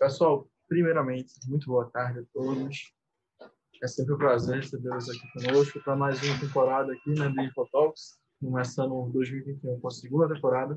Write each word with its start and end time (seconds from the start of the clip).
Pessoal, 0.00 0.50
primeiramente, 0.66 1.34
muito 1.46 1.66
boa 1.66 1.90
tarde 1.90 2.20
a 2.20 2.24
todos. 2.32 2.90
É 3.82 3.86
sempre 3.86 4.14
um 4.14 4.16
prazer 4.16 4.56
recebê-los 4.56 5.10
aqui 5.10 5.32
conosco 5.34 5.78
para 5.84 5.94
mais 5.94 6.22
uma 6.22 6.40
temporada 6.40 6.90
aqui 6.90 7.10
né, 7.10 7.28
do 7.28 7.42
Infotalks, 7.42 8.18
começando 8.40 9.10
2021 9.12 9.78
com 9.78 9.86
a 9.86 9.90
segunda 9.90 10.34
temporada. 10.34 10.74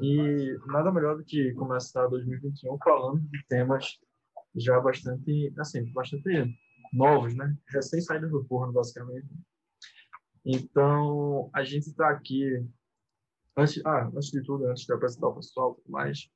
E 0.00 0.58
nada 0.66 0.90
melhor 0.90 1.16
do 1.16 1.24
que 1.24 1.54
começar 1.54 2.08
2021 2.08 2.76
falando 2.82 3.20
de 3.20 3.46
temas 3.46 3.96
já 4.56 4.80
bastante, 4.80 5.54
assim, 5.60 5.84
bastante 5.92 6.52
novos, 6.92 7.32
né? 7.36 7.56
Recém 7.68 8.00
saídos 8.00 8.32
do 8.32 8.44
forno, 8.46 8.72
basicamente. 8.72 9.28
Então, 10.44 11.48
a 11.54 11.62
gente 11.62 11.86
está 11.86 12.10
aqui. 12.10 12.66
Antes, 13.56 13.80
ah, 13.86 14.10
antes 14.12 14.32
de 14.32 14.42
tudo, 14.42 14.66
antes 14.66 14.84
de 14.84 14.92
apresentar 14.92 15.28
o 15.28 15.36
pessoal 15.36 15.80
mais, 15.86 16.28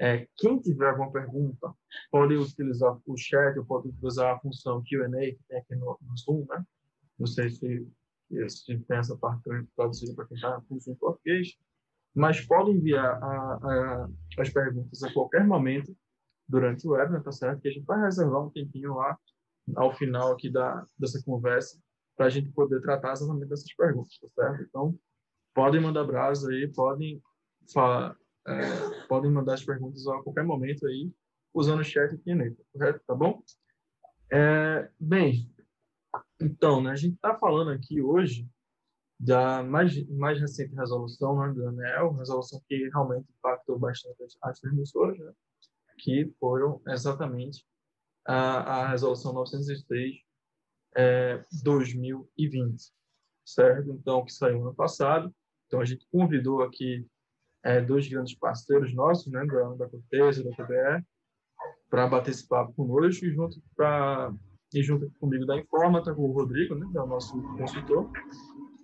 é, 0.00 0.28
quem 0.36 0.60
tiver 0.60 0.90
alguma 0.90 1.10
pergunta, 1.10 1.74
pode 2.10 2.36
utilizar 2.36 2.98
o 3.04 3.16
chat, 3.16 3.58
ou 3.58 3.64
pode 3.64 3.88
utilizar 3.88 4.34
a 4.34 4.38
função 4.38 4.82
Q&A 4.82 5.08
que 5.10 5.38
tem 5.48 5.58
aqui 5.58 5.74
no, 5.74 5.98
no, 6.00 6.16
Zoom, 6.16 6.46
né? 6.48 6.64
Não 7.18 7.26
sei 7.26 7.50
se, 7.50 7.86
se 8.48 8.78
tem 8.78 8.96
essa 8.96 9.16
parte 9.16 9.42
traduzida 9.74 10.14
para 10.14 10.26
quem 10.26 10.36
está 10.36 10.60
com 10.68 10.78
Zoom 10.78 10.94
português, 10.94 11.56
mas 12.14 12.40
pode 12.46 12.70
enviar 12.70 13.22
a, 13.22 13.26
a, 13.26 14.08
as 14.38 14.50
perguntas 14.50 15.02
a 15.02 15.12
qualquer 15.12 15.44
momento 15.44 15.94
durante 16.48 16.86
o 16.86 16.92
webinar, 16.92 17.22
tá 17.22 17.32
certo? 17.32 17.60
Que 17.60 17.68
a 17.68 17.72
gente 17.72 17.84
vai 17.84 18.00
reservar 18.00 18.44
um 18.44 18.50
tempinho 18.50 18.94
lá 18.94 19.18
ao 19.76 19.92
final 19.94 20.32
aqui 20.32 20.50
da, 20.50 20.86
dessa 20.98 21.22
conversa 21.22 21.78
para 22.16 22.26
a 22.26 22.30
gente 22.30 22.50
poder 22.50 22.80
tratar 22.80 23.12
exatamente 23.12 23.48
dessas 23.48 23.72
perguntas, 23.74 24.18
tá 24.18 24.28
certo? 24.34 24.62
Então, 24.62 24.98
podem 25.54 25.80
mandar 25.80 26.04
brasa 26.04 26.50
aí, 26.50 26.66
podem 26.72 27.22
falar, 27.72 28.16
é, 28.48 29.06
podem 29.06 29.30
mandar 29.30 29.54
as 29.54 29.64
perguntas 29.64 30.06
a 30.06 30.22
qualquer 30.22 30.44
momento 30.44 30.86
aí, 30.86 31.12
usando 31.54 31.80
o 31.80 31.84
chat 31.84 32.14
aqui, 32.14 32.34
né? 32.34 32.54
Correto? 32.72 33.00
Tá 33.06 33.14
bom? 33.14 33.42
É, 34.30 34.90
bem, 34.98 35.50
então, 36.40 36.82
né, 36.82 36.90
a 36.90 36.96
gente 36.96 37.14
está 37.14 37.36
falando 37.36 37.70
aqui 37.70 38.00
hoje 38.00 38.48
da 39.18 39.62
mais, 39.62 40.06
mais 40.08 40.40
recente 40.40 40.74
resolução 40.74 41.38
né, 41.40 41.52
do 41.52 41.66
ANEL, 41.66 42.12
resolução 42.12 42.62
que 42.68 42.88
realmente 42.90 43.26
impactou 43.36 43.78
bastante 43.78 44.22
as 44.42 44.60
transmissoras, 44.60 45.18
né, 45.18 45.32
que 45.98 46.32
foram 46.38 46.80
exatamente 46.86 47.66
a, 48.24 48.82
a 48.82 48.88
resolução 48.90 49.32
903 49.32 50.14
é, 50.94 51.42
2020, 51.62 52.92
certo? 53.44 53.90
Então, 53.90 54.24
que 54.24 54.32
saiu 54.32 54.62
ano 54.62 54.74
passado. 54.74 55.34
Então, 55.66 55.80
a 55.80 55.84
gente 55.84 56.06
convidou 56.10 56.62
aqui 56.62 57.06
é, 57.68 57.82
dois 57.82 58.08
grandes 58.08 58.34
parceiros 58.34 58.94
nossos, 58.94 59.30
né, 59.30 59.44
da, 59.44 59.74
da 59.74 59.88
Cortez 59.88 60.38
e 60.38 60.44
da 60.44 60.50
TBE, 60.52 61.04
para 61.90 62.06
bater 62.06 62.30
esse 62.30 62.48
papo 62.48 62.72
conosco 62.72 63.26
e 63.26 63.30
junto, 63.30 63.62
pra, 63.76 64.32
e 64.72 64.82
junto 64.82 65.10
comigo 65.20 65.44
da 65.44 65.58
Informa, 65.58 66.02
tá 66.02 66.14
com 66.14 66.22
o 66.22 66.32
Rodrigo, 66.32 66.74
né, 66.74 66.88
que 66.90 66.96
é 66.96 67.02
o 67.02 67.06
nosso 67.06 67.40
consultor. 67.58 68.10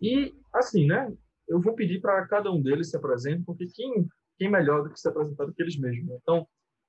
E, 0.03 0.35
assim, 0.53 0.87
né, 0.87 1.11
eu 1.49 1.63
vou 1.63 1.75
pedir 1.75 2.03
para 2.03 2.27
cada 2.27 2.53
um 2.53 2.61
deles 2.61 2.91
se 2.91 2.97
apresente, 2.97 3.43
porque 3.45 3.67
quem, 3.75 4.07
quem 4.39 4.51
melhor 4.51 4.83
do 4.83 4.91
que 4.91 5.01
se 5.01 5.09
apresentar 5.09 5.47
do 5.47 5.55
que 5.55 5.63
eles 5.63 5.79
mesmos. 5.79 6.07
Né? 6.07 6.19
Então, 6.21 6.47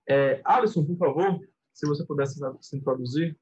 é, 0.07 0.41
Alisson, 0.43 0.85
por 0.85 0.97
favor, 0.97 1.39
se 1.73 1.87
você 1.87 2.05
pudesse 2.05 2.41
se 2.59 2.75
introduzir. 2.75 3.37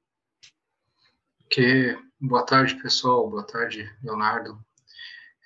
Que 1.49 1.97
boa 2.21 2.45
tarde, 2.45 2.79
pessoal. 2.81 3.27
Boa 3.29 3.45
tarde, 3.45 3.89
Leonardo. 4.03 4.63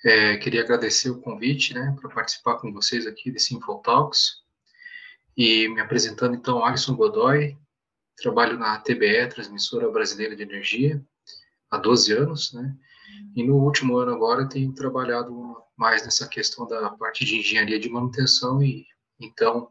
É, 0.04 0.36
queria 0.36 0.62
agradecer 0.62 1.10
o 1.10 1.20
convite, 1.20 1.74
né, 1.74 1.96
para 2.00 2.10
participar 2.10 2.56
com 2.58 2.72
vocês 2.72 3.06
aqui 3.06 3.30
desse 3.30 3.54
Infotalks. 3.54 4.42
E 5.36 5.68
me 5.68 5.80
apresentando, 5.80 6.34
então, 6.34 6.64
Alisson 6.64 6.94
Godoy, 6.94 7.56
trabalho 8.16 8.58
na 8.58 8.78
TBE, 8.78 9.28
Transmissora 9.28 9.90
Brasileira 9.90 10.36
de 10.36 10.42
Energia, 10.42 11.04
há 11.70 11.78
12 11.78 12.12
anos, 12.12 12.52
né, 12.52 12.76
e 13.34 13.42
no 13.42 13.56
último 13.56 13.96
ano 13.96 14.14
agora 14.14 14.48
tenho 14.48 14.72
trabalhado 14.72 15.56
mais 15.76 16.04
nessa 16.04 16.26
questão 16.28 16.66
da 16.66 16.90
parte 16.90 17.24
de 17.24 17.38
engenharia 17.38 17.78
de 17.78 17.88
manutenção 17.88 18.62
e, 18.62 18.86
então, 19.20 19.68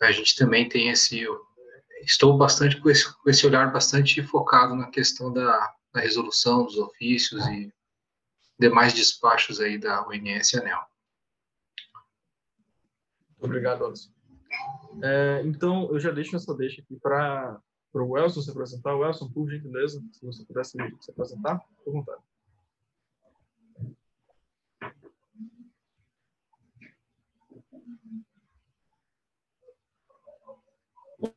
a 0.00 0.12
gente 0.12 0.36
também 0.36 0.68
tem 0.68 0.88
esse, 0.88 1.26
estou 2.02 2.36
bastante 2.36 2.80
com 2.80 2.88
esse, 2.90 3.12
com 3.22 3.28
esse 3.28 3.46
olhar 3.46 3.72
bastante 3.72 4.22
focado 4.22 4.74
na 4.74 4.88
questão 4.88 5.32
da, 5.32 5.74
da 5.92 6.00
resolução 6.00 6.64
dos 6.64 6.78
ofícios 6.78 7.44
e 7.48 7.72
demais 8.60 8.92
despachos 8.92 9.58
aí 9.58 9.78
da 9.78 10.06
ONS 10.06 10.54
ANEL. 10.54 10.84
Obrigado, 13.40 13.86
Alisson. 13.86 14.12
É, 15.02 15.40
então, 15.46 15.90
eu 15.90 15.98
já 15.98 16.10
deixo 16.10 16.36
essa 16.36 16.54
deixa 16.54 16.82
aqui 16.82 16.94
para 16.96 17.58
o 17.94 18.18
Elson 18.18 18.42
se 18.42 18.50
apresentar. 18.50 18.92
Elson, 18.92 19.30
por 19.30 19.48
gentileza, 19.48 20.04
se 20.12 20.26
você 20.26 20.44
pudesse 20.44 20.76
se 21.00 21.10
apresentar, 21.10 21.58
por 21.82 21.92
vontade. 21.94 22.22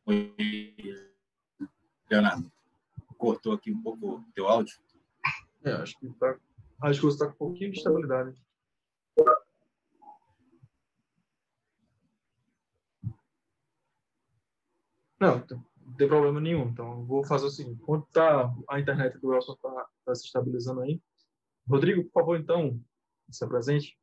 Oi, 0.05 1.07
Leonardo. 2.09 2.51
Cortou 3.17 3.53
aqui 3.53 3.71
um 3.71 3.81
pouco 3.81 4.15
o 4.15 4.23
teu 4.33 4.45
áudio? 4.49 4.75
É, 5.63 5.71
acho 5.71 5.97
que 5.97 6.07
está 6.07 6.37
Acho 6.83 6.99
que 6.99 7.05
você 7.05 7.15
está 7.15 7.27
com 7.27 7.33
um 7.45 7.49
pouquinho 7.49 7.71
de 7.71 7.77
estabilidade. 7.77 8.37
Não, 15.17 15.37
não 15.37 15.93
tem 15.93 16.07
problema 16.09 16.41
nenhum. 16.41 16.67
Então, 16.67 17.05
vou 17.05 17.23
fazer 17.23 17.45
o 17.45 17.49
seguinte: 17.49 17.79
enquanto 17.81 18.05
tá 18.07 18.53
a 18.69 18.81
internet 18.81 19.17
do 19.17 19.33
Elson 19.33 19.53
está 19.53 19.87
tá 20.05 20.13
se 20.13 20.25
estabilizando 20.25 20.81
aí, 20.81 21.01
Rodrigo, 21.65 22.03
por 22.03 22.11
favor, 22.11 22.37
então, 22.37 22.77
se 23.31 23.45
apresente. 23.45 23.97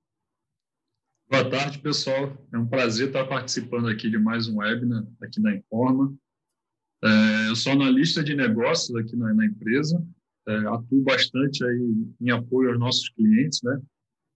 Boa 1.28 1.50
tarde, 1.50 1.80
pessoal. 1.80 2.34
É 2.50 2.56
um 2.56 2.66
prazer 2.66 3.08
estar 3.08 3.28
participando 3.28 3.88
aqui 3.88 4.08
de 4.08 4.18
mais 4.18 4.48
um 4.48 4.56
webinar 4.56 5.06
aqui 5.22 5.38
na 5.38 5.54
Informa. 5.54 6.16
É, 7.04 7.50
eu 7.50 7.56
sou 7.56 7.72
analista 7.72 8.24
de 8.24 8.34
negócios 8.34 8.96
aqui 8.96 9.14
na, 9.16 9.34
na 9.34 9.44
empresa 9.44 10.02
é, 10.50 10.66
atuo 10.68 11.02
bastante 11.02 11.64
aí 11.64 12.06
em 12.20 12.30
apoio 12.30 12.70
aos 12.70 12.78
nossos 12.78 13.08
clientes, 13.10 13.60
né, 13.62 13.80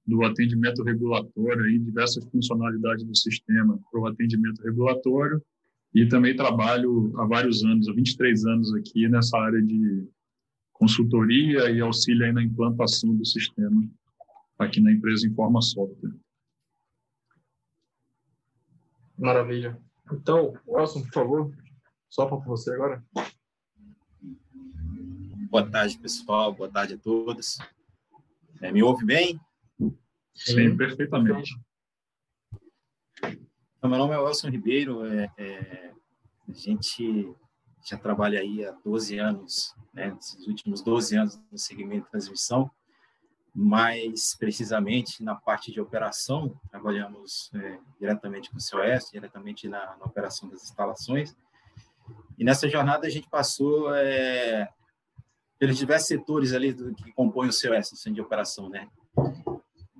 do 0.07 0.25
atendimento 0.25 0.83
regulatório, 0.83 1.65
aí, 1.65 1.79
diversas 1.79 2.25
funcionalidades 2.27 3.05
do 3.05 3.17
sistema 3.17 3.79
para 3.91 4.01
o 4.01 4.07
atendimento 4.07 4.63
regulatório, 4.63 5.43
e 5.95 6.07
também 6.07 6.37
trabalho 6.37 7.13
há 7.19 7.25
vários 7.25 7.65
anos, 7.65 7.89
há 7.89 7.93
23 7.93 8.45
anos 8.47 8.75
aqui 8.75 9.09
nessa 9.09 9.39
área 9.39 9.63
de 9.63 10.09
consultoria 10.73 11.71
e 11.71 11.81
auxílio 11.81 12.33
na 12.33 12.43
implantação 12.43 13.15
do 13.15 13.25
sistema 13.25 13.89
aqui 14.59 14.81
na 14.81 14.93
empresa 14.93 15.27
Informa 15.27 15.63
Software. 15.63 16.15
Maravilha. 19.17 19.79
Então, 20.13 20.53
Wilson, 20.67 21.03
por 21.03 21.13
favor, 21.13 21.55
só 22.11 22.27
para 22.27 22.37
você 22.39 22.73
agora. 22.75 23.03
Boa 25.55 25.71
tarde, 25.71 25.97
pessoal. 25.99 26.53
Boa 26.53 26.69
tarde 26.69 26.95
a 26.95 26.99
todos. 26.99 27.59
É, 28.61 28.73
me 28.73 28.83
ouve 28.83 29.05
bem? 29.05 29.41
Sim, 30.35 30.77
perfeitamente. 30.77 31.57
Então, 33.23 33.89
meu 33.89 33.97
nome 33.97 34.15
é 34.15 34.19
Wilson 34.19 34.49
Ribeiro. 34.49 35.07
É, 35.07 35.31
é, 35.39 35.93
a 36.49 36.53
gente 36.53 37.33
já 37.89 37.97
trabalha 37.97 38.41
aí 38.41 38.65
há 38.65 38.73
12 38.85 39.17
anos, 39.21 39.73
né, 39.93 40.11
nesses 40.11 40.45
últimos 40.49 40.83
12 40.83 41.17
anos 41.17 41.41
no 41.53 41.57
segmento 41.57 42.07
de 42.07 42.11
transmissão, 42.11 42.69
mais 43.55 44.35
precisamente 44.35 45.23
na 45.23 45.37
parte 45.37 45.71
de 45.71 45.81
operação, 45.81 46.61
trabalhamos 46.69 47.53
é, 47.55 47.79
diretamente 48.01 48.51
com 48.51 48.57
o 48.57 48.61
COS, 48.61 49.13
diretamente 49.13 49.69
na, 49.69 49.97
na, 49.99 50.05
operação 50.05 50.49
das 50.49 50.65
instalações. 50.65 51.37
E 52.37 52.43
nessa 52.43 52.69
jornada 52.69 53.07
a 53.07 53.11
gente 53.11 53.31
passou 53.31 53.95
é, 53.95 54.69
pelos 55.59 55.77
diversos 55.77 56.09
setores 56.09 56.53
ali 56.53 56.73
do, 56.73 56.95
que 56.95 57.13
compõem 57.13 57.49
o 57.49 57.51
o 57.51 57.53
Centro 57.53 58.15
de 58.15 58.21
Operação, 58.21 58.69
né? 58.69 58.89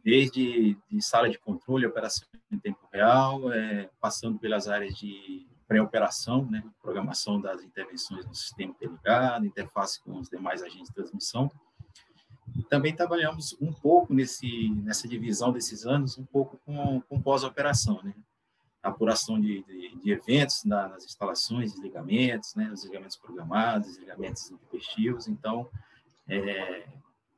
Desde 0.05 0.77
de 0.91 1.03
sala 1.03 1.31
de 1.31 1.39
controle, 1.39 1.87
operação 1.87 2.29
em 2.51 2.59
tempo 2.59 2.87
real, 2.93 3.53
é, 3.53 3.89
passando 4.01 4.39
pelas 4.39 4.69
áreas 4.69 4.95
de 4.97 5.47
pré-operação, 5.67 6.45
né? 6.51 6.63
Programação 6.83 7.41
das 7.41 7.63
intervenções 7.63 8.27
no 8.27 8.35
sistema 8.35 8.73
interligado, 8.73 9.47
interface 9.47 10.03
com 10.03 10.19
os 10.19 10.29
demais 10.29 10.63
agentes 10.63 10.89
de 10.89 10.95
transmissão. 10.95 11.51
E 12.57 12.63
também 12.65 12.95
trabalhamos 12.95 13.57
um 13.61 13.73
pouco 13.73 14.13
nesse, 14.13 14.69
nessa 14.83 15.09
divisão 15.09 15.51
desses 15.51 15.87
anos, 15.87 16.19
um 16.19 16.25
pouco 16.25 16.61
com, 16.65 17.01
com 17.03 17.21
pós-operação, 17.21 18.03
né? 18.03 18.15
Apuração 18.85 19.41
de, 19.41 19.63
de, 19.65 19.97
de 19.97 20.11
eventos 20.13 20.65
na, 20.65 20.89
nas 20.89 21.05
instalações, 21.05 21.73
desligamentos, 21.73 22.55
né, 22.55 22.67
os 22.67 22.83
desligamentos 22.83 23.17
programados, 23.17 23.89
desligamentos 23.89 24.51
intempestivos. 24.51 25.27
Então, 25.27 25.69
é, 26.29 26.87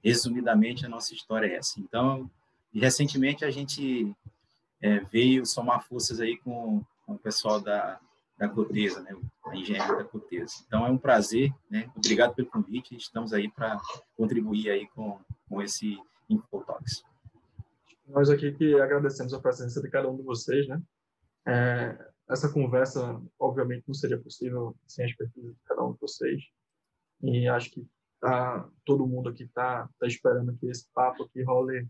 resumidamente, 0.02 0.84
a 0.84 0.88
nossa 0.88 1.14
história 1.14 1.46
é 1.46 1.56
essa. 1.56 1.80
Então, 1.80 2.28
recentemente 2.74 3.44
a 3.44 3.50
gente 3.50 4.12
é, 4.82 4.98
veio 5.00 5.46
somar 5.46 5.86
forças 5.86 6.20
aí 6.20 6.36
com, 6.38 6.84
com 7.06 7.14
o 7.14 7.18
pessoal 7.18 7.60
da, 7.60 7.98
da 8.36 8.48
Cotesa, 8.48 9.00
né, 9.00 9.16
a 9.46 9.56
engenharia 9.56 9.96
da 9.96 10.04
Cotesa. 10.04 10.54
Então 10.66 10.84
é 10.84 10.90
um 10.90 10.98
prazer, 10.98 11.52
né? 11.70 11.90
Obrigado 11.96 12.34
pelo 12.34 12.48
convite. 12.48 12.96
Estamos 12.96 13.32
aí 13.32 13.48
para 13.50 13.80
contribuir 14.16 14.68
aí 14.70 14.86
com, 14.88 15.18
com 15.48 15.62
esse 15.62 15.98
Infotalks. 16.28 17.02
Nós 18.08 18.28
aqui 18.28 18.52
que 18.52 18.78
agradecemos 18.80 19.32
a 19.32 19.40
presença 19.40 19.80
de 19.80 19.88
cada 19.88 20.08
um 20.10 20.16
de 20.16 20.22
vocês, 20.22 20.68
né? 20.68 20.80
É, 21.46 21.96
essa 22.28 22.52
conversa, 22.52 23.22
obviamente, 23.38 23.84
não 23.86 23.94
seria 23.94 24.18
possível 24.18 24.76
sem 24.86 25.04
a 25.04 25.08
expertise 25.08 25.52
de 25.52 25.60
cada 25.64 25.84
um 25.84 25.92
de 25.92 26.00
vocês. 26.00 26.42
E 27.22 27.48
acho 27.48 27.70
que 27.70 27.86
tá, 28.20 28.68
todo 28.84 29.06
mundo 29.06 29.28
aqui 29.28 29.44
está 29.44 29.88
tá 29.98 30.06
esperando 30.06 30.56
que 30.56 30.66
esse 30.66 30.86
papo 30.92 31.24
aqui 31.24 31.42
role, 31.42 31.88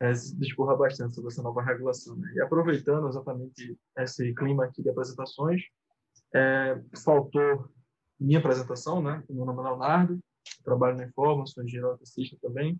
é, 0.00 0.12
discorra 0.12 0.76
bastante 0.76 1.14
sobre 1.14 1.30
essa 1.30 1.42
nova 1.42 1.62
regulação. 1.62 2.16
Né? 2.16 2.32
E 2.34 2.40
aproveitando 2.40 3.08
exatamente 3.08 3.78
esse 3.98 4.34
clima 4.34 4.64
aqui 4.64 4.82
de 4.82 4.90
apresentações, 4.90 5.62
é, 6.34 6.80
faltou 7.04 7.68
minha 8.18 8.38
apresentação, 8.38 9.02
né? 9.02 9.22
Meu 9.28 9.44
nome 9.44 9.60
é 9.60 9.62
Leonardo, 9.62 10.20
trabalho 10.62 10.96
na 10.96 11.04
Informa, 11.04 11.46
sou 11.46 11.64
engenheiro 11.64 11.88
eletricista 11.88 12.36
também, 12.40 12.78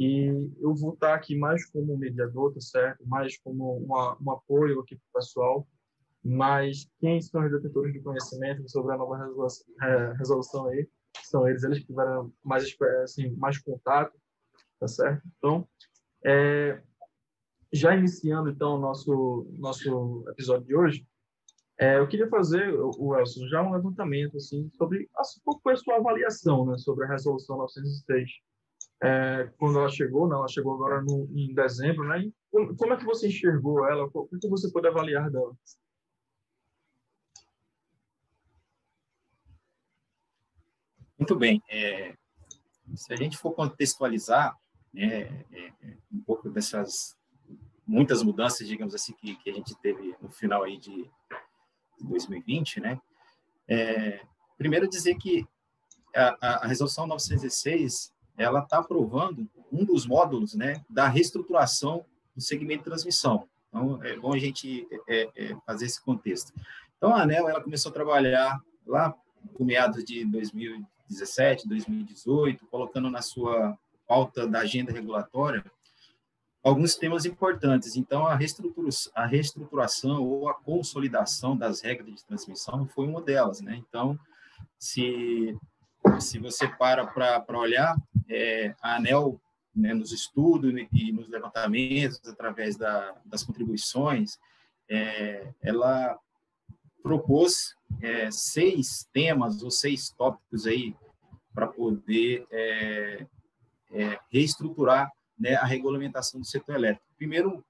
e 0.00 0.50
eu 0.58 0.74
vou 0.74 0.94
estar 0.94 1.12
aqui 1.12 1.36
mais 1.36 1.70
como 1.70 1.94
mediador, 1.98 2.54
tá 2.54 2.60
certo? 2.62 3.06
Mais 3.06 3.36
como 3.36 3.76
uma, 3.76 4.16
um 4.18 4.30
apoio 4.30 4.80
aqui 4.80 4.96
para 4.96 5.04
o 5.10 5.20
pessoal, 5.20 5.68
mas 6.24 6.90
quem 6.98 7.20
são 7.20 7.44
os 7.44 7.52
detentores 7.52 7.92
de 7.92 8.00
conhecimento 8.00 8.66
sobre 8.66 8.94
a 8.94 8.96
nova 8.96 9.18
resolução, 9.18 9.66
é, 9.82 10.12
resolução 10.14 10.66
aí 10.68 10.88
são 11.22 11.46
eles, 11.46 11.62
eles 11.64 11.80
que 11.80 11.86
tiveram 11.88 12.32
mais, 12.42 12.74
assim, 13.02 13.28
mais 13.36 13.58
contato, 13.58 14.18
tá 14.78 14.88
certo? 14.88 15.22
Então, 15.36 15.68
é, 16.24 16.82
já 17.70 17.94
iniciando 17.94 18.48
então 18.48 18.76
o 18.76 18.80
nosso, 18.80 19.54
nosso 19.58 20.24
episódio 20.30 20.66
de 20.66 20.74
hoje, 20.74 21.06
é, 21.78 21.98
eu 21.98 22.08
queria 22.08 22.28
fazer, 22.30 22.72
o 22.72 23.14
Elson, 23.18 23.46
já 23.48 23.62
um 23.62 23.72
levantamento 23.72 24.38
assim, 24.38 24.70
sobre 24.78 25.10
assim, 25.14 25.40
qual 25.44 25.60
foi 25.62 25.74
a 25.74 25.76
sua 25.76 25.96
avaliação 25.96 26.64
né, 26.64 26.78
sobre 26.78 27.04
a 27.04 27.08
resolução 27.08 27.58
906. 27.58 28.30
É, 29.02 29.50
quando 29.58 29.78
ela 29.78 29.88
chegou, 29.88 30.28
né, 30.28 30.34
ela 30.34 30.48
chegou 30.48 30.74
agora 30.74 31.00
no, 31.00 31.28
em 31.34 31.54
dezembro, 31.54 32.06
né? 32.06 32.20
E 32.20 32.34
como, 32.76 32.92
é 32.92 32.96
que 32.96 33.04
você 33.04 33.28
enxergou 33.28 33.86
ela? 33.86 34.04
O 34.12 34.28
que 34.38 34.48
você 34.48 34.70
pode 34.70 34.88
avaliar 34.88 35.30
dela? 35.30 35.56
Muito 41.18 41.36
bem. 41.36 41.62
É, 41.68 42.14
se 42.94 43.12
a 43.12 43.16
gente 43.16 43.36
for 43.36 43.52
contextualizar 43.52 44.56
né, 44.92 45.44
é, 45.52 45.72
é, 45.82 45.96
um 46.12 46.20
pouco 46.20 46.50
dessas 46.50 47.16
muitas 47.86 48.22
mudanças, 48.22 48.66
digamos 48.66 48.94
assim, 48.94 49.12
que, 49.14 49.36
que 49.36 49.50
a 49.50 49.52
gente 49.52 49.74
teve 49.80 50.14
no 50.20 50.30
final 50.30 50.62
aí 50.62 50.78
de, 50.78 51.04
de 51.98 52.08
2020, 52.08 52.80
né? 52.80 53.00
É, 53.68 54.20
primeiro 54.56 54.88
dizer 54.88 55.16
que 55.16 55.46
a, 56.14 56.64
a 56.64 56.66
resolução 56.66 57.06
906 57.06 58.12
ela 58.40 58.60
está 58.60 58.78
aprovando 58.78 59.48
um 59.72 59.84
dos 59.84 60.06
módulos, 60.06 60.54
né, 60.54 60.82
da 60.88 61.08
reestruturação 61.08 62.04
do 62.34 62.42
segmento 62.42 62.84
de 62.84 62.90
transmissão. 62.90 63.48
Então, 63.68 64.02
é 64.02 64.16
bom 64.16 64.32
a 64.32 64.38
gente 64.38 64.86
é, 65.08 65.28
é, 65.36 65.56
fazer 65.66 65.86
esse 65.86 66.02
contexto. 66.02 66.52
Então, 66.96 67.14
a 67.14 67.22
ANEL 67.22 67.48
ela 67.48 67.62
começou 67.62 67.90
a 67.90 67.94
trabalhar 67.94 68.60
lá 68.86 69.14
no 69.58 69.64
meados 69.64 70.04
de 70.04 70.24
2000 70.24 70.84
2017, 71.10 71.68
2018, 71.68 72.66
colocando 72.66 73.10
na 73.10 73.20
sua 73.20 73.76
pauta 74.06 74.46
da 74.46 74.60
agenda 74.60 74.92
regulatória 74.92 75.64
alguns 76.62 76.94
temas 76.94 77.24
importantes. 77.24 77.96
Então, 77.96 78.26
a, 78.26 78.34
reestrutura, 78.34 78.88
a 79.14 79.26
reestruturação 79.26 80.22
ou 80.22 80.48
a 80.48 80.54
consolidação 80.54 81.56
das 81.56 81.80
regras 81.80 82.14
de 82.14 82.24
transmissão 82.24 82.86
foi 82.86 83.06
uma 83.06 83.20
delas. 83.20 83.60
Né? 83.60 83.76
Então, 83.76 84.18
se, 84.78 85.56
se 86.20 86.38
você 86.38 86.68
para 86.68 87.06
para 87.06 87.58
olhar, 87.58 87.96
é, 88.28 88.74
a 88.82 88.96
ANEL, 88.96 89.40
né, 89.74 89.94
nos 89.94 90.12
estudos 90.12 90.72
e 90.92 91.12
nos 91.12 91.28
levantamentos, 91.28 92.20
através 92.26 92.76
da, 92.76 93.14
das 93.24 93.42
contribuições, 93.42 94.38
é, 94.88 95.52
ela 95.62 96.18
propôs 97.02 97.74
é, 98.02 98.30
seis 98.30 99.08
temas 99.12 99.62
ou 99.62 99.70
seis 99.70 100.10
tópicos 100.10 100.66
aí 100.66 100.94
para 101.54 101.66
poder 101.66 102.46
é, 102.50 103.26
é, 103.92 104.18
reestruturar 104.30 105.10
né, 105.38 105.54
a 105.54 105.64
regulamentação 105.64 106.40
do 106.40 106.46
setor 106.46 106.76
elétrico. 106.76 107.06
Primeiro, 107.16 107.64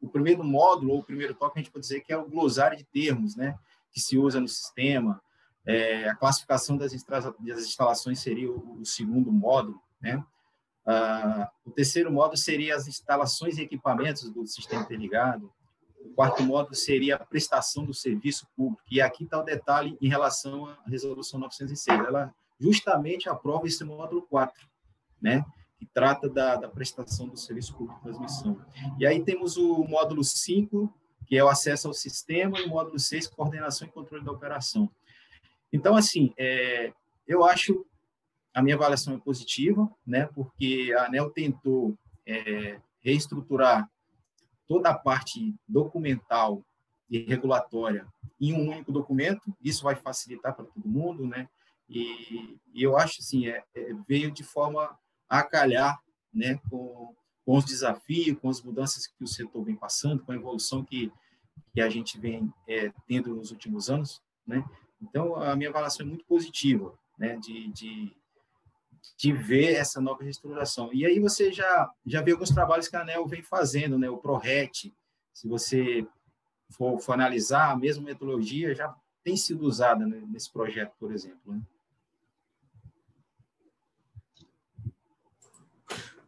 o 0.00 0.08
primeiro 0.08 0.44
módulo 0.44 0.92
ou 0.92 1.00
o 1.00 1.04
primeiro 1.04 1.34
tópico 1.34 1.58
a 1.58 1.62
gente 1.62 1.72
pode 1.72 1.82
dizer 1.86 2.00
que 2.00 2.12
é 2.12 2.16
o 2.16 2.28
glossário 2.28 2.78
de 2.78 2.84
termos, 2.84 3.36
né, 3.36 3.58
que 3.92 4.00
se 4.00 4.16
usa 4.16 4.40
no 4.40 4.48
sistema. 4.48 5.20
É, 5.66 6.08
a 6.08 6.16
classificação 6.16 6.76
das, 6.76 6.92
das 6.92 7.64
instalações 7.64 8.18
seria 8.20 8.50
o, 8.50 8.80
o 8.80 8.84
segundo 8.84 9.30
módulo, 9.30 9.80
né? 10.00 10.24
Ah, 10.86 11.50
o 11.64 11.70
terceiro 11.70 12.10
módulo 12.10 12.36
seria 12.36 12.74
as 12.74 12.88
instalações 12.88 13.58
e 13.58 13.62
equipamentos 13.62 14.28
do 14.30 14.46
sistema 14.46 14.82
interligado. 14.82 15.52
O 16.00 16.08
quarto 16.14 16.42
módulo 16.42 16.74
seria 16.74 17.16
a 17.16 17.18
prestação 17.18 17.84
do 17.84 17.92
serviço 17.92 18.46
público. 18.56 18.82
E 18.90 19.00
aqui 19.00 19.24
está 19.24 19.38
o 19.38 19.44
detalhe 19.44 19.98
em 20.00 20.08
relação 20.08 20.66
à 20.66 20.78
resolução 20.86 21.38
906. 21.38 22.00
Ela 22.00 22.34
justamente 22.58 23.28
aprova 23.28 23.66
esse 23.66 23.84
módulo 23.84 24.22
4, 24.22 24.66
né? 25.20 25.44
que 25.78 25.86
trata 25.86 26.28
da, 26.28 26.56
da 26.56 26.68
prestação 26.68 27.26
do 27.26 27.36
serviço 27.38 27.74
público 27.74 27.98
de 27.98 28.02
transmissão. 28.02 28.60
E 28.98 29.06
aí 29.06 29.22
temos 29.24 29.56
o 29.56 29.82
módulo 29.84 30.22
5, 30.22 30.92
que 31.26 31.36
é 31.36 31.42
o 31.42 31.48
acesso 31.48 31.88
ao 31.88 31.94
sistema, 31.94 32.58
e 32.58 32.64
o 32.64 32.68
módulo 32.68 32.98
6, 32.98 33.28
coordenação 33.28 33.88
e 33.88 33.90
controle 33.90 34.22
da 34.22 34.30
operação. 34.30 34.90
Então, 35.72 35.96
assim, 35.96 36.32
é, 36.36 36.92
eu 37.26 37.44
acho 37.44 37.86
a 38.52 38.62
minha 38.62 38.74
avaliação 38.74 39.14
é 39.14 39.18
positiva, 39.18 39.88
né, 40.04 40.26
porque 40.34 40.92
a 40.98 41.06
ANEL 41.06 41.30
tentou 41.30 41.96
é, 42.26 42.80
reestruturar 43.00 43.88
toda 44.66 44.90
a 44.90 44.98
parte 44.98 45.54
documental 45.66 46.64
e 47.08 47.18
regulatória 47.18 48.06
em 48.40 48.52
um 48.52 48.70
único 48.70 48.92
documento. 48.92 49.54
Isso 49.62 49.84
vai 49.84 49.96
facilitar 49.96 50.54
para 50.54 50.64
todo 50.64 50.88
mundo, 50.88 51.26
né? 51.26 51.48
E, 51.88 52.56
e 52.72 52.82
eu 52.82 52.96
acho 52.96 53.20
assim, 53.20 53.48
é, 53.48 53.64
é, 53.74 53.92
veio 54.06 54.30
de 54.30 54.44
forma 54.44 54.96
a 55.28 55.42
calhar, 55.42 56.00
né, 56.32 56.60
com, 56.70 57.14
com 57.44 57.56
os 57.56 57.64
desafios, 57.64 58.38
com 58.38 58.48
as 58.48 58.62
mudanças 58.62 59.06
que 59.08 59.24
o 59.24 59.26
setor 59.26 59.64
vem 59.64 59.74
passando, 59.74 60.24
com 60.24 60.32
a 60.32 60.36
evolução 60.36 60.84
que 60.84 61.12
que 61.72 61.80
a 61.80 61.88
gente 61.88 62.18
vem 62.18 62.52
é, 62.66 62.92
tendo 63.06 63.34
nos 63.34 63.50
últimos 63.50 63.88
anos, 63.88 64.20
né? 64.46 64.64
Então 65.02 65.36
a 65.36 65.56
minha 65.56 65.70
avaliação 65.70 66.04
é 66.04 66.08
muito 66.08 66.24
positiva, 66.24 66.92
né? 67.18 67.36
De, 67.36 67.68
de 67.72 68.16
de 69.16 69.32
ver 69.32 69.74
essa 69.74 70.00
nova 70.00 70.22
reestruturação. 70.22 70.90
E 70.92 71.04
aí 71.04 71.18
você 71.18 71.52
já 71.52 71.90
já 72.06 72.22
vê 72.22 72.32
alguns 72.32 72.50
trabalhos 72.50 72.88
que 72.88 72.96
a 72.96 73.02
ANEL 73.02 73.26
vem 73.26 73.42
fazendo, 73.42 73.98
né? 73.98 74.08
O 74.08 74.18
ProRet, 74.18 74.94
se 75.32 75.48
você 75.48 76.06
for, 76.70 76.98
for, 77.00 77.12
analisar, 77.12 77.70
a 77.70 77.76
mesma 77.76 78.04
metodologia 78.04 78.74
já 78.74 78.94
tem 79.22 79.36
sido 79.36 79.66
usada 79.66 80.06
né, 80.06 80.22
nesse 80.28 80.50
projeto, 80.50 80.94
por 80.98 81.12
exemplo. 81.12 81.54
Né? 81.54 81.60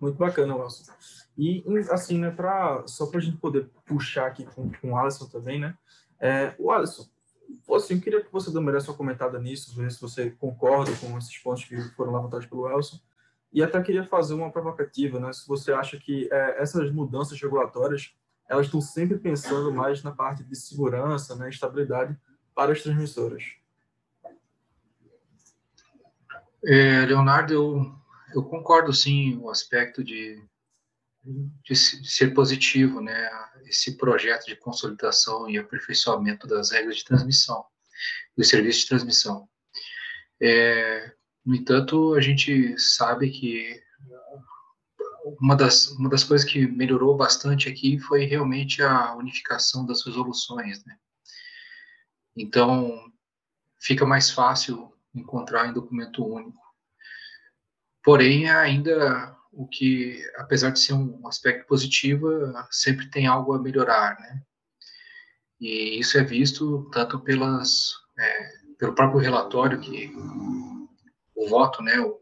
Muito 0.01 0.19
bacana, 0.19 0.55
Nelson. 0.55 0.93
E, 1.39 1.65
assim, 1.91 2.19
né, 2.19 2.31
pra, 2.31 2.87
só 2.87 3.07
para 3.07 3.19
a 3.19 3.23
gente 3.23 3.39
poder 3.39 3.71
puxar 3.87 4.27
aqui 4.27 4.45
com, 4.45 4.71
com 4.71 4.93
o 4.93 4.97
Alisson 4.97 5.27
também, 5.27 5.59
né? 5.59 5.79
É, 6.21 6.55
o 6.59 6.71
Alisson, 6.71 7.09
assim, 7.71 8.01
queria 8.01 8.23
que 8.23 8.33
você 8.33 8.51
dê 8.51 8.81
sua 8.81 8.95
comentada 8.95 9.39
nisso, 9.39 9.75
ver 9.75 9.91
se 9.91 10.01
você 10.01 10.31
concorda 10.31 10.91
com 10.97 11.17
esses 11.17 11.37
pontos 11.39 11.65
que 11.65 11.81
foram 11.95 12.15
levantados 12.15 12.47
pelo 12.47 12.69
Elson. 12.69 12.99
E 13.53 13.63
até 13.63 13.81
queria 13.83 14.05
fazer 14.07 14.35
uma 14.35 14.51
provocativa, 14.51 15.21
né? 15.21 15.33
Se 15.33 15.47
você 15.47 15.73
acha 15.73 15.99
que 15.99 16.29
é, 16.33 16.63
essas 16.63 16.91
mudanças 16.91 17.41
regulatórias, 17.41 18.15
elas 18.49 18.67
estão 18.67 18.81
sempre 18.81 19.19
pensando 19.19 19.73
mais 19.73 20.03
na 20.03 20.11
parte 20.11 20.43
de 20.43 20.57
segurança, 20.57 21.37
né, 21.37 21.49
estabilidade 21.49 22.19
para 22.55 22.73
as 22.73 22.83
transmissoras. 22.83 23.45
É, 26.65 27.05
Leonardo, 27.07 27.53
eu 27.53 28.03
eu 28.35 28.43
concordo 28.43 28.93
sim 28.93 29.39
o 29.39 29.51
aspecto 29.51 30.03
de, 30.03 30.43
de 31.25 31.77
ser 31.77 32.35
positivo, 32.35 33.01
né, 33.01 33.31
esse 33.67 33.97
projeto 33.97 34.47
de 34.47 34.57
consolidação 34.57 35.49
e 35.49 35.59
aperfeiçoamento 35.59 36.47
das 36.47 36.71
regras 36.71 36.97
de 36.97 37.05
transmissão, 37.05 37.65
do 38.37 38.45
serviço 38.45 38.81
de 38.81 38.89
transmissão. 38.89 39.49
É, 40.41 41.13
no 41.45 41.55
entanto, 41.55 42.15
a 42.15 42.21
gente 42.21 42.77
sabe 42.79 43.31
que 43.31 43.81
uma 45.41 45.55
das, 45.55 45.89
uma 45.89 46.09
das 46.09 46.25
coisas 46.25 46.49
que 46.49 46.67
melhorou 46.67 47.17
bastante 47.17 47.69
aqui 47.69 47.99
foi 47.99 48.25
realmente 48.25 48.83
a 48.83 49.15
unificação 49.15 49.87
das 49.87 50.05
resoluções, 50.05 50.85
né? 50.85 50.97
Então, 52.37 53.13
fica 53.79 54.05
mais 54.05 54.31
fácil 54.31 54.93
encontrar 55.15 55.69
em 55.69 55.73
documento 55.73 56.25
único. 56.25 56.61
Porém, 58.03 58.51
ainda 58.51 59.37
o 59.53 59.67
que, 59.69 60.19
apesar 60.37 60.71
de 60.71 60.81
ser 60.81 60.95
um 60.95 61.27
aspecto 61.27 61.67
positivo, 61.67 62.29
sempre 62.71 63.11
tem 63.11 63.27
algo 63.27 63.53
a 63.53 63.61
melhorar, 63.61 64.19
né? 64.19 64.43
E 65.61 66.01
isso 66.01 66.19
é 66.19 66.25
visto 66.25 66.89
tanto 66.91 67.21
pelas, 67.21 67.93
é, 68.19 68.49
pelo 68.79 68.95
próprio 68.95 69.21
relatório 69.21 69.79
que 69.79 70.13
o 71.37 71.49
voto, 71.49 71.83
né, 71.83 72.01
o, 72.01 72.19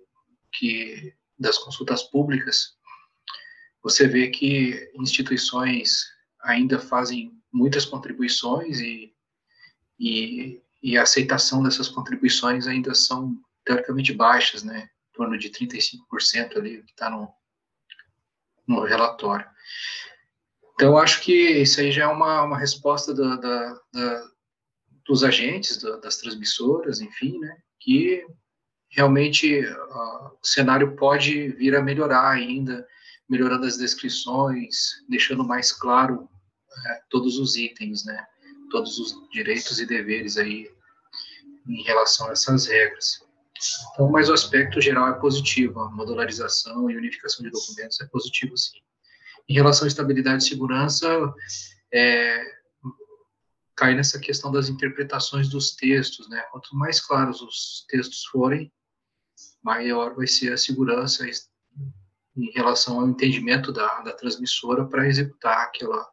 que 0.52 1.14
das 1.38 1.56
consultas 1.56 2.02
públicas, 2.02 2.76
você 3.82 4.06
vê 4.06 4.28
que 4.28 4.92
instituições 4.94 6.04
ainda 6.42 6.78
fazem 6.78 7.32
muitas 7.50 7.86
contribuições 7.86 8.78
e, 8.80 9.14
e, 9.98 10.62
e 10.82 10.98
a 10.98 11.02
aceitação 11.02 11.62
dessas 11.62 11.88
contribuições 11.88 12.66
ainda 12.66 12.94
são 12.94 13.34
teoricamente 13.64 14.12
baixas, 14.12 14.62
né, 14.62 14.90
torno 15.12 15.38
de 15.38 15.50
35% 15.50 16.56
ali 16.56 16.82
que 16.82 16.92
está 16.92 17.10
no, 17.10 17.32
no 18.66 18.84
relatório. 18.84 19.46
Então, 20.74 20.96
acho 20.96 21.20
que 21.20 21.32
isso 21.32 21.80
aí 21.80 21.92
já 21.92 22.04
é 22.04 22.06
uma, 22.06 22.42
uma 22.42 22.58
resposta 22.58 23.14
da, 23.14 23.36
da, 23.36 23.80
da 23.92 24.30
dos 25.06 25.24
agentes, 25.24 25.76
da, 25.76 25.96
das 25.96 26.18
transmissoras, 26.18 27.00
enfim, 27.00 27.38
né, 27.38 27.56
que 27.80 28.24
realmente 28.90 29.60
uh, 29.60 30.38
o 30.40 30.46
cenário 30.46 30.96
pode 30.96 31.48
vir 31.50 31.74
a 31.74 31.82
melhorar 31.82 32.30
ainda, 32.30 32.86
melhorando 33.28 33.66
as 33.66 33.76
descrições, 33.76 35.04
deixando 35.08 35.44
mais 35.44 35.72
claro 35.72 36.22
uh, 36.22 36.28
todos 37.08 37.38
os 37.38 37.56
itens, 37.56 38.04
né, 38.04 38.24
todos 38.70 38.98
os 38.98 39.28
direitos 39.30 39.80
e 39.80 39.86
deveres 39.86 40.36
aí 40.36 40.70
em 41.68 41.82
relação 41.82 42.28
a 42.28 42.32
essas 42.32 42.66
regras. 42.66 43.20
Então, 43.92 44.10
mas 44.10 44.28
o 44.28 44.32
aspecto 44.32 44.80
geral 44.80 45.08
é 45.08 45.20
positivo, 45.20 45.80
a 45.80 45.90
modularização 45.90 46.90
e 46.90 46.96
unificação 46.96 47.44
de 47.44 47.50
documentos 47.50 48.00
é 48.00 48.06
positivo, 48.06 48.56
sim. 48.56 48.78
Em 49.48 49.54
relação 49.54 49.84
à 49.84 49.88
estabilidade 49.88 50.44
e 50.44 50.48
segurança, 50.48 51.08
é, 51.92 52.60
cai 53.76 53.94
nessa 53.94 54.18
questão 54.18 54.52
das 54.52 54.68
interpretações 54.68 55.48
dos 55.48 55.74
textos, 55.74 56.28
né? 56.28 56.40
Quanto 56.52 56.76
mais 56.76 57.00
claros 57.00 57.40
os 57.40 57.84
textos 57.88 58.24
forem, 58.26 58.72
maior 59.62 60.14
vai 60.14 60.26
ser 60.26 60.52
a 60.52 60.58
segurança 60.58 61.26
em 62.36 62.50
relação 62.52 63.00
ao 63.00 63.08
entendimento 63.08 63.72
da, 63.72 64.00
da 64.02 64.12
transmissora 64.12 64.84
para 64.84 65.08
executar 65.08 65.64
aquela. 65.64 66.06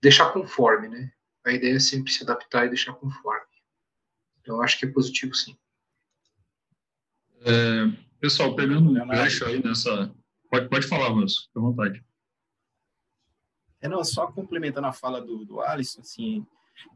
deixar 0.00 0.32
conforme, 0.32 0.88
né? 0.88 1.12
A 1.44 1.52
ideia 1.52 1.76
é 1.76 1.80
sempre 1.80 2.12
se 2.12 2.22
adaptar 2.22 2.66
e 2.66 2.70
deixar 2.70 2.92
conforme. 2.94 3.49
Então, 4.40 4.60
acho 4.62 4.78
que 4.78 4.86
é 4.86 4.90
positivo, 4.90 5.34
sim. 5.34 5.56
É, 7.42 7.86
pessoal, 8.20 8.54
pegando 8.54 8.90
um 8.90 9.06
gancho 9.06 9.44
aí 9.46 9.62
nessa. 9.64 10.12
Pode, 10.50 10.68
pode 10.68 10.86
falar, 10.86 11.10
Manso, 11.10 11.46
fica 11.46 11.58
à 11.58 11.62
vontade. 11.62 12.04
É, 13.80 13.88
não, 13.88 14.04
só 14.04 14.26
complementando 14.26 14.86
a 14.86 14.92
fala 14.92 15.20
do, 15.20 15.44
do 15.44 15.60
Alisson, 15.60 16.02
assim, 16.02 16.46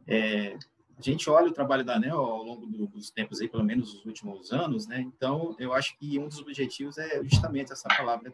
é, 0.07 0.59
a 0.99 1.03
gente 1.03 1.29
olha 1.31 1.49
o 1.49 1.53
trabalho 1.53 1.85
da 1.85 1.97
ANEL 1.97 2.17
ao 2.17 2.43
longo 2.43 2.67
do, 2.67 2.87
dos 2.87 3.11
tempos 3.11 3.41
aí, 3.41 3.49
pelo 3.49 3.65
menos 3.65 3.95
os 3.95 4.05
últimos 4.05 4.53
anos, 4.53 4.87
né? 4.87 5.01
Então, 5.01 5.57
eu 5.59 5.73
acho 5.73 5.97
que 5.99 6.19
um 6.19 6.29
dos 6.29 6.39
objetivos 6.39 6.99
é 6.99 7.23
justamente 7.25 7.73
essa 7.73 7.89
palavra, 7.89 8.29
é, 8.29 8.33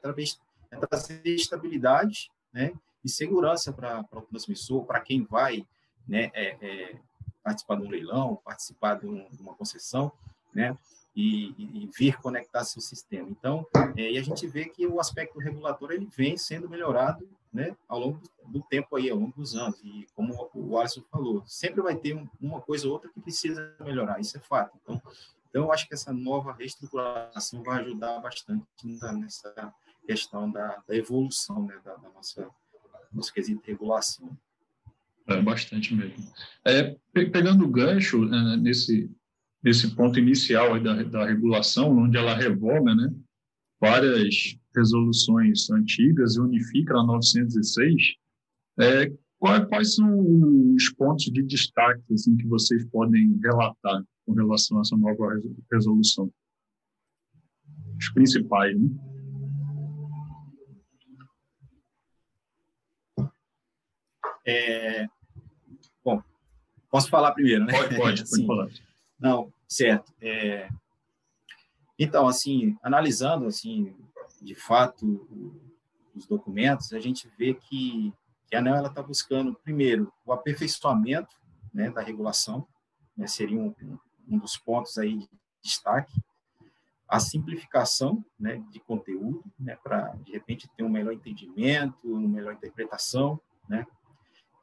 é 0.72 0.76
trazer 0.76 1.22
estabilidade, 1.24 2.30
né? 2.52 2.72
E 3.04 3.08
segurança 3.08 3.72
para 3.72 4.04
o 4.12 4.22
transmissor, 4.22 4.84
para 4.84 5.00
quem 5.00 5.24
vai, 5.24 5.66
né? 6.06 6.30
É, 6.34 6.56
é, 6.60 7.00
participar 7.42 7.76
de 7.76 7.82
um 7.82 7.90
leilão, 7.90 8.40
participar 8.44 8.94
de, 8.94 9.06
um, 9.06 9.28
de 9.30 9.40
uma 9.40 9.54
concessão, 9.54 10.12
né? 10.54 10.76
E, 11.14 11.48
e, 11.58 11.90
vir 11.98 12.16
conectar 12.20 12.62
seu 12.64 12.80
sistema. 12.80 13.28
Então, 13.28 13.66
é, 13.96 14.12
e 14.12 14.16
a 14.16 14.22
gente 14.22 14.46
vê 14.46 14.66
que 14.66 14.86
o 14.86 15.00
aspecto 15.00 15.40
regulatório 15.40 15.96
ele 15.96 16.08
vem 16.16 16.36
sendo 16.36 16.70
melhorado 16.70 17.28
né, 17.52 17.76
ao 17.88 17.98
longo 17.98 18.20
do 18.46 18.62
tempo 18.62 18.94
aí, 18.94 19.10
ao 19.10 19.18
longo 19.18 19.36
dos 19.36 19.56
anos. 19.56 19.78
E 19.82 20.06
como 20.14 20.50
o 20.54 20.78
Alisson 20.78 21.02
falou, 21.10 21.42
sempre 21.46 21.82
vai 21.82 21.96
ter 21.96 22.16
uma 22.40 22.60
coisa 22.60 22.86
ou 22.86 22.92
outra 22.92 23.10
que 23.10 23.20
precisa 23.20 23.74
melhorar, 23.80 24.20
isso 24.20 24.36
é 24.36 24.40
fato. 24.40 24.78
Então, 24.82 25.02
então 25.48 25.64
eu 25.64 25.72
acho 25.72 25.88
que 25.88 25.94
essa 25.94 26.12
nova 26.12 26.52
reestruturação 26.52 27.62
vai 27.64 27.80
ajudar 27.80 28.20
bastante 28.20 28.64
nessa 28.84 29.74
questão 30.06 30.48
da, 30.48 30.80
da 30.86 30.94
evolução 30.94 31.66
né, 31.66 31.78
da, 31.84 31.96
da 31.96 32.08
nossa 32.10 32.48
nosso 33.12 33.32
quesito 33.32 33.62
de 33.62 33.72
regulação. 33.72 34.30
É, 35.30 35.40
bastante 35.40 35.94
mesmo. 35.94 36.24
É, 36.66 36.96
pegando 37.12 37.64
o 37.64 37.70
gancho 37.70 38.24
é, 38.24 38.56
nesse, 38.56 39.08
nesse 39.62 39.94
ponto 39.94 40.18
inicial 40.18 40.80
da, 40.82 41.04
da 41.04 41.24
regulação, 41.24 41.96
onde 41.96 42.16
ela 42.16 42.34
revoga 42.34 42.94
né, 42.96 43.14
várias 43.80 44.58
resoluções 44.74 45.70
antigas 45.70 46.34
e 46.34 46.40
unifica 46.40 46.94
a 46.96 47.04
906, 47.04 48.16
é, 48.80 49.12
quais, 49.38 49.68
quais 49.68 49.94
são 49.94 50.74
os 50.74 50.90
pontos 50.94 51.26
de 51.26 51.42
destaque 51.44 52.02
assim, 52.12 52.36
que 52.36 52.46
vocês 52.48 52.84
podem 52.86 53.38
relatar 53.40 54.02
com 54.26 54.32
relação 54.32 54.78
a 54.78 54.80
essa 54.80 54.96
nova 54.96 55.40
resolução? 55.70 56.28
Os 57.96 58.08
principais, 58.12 58.76
né? 58.76 58.88
É, 64.46 65.06
posso 66.90 67.08
falar 67.08 67.32
primeiro, 67.32 67.64
né? 67.64 67.72
Pode, 67.72 67.96
pode, 67.96 68.24
pode 68.30 68.46
falar. 68.46 68.68
Não, 69.18 69.52
certo. 69.68 70.12
É, 70.20 70.68
então, 71.98 72.26
assim, 72.26 72.76
analisando 72.82 73.46
assim 73.46 73.94
de 74.40 74.54
fato 74.54 75.28
os 76.14 76.26
documentos, 76.26 76.92
a 76.92 76.98
gente 76.98 77.30
vê 77.38 77.54
que, 77.54 78.12
que 78.46 78.56
a 78.56 78.58
ANEL 78.58 78.86
está 78.86 79.02
buscando, 79.02 79.54
primeiro, 79.62 80.12
o 80.24 80.32
aperfeiçoamento 80.32 81.36
né, 81.72 81.90
da 81.90 82.00
regulação, 82.00 82.66
né, 83.16 83.26
seria 83.26 83.60
um, 83.60 83.74
um 84.28 84.38
dos 84.38 84.56
pontos 84.56 84.98
aí 84.98 85.18
de 85.18 85.28
destaque, 85.62 86.12
a 87.08 87.20
simplificação 87.20 88.24
né, 88.38 88.62
de 88.70 88.80
conteúdo, 88.80 89.44
né, 89.58 89.76
para, 89.82 90.14
de 90.24 90.32
repente, 90.32 90.68
ter 90.76 90.82
um 90.82 90.88
melhor 90.88 91.12
entendimento, 91.12 91.98
uma 92.04 92.28
melhor 92.28 92.54
interpretação, 92.54 93.40
né, 93.68 93.86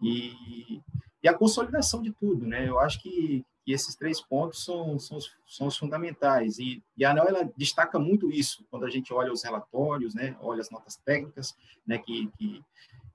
e, 0.02 0.82
e 1.22 1.28
a 1.28 1.34
consolidação 1.34 2.02
de 2.02 2.12
tudo. 2.12 2.46
Né, 2.46 2.68
eu 2.68 2.80
acho 2.80 3.02
que 3.02 3.46
e 3.68 3.74
esses 3.74 3.96
três 3.96 4.22
pontos 4.22 4.64
são, 4.64 4.98
são, 4.98 5.20
são 5.46 5.68
os 5.68 5.78
fundamentais. 5.78 6.58
E, 6.58 6.82
e 6.96 7.04
a 7.04 7.12
ANEL 7.12 7.28
ela 7.28 7.52
destaca 7.58 8.00
muito 8.00 8.32
isso 8.32 8.66
quando 8.72 8.86
a 8.86 8.90
gente 8.90 9.14
olha 9.14 9.32
os 9.32 9.44
relatórios, 9.44 10.16
né, 10.16 10.38
olha 10.40 10.62
as 10.62 10.70
notas 10.70 10.96
técnicas, 10.96 11.54
né, 11.86 11.98
que, 11.98 12.32
que, 12.38 12.64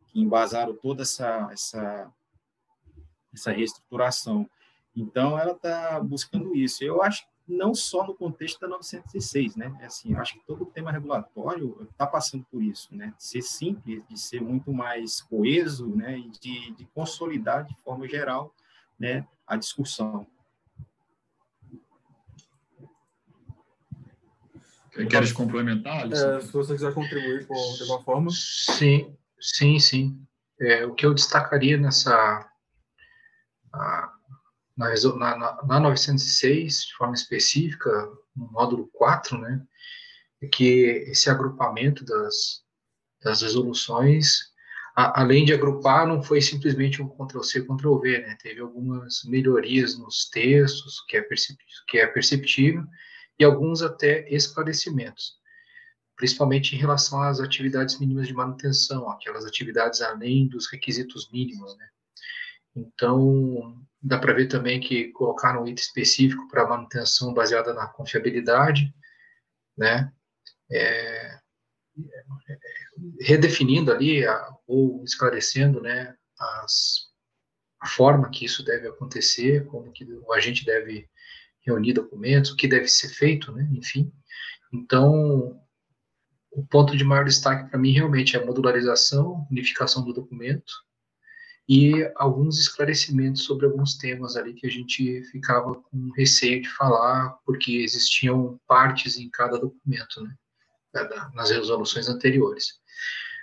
que 0.08 0.20
embasaram 0.20 0.76
toda 0.76 1.02
essa, 1.02 1.48
essa, 1.50 2.12
essa 3.32 3.50
reestruturação. 3.50 4.48
Então, 4.94 5.38
ela 5.38 5.52
está 5.52 5.98
buscando 6.00 6.54
isso. 6.54 6.84
Eu 6.84 7.02
acho 7.02 7.22
que 7.22 7.31
não 7.46 7.74
só 7.74 8.06
no 8.06 8.14
contexto 8.14 8.60
da 8.60 8.68
906, 8.68 9.56
né? 9.56 9.76
É 9.80 9.86
assim, 9.86 10.12
eu 10.12 10.20
acho 10.20 10.34
que 10.34 10.46
todo 10.46 10.62
o 10.62 10.66
tema 10.66 10.92
regulatório 10.92 11.86
está 11.90 12.06
passando 12.06 12.44
por 12.50 12.62
isso, 12.62 12.94
né? 12.94 13.12
De 13.16 13.24
ser 13.24 13.42
simples, 13.42 14.02
de 14.08 14.18
ser 14.18 14.40
muito 14.40 14.72
mais 14.72 15.20
coeso, 15.20 15.88
né? 15.88 16.18
E 16.18 16.30
de, 16.30 16.70
de 16.72 16.84
consolidar 16.94 17.64
de 17.64 17.76
forma 17.82 18.08
geral, 18.08 18.54
né? 18.98 19.26
A 19.46 19.56
discussão. 19.56 20.26
Queres 25.08 25.32
complementar, 25.32 26.10
É, 26.12 26.40
se 26.42 26.52
você 26.52 26.74
quiser 26.74 26.92
contribuir 26.92 27.46
com, 27.46 27.54
de 27.54 27.82
alguma 27.82 28.02
forma. 28.02 28.30
Sim, 28.30 29.16
sim, 29.40 29.78
sim. 29.78 30.22
É, 30.60 30.84
o 30.84 30.94
que 30.94 31.06
eu 31.06 31.14
destacaria 31.14 31.78
nessa. 31.78 32.48
A, 33.72 34.11
na, 35.16 35.36
na, 35.36 35.62
na 35.64 35.80
906, 35.80 36.86
de 36.86 36.94
forma 36.94 37.14
específica, 37.14 37.90
no 38.36 38.50
módulo 38.50 38.88
4, 38.92 39.38
né, 39.38 39.62
é 40.40 40.46
que 40.46 41.04
esse 41.08 41.30
agrupamento 41.30 42.04
das, 42.04 42.62
das 43.22 43.42
resoluções, 43.42 44.52
a, 44.96 45.20
além 45.20 45.44
de 45.44 45.52
agrupar, 45.52 46.06
não 46.06 46.22
foi 46.22 46.40
simplesmente 46.40 47.00
um 47.00 47.08
Ctrl-C, 47.08 47.62
Ctrl-V, 47.62 48.18
né, 48.18 48.36
teve 48.42 48.60
algumas 48.60 49.22
melhorias 49.24 49.98
nos 49.98 50.28
textos, 50.28 51.04
que 51.08 51.16
é, 51.16 51.26
que 51.88 51.98
é 51.98 52.06
perceptível, 52.06 52.84
e 53.38 53.44
alguns 53.44 53.82
até 53.82 54.28
esclarecimentos, 54.28 55.34
principalmente 56.16 56.74
em 56.74 56.78
relação 56.78 57.22
às 57.22 57.40
atividades 57.40 57.98
mínimas 57.98 58.26
de 58.26 58.34
manutenção, 58.34 59.10
aquelas 59.10 59.44
atividades 59.44 60.00
além 60.00 60.48
dos 60.48 60.70
requisitos 60.70 61.30
mínimos, 61.32 61.76
né? 61.76 61.88
Então, 62.74 63.76
dá 64.02 64.18
para 64.18 64.32
ver 64.32 64.48
também 64.48 64.80
que 64.80 65.12
colocaram 65.12 65.62
um 65.62 65.66
item 65.66 65.82
específico 65.82 66.48
para 66.48 66.68
manutenção 66.68 67.32
baseada 67.32 67.72
na 67.72 67.86
confiabilidade, 67.86 68.92
né? 69.76 70.12
É, 70.70 71.38
é, 71.98 72.24
redefinindo 73.20 73.92
ali 73.92 74.26
a, 74.26 74.56
ou 74.66 75.04
esclarecendo, 75.04 75.80
né, 75.80 76.16
as, 76.38 77.10
a 77.80 77.86
forma 77.86 78.30
que 78.30 78.44
isso 78.44 78.64
deve 78.64 78.88
acontecer, 78.88 79.66
como 79.66 79.92
que 79.92 80.04
o 80.04 80.32
agente 80.32 80.64
deve 80.64 81.08
reunir 81.64 81.92
documentos, 81.92 82.50
o 82.50 82.56
que 82.56 82.66
deve 82.66 82.88
ser 82.88 83.08
feito, 83.08 83.52
né? 83.52 83.68
enfim. 83.72 84.12
Então, 84.72 85.60
o 86.50 86.66
ponto 86.66 86.96
de 86.96 87.04
maior 87.04 87.24
destaque 87.24 87.70
para 87.70 87.78
mim 87.78 87.92
realmente 87.92 88.36
é 88.36 88.40
a 88.40 88.46
modularização, 88.46 89.46
unificação 89.50 90.04
do 90.04 90.12
documento 90.12 90.72
e 91.74 92.12
alguns 92.16 92.58
esclarecimentos 92.58 93.44
sobre 93.44 93.64
alguns 93.64 93.94
temas 93.94 94.36
ali 94.36 94.52
que 94.52 94.66
a 94.66 94.70
gente 94.70 95.22
ficava 95.30 95.74
com 95.74 96.10
receio 96.14 96.60
de 96.60 96.68
falar, 96.68 97.30
porque 97.46 97.78
existiam 97.78 98.60
partes 98.66 99.16
em 99.16 99.30
cada 99.30 99.58
documento, 99.58 100.22
né, 100.22 100.36
nas 101.32 101.50
resoluções 101.50 102.10
anteriores. 102.10 102.74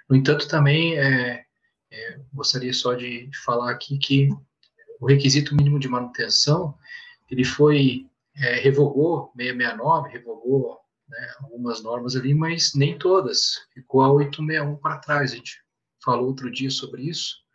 No 0.08 0.16
entanto, 0.16 0.48
também 0.48 0.96
é, 0.96 1.44
é, 1.92 2.20
gostaria 2.32 2.72
só 2.72 2.94
de 2.94 3.32
falar 3.44 3.72
aqui 3.72 3.98
que 3.98 4.30
o 5.00 5.08
requisito 5.08 5.56
mínimo 5.56 5.80
de 5.80 5.88
manutenção, 5.88 6.78
ele 7.32 7.44
foi, 7.44 8.06
é, 8.36 8.60
revogou 8.60 9.34
669, 9.36 10.10
revogou 10.10 10.78
né, 11.08 11.34
algumas 11.42 11.82
normas 11.82 12.16
ali, 12.16 12.36
mas 12.36 12.76
nem 12.76 12.96
todas, 12.96 13.56
ficou 13.74 14.04
a 14.04 14.12
861 14.12 14.76
para 14.76 15.00
trás, 15.00 15.32
a 15.32 15.36
gente 15.36 15.64
falou 16.04 16.28
outro 16.28 16.52
dia 16.52 16.70
sobre 16.70 17.10
isso, 17.10 17.49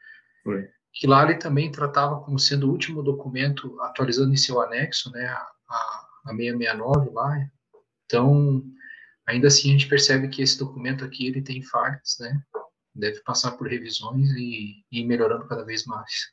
foi. 0.44 0.68
que 0.92 1.06
lá 1.06 1.24
ele 1.24 1.36
também 1.36 1.72
tratava 1.72 2.20
como 2.20 2.38
sendo 2.38 2.68
o 2.68 2.70
último 2.70 3.02
documento, 3.02 3.80
atualizando 3.80 4.32
em 4.32 4.36
seu 4.36 4.60
anexo, 4.60 5.10
né, 5.10 5.26
a, 5.26 6.06
a 6.26 6.30
669 6.36 7.10
lá, 7.10 7.50
então, 8.04 8.62
ainda 9.26 9.48
assim 9.48 9.70
a 9.70 9.72
gente 9.72 9.88
percebe 9.88 10.28
que 10.28 10.42
esse 10.42 10.58
documento 10.58 11.04
aqui, 11.04 11.26
ele 11.26 11.42
tem 11.42 11.62
falhas, 11.62 12.16
né, 12.20 12.40
deve 12.94 13.20
passar 13.22 13.52
por 13.52 13.66
revisões 13.66 14.30
e, 14.32 14.84
e 14.92 15.00
ir 15.00 15.04
melhorando 15.04 15.48
cada 15.48 15.64
vez 15.64 15.84
mais. 15.84 16.32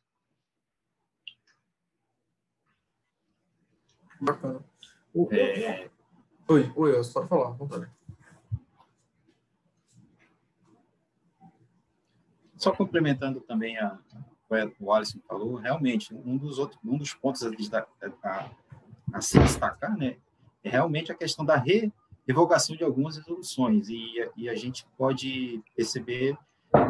Bacana. 4.20 4.64
O, 5.14 5.28
é... 5.32 5.90
Oi, 6.48 6.72
oi, 6.76 6.92
eu 6.96 7.02
pode 7.12 7.28
falar, 7.28 7.52
vontade. 7.52 7.90
Só 12.62 12.72
complementando 12.72 13.42
também 13.42 13.76
a, 13.80 13.98
o 14.80 14.94
Alisson 14.94 15.18
falou, 15.28 15.56
realmente, 15.56 16.14
um 16.14 16.38
dos, 16.38 16.60
outros, 16.60 16.80
um 16.86 16.96
dos 16.96 17.12
pontos 17.12 17.42
a, 17.44 17.88
a, 18.24 18.50
a 19.14 19.20
se 19.20 19.40
destacar, 19.40 19.98
né, 19.98 20.18
é 20.64 20.70
realmente 20.70 21.12
a 21.12 21.16
questão 21.16 21.44
da 21.44 21.56
re, 21.56 21.92
revogação 22.28 22.76
de 22.76 22.84
algumas 22.84 23.18
resoluções, 23.18 23.90
e, 23.90 24.30
e 24.38 24.48
a 24.48 24.54
gente 24.54 24.86
pode 24.96 25.60
perceber 25.76 26.38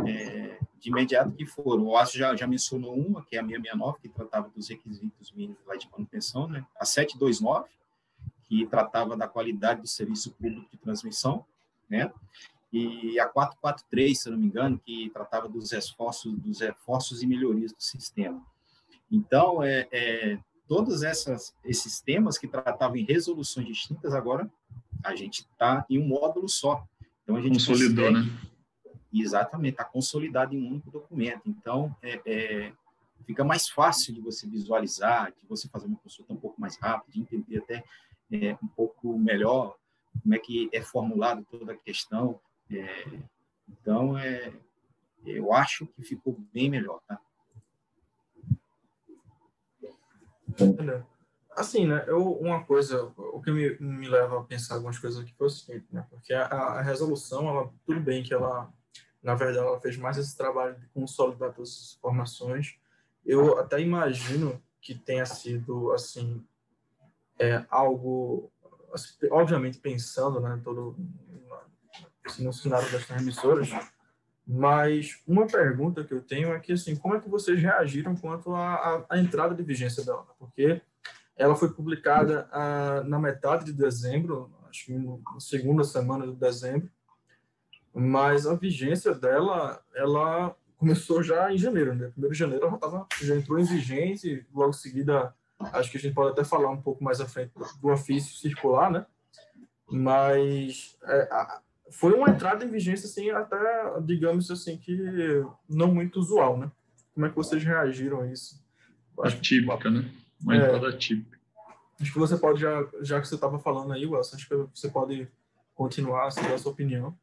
é, 0.06 0.60
de 0.78 0.90
imediato 0.90 1.32
que 1.32 1.46
foram. 1.46 1.86
O 1.86 1.98
Aço 1.98 2.18
já, 2.18 2.36
já 2.36 2.46
mencionou 2.46 2.94
uma, 2.94 3.24
que 3.24 3.38
é 3.38 3.40
a 3.40 3.44
669, 3.44 4.00
que 4.02 4.10
tratava 4.10 4.50
dos 4.50 4.68
requisitos 4.68 5.32
mínimos 5.32 5.58
de 5.80 5.90
manutenção, 5.90 6.50
né? 6.50 6.66
a 6.78 6.84
729, 6.84 7.70
que 8.44 8.66
tratava 8.66 9.16
da 9.16 9.26
qualidade 9.26 9.80
do 9.80 9.88
serviço 9.88 10.32
público 10.32 10.68
de 10.70 10.78
transmissão, 10.78 11.46
né? 11.90 12.12
E 12.72 13.20
a 13.20 13.28
443, 13.28 14.20
se 14.20 14.30
não 14.30 14.38
me 14.38 14.46
engano, 14.46 14.80
que 14.80 15.10
tratava 15.10 15.50
dos 15.50 15.72
esforços, 15.72 16.34
dos 16.40 16.62
reforços 16.62 17.22
e 17.22 17.28
melhorias 17.28 17.74
do 17.74 17.82
sistema. 17.82 18.42
Então, 19.12 19.62
é, 19.62 19.88
é 19.92 20.40
todos 20.68 21.04
essas, 21.04 21.54
esses 21.66 22.00
temas 22.00 22.38
que 22.38 22.48
tratavam 22.48 22.96
em 22.96 23.04
resoluções 23.04 23.68
distintas, 23.68 24.14
agora 24.14 24.50
a 25.04 25.14
gente 25.16 25.40
está 25.42 25.86
em 25.90 26.00
um 26.00 26.08
módulo 26.08 26.48
só. 26.48 26.88
Então, 27.24 27.36
a 27.36 27.42
gente 27.42 27.54
Consolidou, 27.54 28.08
consegue, 28.08 28.30
né? 28.30 28.40
Exatamente, 29.14 29.74
está 29.74 29.84
consolidado 29.84 30.56
em 30.56 30.64
um 30.64 30.70
único 30.70 30.90
documento. 30.90 31.42
Então, 31.46 31.94
é, 32.02 32.22
é, 32.26 32.74
fica 33.26 33.44
mais 33.44 33.68
fácil 33.68 34.14
de 34.14 34.22
você 34.22 34.48
visualizar, 34.48 35.34
de 35.34 35.46
você 35.46 35.68
fazer 35.68 35.88
uma 35.88 35.98
consulta 35.98 36.32
um 36.32 36.38
pouco 36.38 36.60
mais 36.62 36.78
rápida, 36.78 37.12
de 37.12 37.20
entender 37.20 37.58
até 37.58 37.84
é, 38.32 38.58
um 38.64 38.68
pouco 38.68 39.18
melhor 39.20 39.76
como 40.22 40.34
é 40.34 40.40
que 40.40 40.70
é 40.72 40.82
formulado 40.82 41.46
toda 41.52 41.74
a 41.74 41.78
questão. 41.78 42.40
É, 42.72 43.20
então, 43.70 44.18
é, 44.18 44.54
eu 45.26 45.54
acho 45.54 45.86
que 45.88 46.04
ficou 46.04 46.38
bem 46.54 46.70
melhor, 46.70 47.02
tá? 47.08 47.20
Assim, 51.52 51.86
né? 51.86 52.04
Eu, 52.08 52.32
uma 52.34 52.64
coisa, 52.64 53.12
o 53.18 53.42
que 53.42 53.52
me, 53.52 53.78
me 53.80 54.08
leva 54.08 54.40
a 54.40 54.44
pensar 54.44 54.76
algumas 54.76 54.98
coisas 54.98 55.22
aqui 55.22 55.34
foi 55.34 55.48
o 55.48 55.50
seguinte, 55.50 55.86
né? 55.92 56.06
Porque 56.10 56.34
a, 56.34 56.46
a 56.46 56.82
resolução, 56.82 57.48
ela, 57.48 57.74
tudo 57.86 58.00
bem 58.00 58.24
que 58.24 58.34
ela 58.34 58.72
na 59.22 59.36
verdade, 59.36 59.60
ela 59.60 59.80
fez 59.80 59.98
mais 59.98 60.18
esse 60.18 60.36
trabalho 60.36 60.76
de 60.80 60.88
consolidar 60.88 61.54
todas 61.54 61.70
essas 61.70 61.96
informações. 61.96 62.80
Eu 63.24 63.60
até 63.60 63.80
imagino 63.80 64.62
que 64.82 64.96
tenha 64.96 65.26
sido, 65.26 65.92
assim, 65.92 66.44
é, 67.38 67.64
algo, 67.70 68.52
obviamente 69.30 69.78
pensando, 69.78 70.40
né, 70.40 70.60
todo 70.64 70.96
no 72.40 72.54
cenário 72.54 72.92
das 72.92 73.06
transmissoras, 73.06 73.70
mas 74.46 75.22
uma 75.28 75.48
pergunta 75.48 76.04
que 76.04 76.14
eu 76.14 76.22
tenho 76.22 76.52
é 76.54 76.60
que, 76.60 76.74
assim, 76.74 76.96
como 76.96 77.16
é 77.16 77.20
que 77.20 77.30
vocês 77.30 77.62
reagiram 77.62 78.16
quanto 78.16 78.54
à, 78.54 79.06
à 79.10 79.18
entrada 79.18 79.56
de 79.56 79.64
vigência 79.64 80.04
dela? 80.04 80.26
Porque 80.38 80.82
ela 81.38 81.56
foi 81.56 81.72
publicada 81.74 82.48
ah, 82.52 83.04
na 83.06 83.20
metade 83.20 83.66
de 83.66 83.74
dezembro, 83.74 84.52
acho 84.70 84.86
que 84.86 84.94
na 84.94 85.40
segunda 85.40 85.84
semana 85.84 86.28
de 86.28 86.36
dezembro, 86.36 86.90
mas 87.94 88.48
a 88.48 88.56
vigência 88.56 89.14
dela, 89.14 89.82
ela 89.96 90.56
começou 90.78 91.22
já 91.22 91.54
em 91.54 91.58
janeiro, 91.58 91.94
né? 91.94 92.10
Primeiro 92.10 92.34
de 92.34 92.40
janeiro 92.40 92.66
ela 92.66 92.74
já, 92.74 92.78
tava, 92.78 93.08
já 93.22 93.36
entrou 93.36 93.60
em 93.60 93.64
vigência 93.64 94.30
e 94.30 94.46
logo 94.54 94.72
em 94.72 94.74
seguida, 94.74 95.34
acho 95.60 95.92
que 95.92 95.98
a 95.98 96.00
gente 96.00 96.14
pode 96.14 96.32
até 96.32 96.44
falar 96.44 96.70
um 96.70 96.82
pouco 96.82 97.04
mais 97.04 97.22
à 97.22 97.28
frente 97.28 97.52
do 97.82 97.90
ofício 97.90 98.36
circular, 98.38 98.90
né? 98.90 99.06
Mas 99.90 100.98
é, 101.04 101.22
a, 101.32 101.62
foi 101.92 102.14
uma 102.14 102.30
entrada 102.30 102.64
em 102.64 102.70
vigência, 102.70 103.06
assim, 103.06 103.30
até, 103.30 104.00
digamos 104.02 104.50
assim, 104.50 104.78
que 104.78 105.44
não 105.70 105.94
muito 105.94 106.20
usual, 106.20 106.58
né? 106.58 106.72
Como 107.14 107.26
é 107.26 107.30
que 107.30 107.36
vocês 107.36 107.64
reagiram 107.64 108.22
a 108.22 108.28
isso? 108.32 108.64
Acho 109.22 109.38
Atípica, 109.38 109.90
né? 109.90 110.10
Uma 110.42 110.56
é, 110.56 110.58
entrada 110.58 110.98
típica. 110.98 111.40
Acho 112.00 112.14
que 112.14 112.20
você 112.20 112.38
pode, 112.38 112.62
já, 112.62 112.88
já 113.02 113.22
que 113.22 113.28
você 113.28 113.36
estava 113.36 113.60
falando 113.60 113.94
aí, 113.94 114.06
Wilson, 114.06 114.36
acho 114.36 114.48
que 114.48 114.56
você 114.74 114.90
pode 114.90 115.28
continuar, 115.76 116.28
assim, 116.28 116.42
dar 116.42 116.56
a 116.56 116.58
sua 116.58 116.72
opinião. 116.72 117.16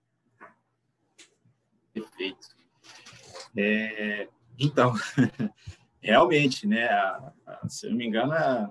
Perfeito. 1.93 2.49
É, 3.57 4.29
então, 4.59 4.95
realmente, 6.01 6.67
né, 6.67 6.87
a, 6.89 7.33
a, 7.47 7.69
se 7.69 7.87
eu 7.87 7.91
não 7.91 7.99
me 7.99 8.07
engano, 8.07 8.33
a, 8.33 8.71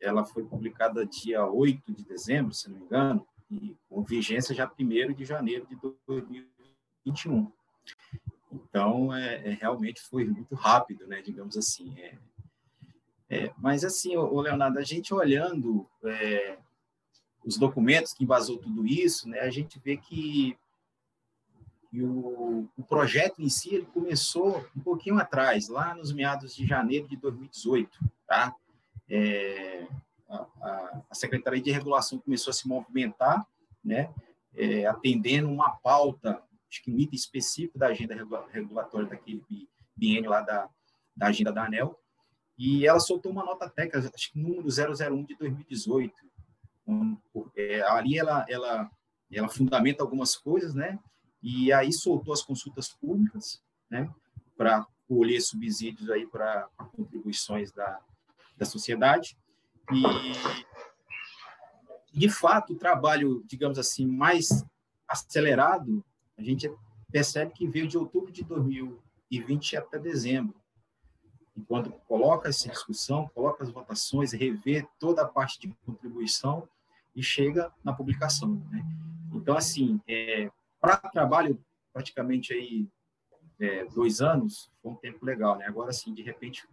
ela 0.00 0.24
foi 0.24 0.44
publicada 0.44 1.04
dia 1.04 1.44
8 1.44 1.92
de 1.92 2.04
dezembro, 2.04 2.54
se 2.54 2.70
não 2.70 2.78
me 2.78 2.84
engano, 2.84 3.26
e 3.50 3.76
com 3.88 4.02
vigência 4.02 4.54
já 4.54 4.70
1 4.78 5.12
de 5.12 5.24
janeiro 5.24 5.66
de 5.66 5.76
2021. 6.06 7.50
Então, 8.52 9.14
é, 9.14 9.48
é, 9.48 9.50
realmente 9.54 10.00
foi 10.00 10.24
muito 10.24 10.54
rápido, 10.54 11.06
né, 11.06 11.20
digamos 11.20 11.56
assim. 11.56 11.98
É, 11.98 12.18
é, 13.28 13.54
mas, 13.58 13.84
assim, 13.84 14.16
o 14.16 14.40
Leonardo, 14.40 14.78
a 14.78 14.82
gente 14.82 15.14
olhando 15.14 15.88
é, 16.04 16.58
os 17.44 17.56
documentos 17.56 18.12
que 18.12 18.24
embasou 18.24 18.58
tudo 18.58 18.86
isso, 18.86 19.28
né, 19.28 19.40
a 19.40 19.50
gente 19.50 19.78
vê 19.78 19.96
que 19.96 20.56
e 21.92 22.04
o, 22.04 22.68
o, 22.76 22.84
projeto 22.84 23.42
em 23.42 23.48
si 23.48 23.74
ele 23.74 23.86
começou 23.86 24.64
um 24.76 24.80
pouquinho 24.80 25.18
atrás, 25.18 25.66
lá 25.68 25.92
nos 25.92 26.12
meados 26.12 26.54
de 26.54 26.64
janeiro 26.64 27.08
de 27.08 27.16
2018, 27.16 27.98
tá? 28.28 28.54
A, 30.30 31.02
Secretaria 31.12 31.60
de 31.60 31.70
Regulação 31.70 32.18
começou 32.18 32.50
a 32.50 32.54
se 32.54 32.68
movimentar, 32.68 33.46
né? 33.84 34.12
É, 34.54 34.86
atendendo 34.86 35.48
uma 35.48 35.70
pauta, 35.76 36.42
acho 36.68 36.82
que 36.82 36.90
item 36.90 37.16
específico 37.16 37.78
da 37.78 37.88
agenda 37.88 38.14
regulatória 38.50 39.08
daquele 39.08 39.42
biênio 39.96 40.30
lá 40.30 40.40
da, 40.40 40.68
da 41.16 41.28
agenda 41.28 41.52
da 41.52 41.64
ANEL, 41.64 41.98
e 42.58 42.86
ela 42.86 43.00
soltou 43.00 43.32
uma 43.32 43.44
nota 43.44 43.68
técnica, 43.68 44.10
acho 44.14 44.32
que 44.32 44.38
número 44.38 44.68
001 44.68 45.24
de 45.24 45.36
2018. 45.36 46.14
É, 47.56 47.82
ali 47.82 48.18
ela, 48.18 48.44
ela, 48.48 48.90
ela 49.32 49.48
fundamenta 49.48 50.02
algumas 50.02 50.36
coisas, 50.36 50.74
né? 50.74 50.98
e 51.42 51.72
aí 51.72 51.92
soltou 51.92 52.34
as 52.34 52.42
consultas 52.42 52.88
públicas, 52.88 53.62
né, 53.88 54.12
para 54.56 54.86
colher 55.08 55.40
subsídios 55.40 56.10
aí 56.10 56.26
para 56.26 56.68
contribuições 56.94 57.72
da, 57.72 58.00
da 58.56 58.66
sociedade 58.66 59.36
e 59.92 60.66
de 62.12 62.28
fato 62.28 62.72
o 62.72 62.76
trabalho, 62.76 63.42
digamos 63.46 63.78
assim, 63.78 64.06
mais 64.06 64.64
acelerado, 65.08 66.04
a 66.36 66.42
gente 66.42 66.70
percebe 67.10 67.52
que 67.52 67.66
veio 67.66 67.88
de 67.88 67.98
outubro 67.98 68.30
de 68.30 68.44
2020 68.44 69.76
até 69.76 69.98
dezembro. 69.98 70.54
E 71.56 71.62
quando 71.62 71.90
coloca 72.06 72.48
essa 72.48 72.68
discussão, 72.68 73.28
coloca 73.34 73.62
as 73.62 73.70
votações, 73.70 74.32
revê 74.32 74.86
toda 74.98 75.22
a 75.22 75.28
parte 75.28 75.60
de 75.60 75.74
contribuição 75.84 76.68
e 77.14 77.22
chega 77.22 77.72
na 77.84 77.92
publicação. 77.92 78.62
Né? 78.70 78.84
Então, 79.32 79.56
assim, 79.56 80.00
é, 80.08 80.50
para 80.80 80.96
trabalho, 80.96 81.62
praticamente 81.92 82.52
aí 82.52 82.88
é, 83.58 83.84
dois 83.86 84.20
anos, 84.20 84.70
foi 84.80 84.92
um 84.92 84.96
tempo 84.96 85.24
legal, 85.24 85.58
né? 85.58 85.66
Agora, 85.66 85.90
assim, 85.90 86.14
de 86.14 86.22
repente, 86.22 86.66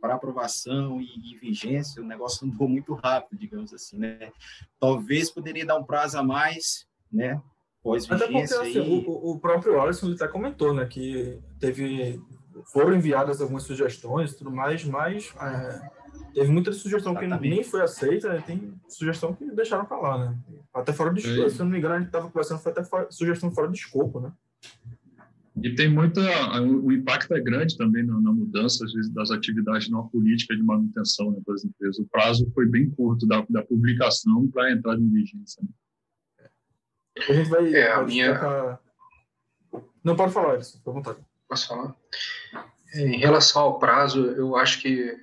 para 0.00 0.14
aprovação 0.14 1.00
e, 1.00 1.06
e, 1.06 1.38
vigência, 1.38 2.02
o 2.02 2.06
negócio 2.06 2.46
andou 2.46 2.68
muito 2.68 2.94
rápido, 2.94 3.38
digamos 3.38 3.72
assim, 3.72 3.98
né? 3.98 4.30
Talvez 4.78 5.30
poderia 5.30 5.64
dar 5.64 5.76
um 5.76 5.84
prazo 5.84 6.18
a 6.18 6.22
mais, 6.22 6.86
né? 7.12 7.40
Pós-vigência. 7.82 8.16
Até 8.16 8.26
porque, 8.26 8.80
assim, 8.80 9.04
o, 9.06 9.32
o, 9.32 9.38
próprio 9.38 9.80
Alisson 9.80 10.12
até 10.12 10.26
comentou, 10.26 10.72
né, 10.72 10.86
que 10.86 11.38
teve 11.60 12.18
foram 12.72 12.94
enviadas 12.94 13.40
algumas 13.40 13.64
sugestões 13.64 14.34
tudo 14.34 14.50
mais, 14.50 14.84
mas 14.84 15.34
é, 15.40 15.90
teve 16.32 16.50
muita 16.50 16.72
sugestão 16.72 17.12
Exatamente. 17.12 17.42
que 17.42 17.48
nem 17.48 17.64
foi 17.64 17.82
aceita, 17.82 18.32
né? 18.32 18.42
tem 18.46 18.74
sugestão 18.88 19.34
que 19.34 19.44
deixaram 19.50 19.84
para 19.84 19.98
lá, 19.98 20.18
né? 20.18 20.38
Até 20.72 20.92
fora 20.92 21.12
de 21.12 21.20
escopo, 21.20 21.50
se 21.50 21.58
não 21.58 21.66
me 21.66 21.78
engano, 21.78 21.94
a 21.94 21.98
gente 21.98 22.08
estava 22.08 22.28
conversando, 22.28 22.60
foi 22.60 22.72
até 22.72 22.84
fora, 22.84 23.06
sugestão 23.10 23.50
fora 23.50 23.68
de 23.68 23.78
escopo, 23.78 24.20
né? 24.20 24.32
E 25.62 25.74
tem 25.74 25.88
muita. 25.88 26.20
O 26.60 26.90
impacto 26.90 27.32
é 27.32 27.40
grande 27.40 27.76
também 27.76 28.04
na, 28.04 28.20
na 28.20 28.32
mudança 28.32 28.84
das 29.12 29.30
atividades 29.30 29.88
na 29.88 30.02
política 30.02 30.56
de 30.56 30.62
manutenção 30.62 31.30
né, 31.30 31.38
das 31.46 31.64
empresas. 31.64 31.98
O 31.98 32.06
prazo 32.06 32.50
foi 32.52 32.66
bem 32.66 32.90
curto 32.90 33.26
da, 33.26 33.44
da 33.48 33.62
publicação 33.62 34.48
para 34.48 34.64
a 34.64 34.72
entrada 34.72 35.00
em 35.00 35.10
vigência. 35.10 35.62
Né? 35.62 35.68
A 37.28 37.32
gente 37.32 37.48
vai. 37.48 37.72
É, 37.72 37.92
a 37.92 38.02
minha... 38.02 38.78
Não, 40.02 40.16
pode 40.16 40.32
falar, 40.32 40.56
Edson, 40.56 40.78
fica 40.78 40.90
à 40.90 40.92
vontade. 40.92 41.18
Posso 41.48 41.68
falar? 41.68 41.94
Em 42.94 43.18
relação 43.18 43.62
ao 43.62 43.78
prazo, 43.78 44.26
eu 44.32 44.56
acho 44.56 44.80
que 44.80 45.12
o 45.12 45.18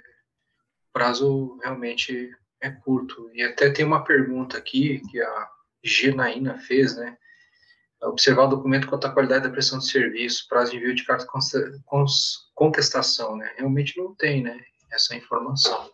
prazo 0.93 1.59
realmente 1.61 2.33
é 2.61 2.69
curto. 2.69 3.29
E 3.33 3.43
até 3.43 3.69
tem 3.69 3.83
uma 3.85 4.03
pergunta 4.03 4.57
aqui 4.57 5.01
que 5.09 5.21
a 5.21 5.49
Genaína 5.83 6.57
fez, 6.57 6.95
né? 6.95 7.17
Observar 8.03 8.45
o 8.45 8.49
documento 8.49 8.87
quanto 8.87 9.07
à 9.07 9.11
qualidade 9.11 9.43
da 9.43 9.49
prestação 9.49 9.79
de 9.79 9.89
serviço, 9.89 10.47
prazo 10.47 10.71
de 10.71 10.77
envio 10.77 10.95
de 10.95 11.03
carta 11.03 11.25
contestação, 12.55 13.35
né? 13.35 13.53
Realmente 13.57 13.97
não 13.97 14.15
tem, 14.15 14.43
né? 14.43 14.59
Essa 14.91 15.15
informação. 15.15 15.89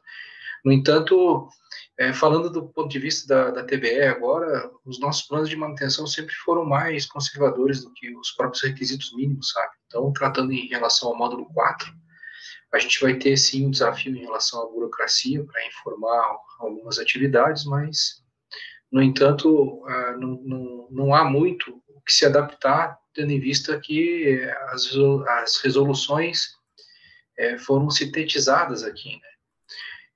No 0.63 0.72
entanto, 0.72 1.48
é, 2.00 2.13
falando 2.13 2.50
do 2.50 2.67
ponto 2.67 2.89
de 2.89 3.00
vista 3.00 3.28
da, 3.28 3.52
da 3.52 3.63
TBE 3.63 4.04
agora, 4.04 4.70
os 4.86 5.00
nossos 5.00 5.24
planos 5.24 5.50
de 5.50 5.56
manutenção 5.56 6.06
sempre 6.06 6.34
foram 6.36 6.65
mais 6.65 7.06
conservadores 7.06 7.84
do 7.84 7.91
que 7.93 8.15
os 8.15 8.32
próprios 8.32 8.63
requisitos 8.63 9.13
mínimos, 9.15 9.52
sabe? 9.52 9.72
Então, 9.88 10.12
tratando 10.13 10.52
em 10.52 10.67
relação 10.67 11.10
ao 11.10 11.17
módulo 11.17 11.46
4, 11.54 11.91
a 12.74 12.80
gente 12.80 13.02
vai 13.02 13.15
ter 13.15 13.36
sim 13.38 13.65
um 13.65 13.72
desafio 13.72 14.15
em 14.15 14.22
relação 14.22 14.62
à 14.62 14.65
burocracia 14.67 15.43
para 15.46 15.65
informar 15.65 16.38
algumas 16.60 17.00
atividades, 17.00 17.65
mas, 17.65 18.24
no 18.91 19.02
entanto, 19.02 19.84
uh, 19.84 20.20
não, 20.20 20.41
não, 20.43 20.88
não 20.91 21.15
há 21.15 21.24
muito 21.24 21.82
que 22.08 22.13
se 22.13 22.26
adaptar, 22.26 22.98
tendo 23.13 23.32
em 23.32 23.39
vista 23.39 23.78
que 23.80 24.41
as, 24.70 24.89
as 25.28 25.58
resoluções 25.58 26.56
é, 27.38 27.58
foram 27.58 27.89
sintetizadas 27.89 28.84
aqui, 28.84 29.20
né? 29.22 29.30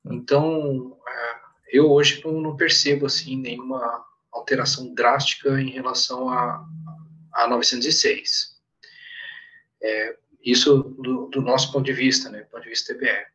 Então, 0.06 0.98
é, 1.08 1.42
eu 1.74 1.92
hoje 1.92 2.22
não, 2.26 2.42
não, 2.42 2.58
percebo, 2.58 3.06
assim, 3.06 3.38
nenhuma 3.38 4.04
alteração 4.32 4.94
drástica 4.94 5.62
em 5.62 5.70
relação 5.70 6.30
a, 6.30 6.66
a 7.34 7.48
906. 7.48 8.60
É, 9.84 10.18
isso 10.44 10.82
do, 11.00 11.28
do, 11.28 11.42
nosso 11.42 11.72
ponto 11.72 11.86
de 11.86 11.94
vista, 11.94 12.30
né, 12.30 12.42
ponto 12.46 12.64
de 12.64 12.70
vista 12.70 12.96
TBE. 12.96 13.28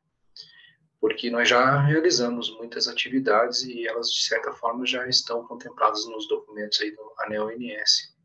Porque 1.01 1.31
nós 1.31 1.49
já 1.49 1.81
realizamos 1.83 2.51
muitas 2.57 2.89
atividades 2.89 3.63
e 3.63 3.87
elas, 3.87 4.11
de 4.11 4.25
certa 4.25 4.53
forma, 4.53 4.85
já 4.87 5.07
estão 5.07 5.47
contempladas 5.47 6.05
nos 6.07 6.27
documentos 6.27 6.81
aí 6.81 6.91
do 6.91 7.13
ANEL 7.21 7.51
NS. 7.51 8.16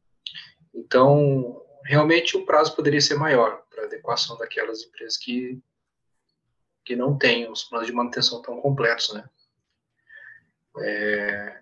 Então, 0.73 1.61
realmente 1.83 2.37
o 2.37 2.45
prazo 2.45 2.75
poderia 2.75 3.01
ser 3.01 3.15
maior 3.15 3.63
para 3.69 3.85
adequação 3.85 4.37
daquelas 4.37 4.83
empresas 4.83 5.17
que, 5.17 5.61
que 6.85 6.95
não 6.95 7.17
têm 7.17 7.49
os 7.49 7.63
planos 7.63 7.87
de 7.87 7.93
manutenção 7.93 8.41
tão 8.41 8.59
completos, 8.61 9.13
né? 9.13 9.29
É, 10.77 11.61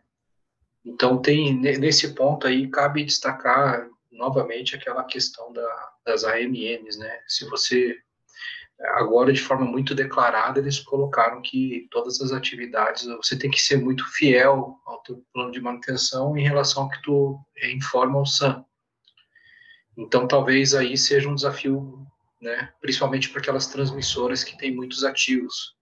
então, 0.85 1.21
tem 1.21 1.53
nesse 1.55 2.13
ponto 2.13 2.47
aí, 2.47 2.69
cabe 2.69 3.03
destacar 3.03 3.87
novamente 4.11 4.75
aquela 4.75 5.03
questão 5.03 5.51
da, 5.51 5.91
das 6.05 6.23
AMMs, 6.23 6.97
né? 6.97 7.21
Se 7.27 7.45
você, 7.49 7.97
agora 8.95 9.31
de 9.33 9.41
forma 9.41 9.65
muito 9.65 9.95
declarada, 9.95 10.59
eles 10.59 10.79
colocaram 10.79 11.41
que 11.41 11.87
todas 11.91 12.21
as 12.21 12.31
atividades, 12.31 13.05
você 13.05 13.37
tem 13.37 13.49
que 13.49 13.61
ser 13.61 13.77
muito 13.77 14.05
fiel 14.11 14.79
ao 14.85 15.01
teu 15.01 15.23
plano 15.33 15.51
de 15.51 15.61
manutenção 15.61 16.37
em 16.37 16.43
relação 16.43 16.83
ao 16.83 16.89
que 16.89 17.01
tu 17.01 17.39
informa 17.63 18.19
ao 18.19 18.25
SAM. 18.25 18.65
Então, 19.99 20.25
talvez 20.25 20.73
aí 20.73 20.97
seja 20.97 21.27
um 21.27 21.35
desafio, 21.35 22.07
né, 22.39 22.73
principalmente 22.79 23.29
para 23.29 23.41
aquelas 23.41 23.67
transmissoras 23.67 24.45
que 24.45 24.57
têm 24.57 24.73
muitos 24.73 25.03
ativos. 25.03 25.75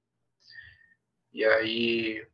E 1.31 1.45
aí, 1.45 2.25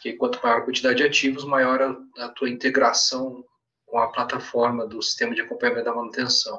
que 0.00 0.14
quanto 0.14 0.40
maior 0.42 0.60
a 0.60 0.64
quantidade 0.64 0.96
de 0.96 1.04
ativos, 1.04 1.44
maior 1.44 1.82
a, 1.82 2.24
a 2.24 2.28
tua 2.30 2.48
integração 2.48 3.44
com 3.84 3.98
a 3.98 4.10
plataforma 4.10 4.86
do 4.86 5.02
sistema 5.02 5.34
de 5.34 5.42
acompanhamento 5.42 5.84
da 5.84 5.94
manutenção. 5.94 6.58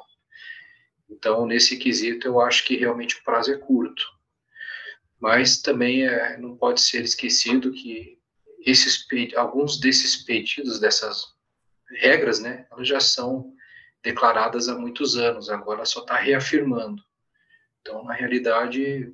Então, 1.09 1.47
nesse 1.47 1.75
quesito, 1.77 2.27
eu 2.27 2.39
acho 2.39 2.63
que 2.63 2.77
realmente 2.77 3.15
o 3.15 3.23
prazo 3.23 3.51
é 3.51 3.57
curto. 3.57 4.03
Mas 5.19 5.63
também 5.63 6.05
é, 6.05 6.37
não 6.37 6.55
pode 6.55 6.79
ser 6.79 7.03
esquecido 7.03 7.71
que 7.71 8.19
esses, 8.59 9.03
alguns 9.35 9.79
desses 9.79 10.15
pedidos, 10.15 10.79
dessas 10.79 11.25
regras, 11.97 12.39
né, 12.39 12.67
elas 12.71 12.87
já 12.87 12.99
são 12.99 13.52
declaradas 14.03 14.67
há 14.67 14.77
muitos 14.77 15.15
anos, 15.15 15.49
agora 15.49 15.85
só 15.85 16.01
está 16.01 16.15
reafirmando. 16.15 17.01
Então, 17.81 18.03
na 18.03 18.13
realidade, 18.13 19.13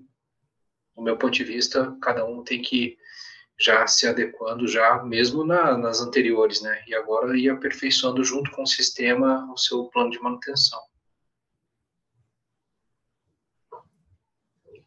do 0.96 1.02
meu 1.02 1.18
ponto 1.18 1.34
de 1.34 1.44
vista, 1.44 1.96
cada 2.02 2.26
um 2.26 2.44
tem 2.44 2.62
que 2.62 2.98
já 3.60 3.86
se 3.86 4.08
adequando 4.08 4.68
já 4.68 5.04
mesmo 5.04 5.44
na, 5.44 5.78
nas 5.78 6.02
anteriores, 6.02 6.62
né? 6.62 6.84
E 6.88 6.96
agora 6.96 7.38
ir 7.38 7.50
aperfeiçoando 7.50 8.24
junto 8.24 8.52
com 8.52 8.64
o 8.64 8.68
sistema 8.68 9.52
o 9.52 9.58
seu 9.58 9.86
plano 9.86 10.10
de 10.10 10.20
manutenção. 10.20 10.80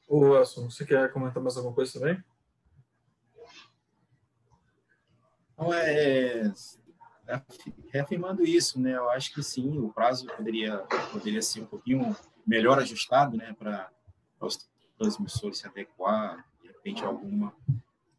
O 0.08 0.36
Elson, 0.36 0.70
você 0.70 0.84
quer 0.84 1.12
comentar 1.12 1.42
mais 1.42 1.56
alguma 1.56 1.74
coisa 1.74 1.98
também? 1.98 2.22
Não, 5.56 5.72
é, 5.72 6.52
reafirmando 7.92 8.44
isso, 8.44 8.80
né? 8.80 8.96
Eu 8.96 9.10
acho 9.10 9.32
que 9.32 9.42
sim, 9.42 9.78
o 9.78 9.92
prazo 9.92 10.26
poderia 10.26 10.78
poderia 11.12 11.42
ser 11.42 11.60
um 11.60 11.66
pouquinho 11.66 12.16
melhor 12.46 12.78
ajustado, 12.78 13.36
né, 13.36 13.54
para 13.58 13.88
os 14.40 14.68
transmissores 14.98 15.58
se 15.58 15.66
adequar, 15.66 16.44
de 16.60 16.68
repente 16.68 17.04
alguma 17.04 17.54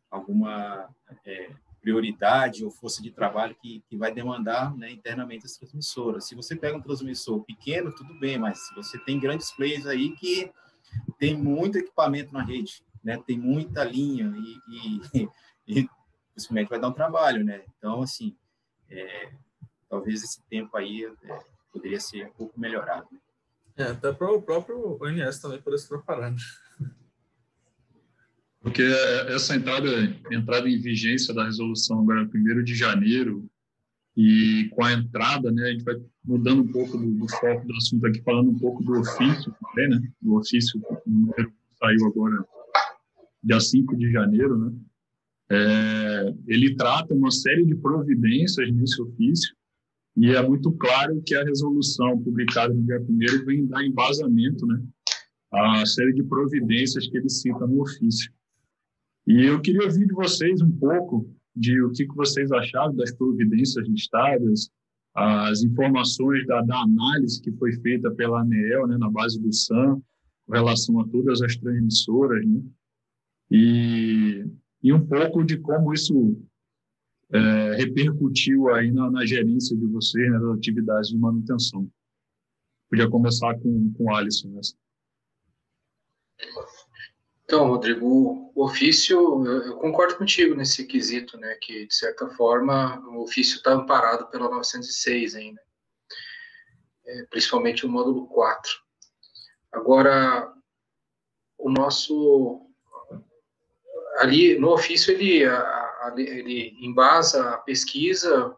alguma 0.10 0.89
é, 1.26 1.52
prioridade 1.82 2.63
ou 2.63 2.71
força 2.71 3.02
de 3.02 3.12
trabalho 3.12 3.56
que, 3.62 3.84
que 3.89 3.97
vai 3.97 4.13
demandar 4.13 4.76
né, 4.78 4.91
internamente 4.91 5.45
as 5.45 5.58
transmissoras. 5.58 6.26
Se 6.26 6.36
você 6.36 6.56
pega 6.56 6.78
um 6.78 6.82
transmissor 6.82 7.43
pequeno, 7.43 7.93
tudo 7.93 8.17
bem, 8.19 8.38
mas 8.38 8.60
se 8.60 8.76
você 8.76 8.97
tem 8.99 9.19
grandes 9.19 9.52
players 9.52 9.86
aí 9.86 10.12
que 10.15 10.52
tem 11.19 11.36
muito 11.36 11.78
equipamento 11.78 12.34
na 12.34 12.43
rede, 12.43 12.86
né, 13.04 13.21
tem 13.26 13.38
muita 13.38 13.84
linha 13.84 14.34
e, 14.38 15.21
e, 15.67 15.89
e 16.47 16.65
vai 16.69 16.80
dar 16.80 16.88
um 16.88 16.93
trabalho, 16.93 17.43
né? 17.43 17.63
Então, 17.78 18.02
assim, 18.02 18.36
é, 18.94 19.32
talvez 19.90 20.24
esse 20.24 20.42
tempo 20.50 20.76
aí 20.78 21.06
é, 21.06 21.40
poderia 21.72 22.00
ser 22.00 22.28
um 22.28 22.34
pouco 22.34 22.60
melhorado. 22.60 23.08
Né? 23.12 23.20
É, 23.76 23.84
até 23.84 24.12
para 24.12 24.32
o 24.32 24.42
próprio 24.42 24.98
ONS 25.02 25.40
também 25.40 25.62
poder 25.62 25.78
se 25.78 25.90
preparar. 25.90 26.32
Né? 26.32 26.38
Porque 28.62 28.84
essa 29.28 29.56
entrada, 29.56 29.90
entrada 30.32 30.70
em 30.70 30.80
vigência 30.80 31.34
da 31.34 31.44
resolução 31.44 32.00
agora, 32.00 32.30
1 32.34 32.64
de 32.64 32.74
janeiro, 32.74 33.50
e 34.16 34.70
com 34.72 34.86
a 34.86 34.94
entrada, 34.94 35.52
né, 35.52 35.64
a 35.64 35.72
gente 35.72 35.84
vai 35.84 35.96
mudando 36.24 36.62
um 36.62 36.72
pouco 36.72 36.98
do, 36.98 37.12
do, 37.12 37.28
foco 37.28 37.68
do 37.68 37.76
assunto 37.76 38.06
aqui, 38.06 38.22
falando 38.22 38.52
um 38.52 38.60
pouco 38.60 38.84
do 38.84 39.00
ofício 39.00 39.54
também, 39.60 39.90
né, 39.90 40.08
do 40.22 40.36
ofício, 40.36 40.80
número 41.06 41.52
saiu 41.80 42.06
agora 42.06 42.46
dia 43.44 43.60
5 43.60 43.98
de 43.98 44.12
janeiro, 44.12 44.58
né, 44.58 44.72
é, 45.52 46.34
ele 46.48 46.76
trata 46.76 47.14
uma 47.14 47.32
série 47.32 47.66
de 47.66 47.76
providências 47.76 48.72
nesse 48.72 49.02
ofício 49.02 49.54
e 50.16 50.32
é 50.32 50.48
muito 50.48 50.72
claro 50.74 51.22
que 51.26 51.34
a 51.36 51.44
resolução 51.44 52.22
publicada 52.22 52.74
no 52.74 52.84
dia 52.84 53.02
1 53.02 53.46
vem 53.46 53.66
dar 53.66 53.84
embasamento 53.84 54.66
né, 54.68 54.82
à 55.52 55.86
série 55.86 56.14
de 56.14 56.24
providências 56.24 57.08
que 57.08 57.18
ele 57.18 57.30
cita 57.30 57.66
no 57.66 57.82
ofício. 57.82 58.32
E 59.26 59.46
eu 59.46 59.60
queria 59.62 59.84
ouvir 59.84 60.06
de 60.06 60.14
vocês 60.14 60.62
um 60.62 60.72
pouco 60.72 61.30
de 61.56 61.82
o 61.82 61.92
que, 61.92 62.08
que 62.08 62.16
vocês 62.16 62.52
acharam 62.52 62.96
das 62.96 63.12
providências 63.12 63.88
listadas, 63.88 64.70
as 65.16 65.64
informações 65.64 66.46
da, 66.46 66.62
da 66.62 66.82
análise 66.82 67.42
que 67.42 67.52
foi 67.54 67.72
feita 67.74 68.12
pela 68.12 68.42
ANEEL, 68.42 68.88
né, 68.88 68.98
na 68.98 69.10
base 69.10 69.40
do 69.40 69.52
SAM, 69.54 70.02
com 70.46 70.54
relação 70.54 71.00
a 71.00 71.08
todas 71.08 71.42
as 71.42 71.56
transmissoras, 71.56 72.46
né? 72.46 72.62
E 73.52 74.46
e 74.84 74.91
um 74.91 75.08
pouco 75.08 75.43
de 75.43 75.58
como 75.58 75.93
isso 75.93 76.38
é, 77.32 77.76
repercutiu 77.76 78.69
aí 78.69 78.91
na, 78.91 79.10
na, 79.10 79.26
gerência 79.26 79.76
de 79.76 79.88
vocês, 79.88 80.30
né, 80.30 80.38
atividades 80.54 81.10
de 81.10 81.17
manutenção. 81.17 81.89
Podia 82.89 83.10
começar 83.10 83.58
com, 83.60 83.93
com 83.98 84.04
o 84.04 84.15
Alisson 84.15 84.50
nessa. 84.50 84.76
Então, 87.46 87.69
Rodrigo, 87.69 88.52
o 88.54 88.63
ofício, 88.63 89.46
eu 89.46 89.78
concordo 89.78 90.17
contigo 90.17 90.54
nesse 90.56 90.86
quesito, 90.86 91.38
né, 91.38 91.56
que, 91.62 91.88
de 91.88 91.96
certa 91.96 92.28
forma, 92.30 93.00
o 93.10 93.24
ofício 93.24 93.58
está 93.58 93.74
amparado 93.74 94.28
pela 94.30 94.50
906 94.50 95.36
ainda, 95.36 95.62
é, 97.06 97.24
principalmente 97.30 97.86
o 97.86 97.89
módulo 97.89 98.28
4. 98.28 98.72
Agora, 99.72 100.54
o 101.58 101.69
nosso 101.69 102.73
ali 104.24 104.58
no 104.58 104.70
ofício 104.70 105.14
ele 105.14 105.44
ele 106.18 106.76
embasa 106.82 107.52
a 107.52 107.58
pesquisa, 107.58 108.54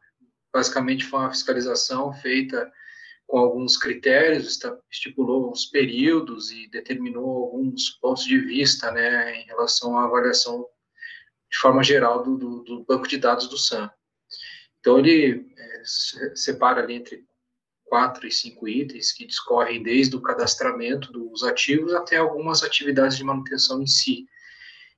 basicamente 0.54 1.06
foi 1.06 1.19
uma 1.19 1.32
fiscalização 1.32 2.12
feita 2.13 2.71
com 3.28 3.38
alguns 3.38 3.78
critérios, 3.78 4.60
estipulou 4.91 5.51
uns 5.51 5.65
períodos 5.65 6.51
e 6.51 6.67
determinou 6.69 7.43
alguns 7.43 7.91
pontos 8.01 8.23
de 8.23 8.39
vista, 8.39 8.91
né, 8.91 9.41
em 9.41 9.45
relação 9.45 9.97
à 9.97 10.06
avaliação 10.06 10.65
de 11.51 11.58
forma 11.58 11.84
geral 11.84 12.23
do, 12.23 12.38
do, 12.38 12.63
do 12.63 12.84
banco 12.84 13.08
de 13.08 13.17
dados 13.17 13.47
do 13.47 13.58
SAM. 13.58 13.89
Então 14.80 14.99
ele 14.99 15.45
é, 15.58 15.82
separa 16.36 16.82
ali 16.82 16.95
entre 16.95 17.25
quatro 17.86 18.28
e 18.28 18.32
cinco 18.32 18.67
itens 18.67 19.12
que 19.12 19.25
discorrem 19.25 19.82
desde 19.82 20.15
o 20.15 20.21
cadastramento 20.21 21.12
dos 21.12 21.43
ativos 21.43 21.93
até 21.93 22.17
algumas 22.17 22.63
atividades 22.63 23.17
de 23.17 23.23
manutenção 23.23 23.82
em 23.82 23.88
si. 23.88 24.28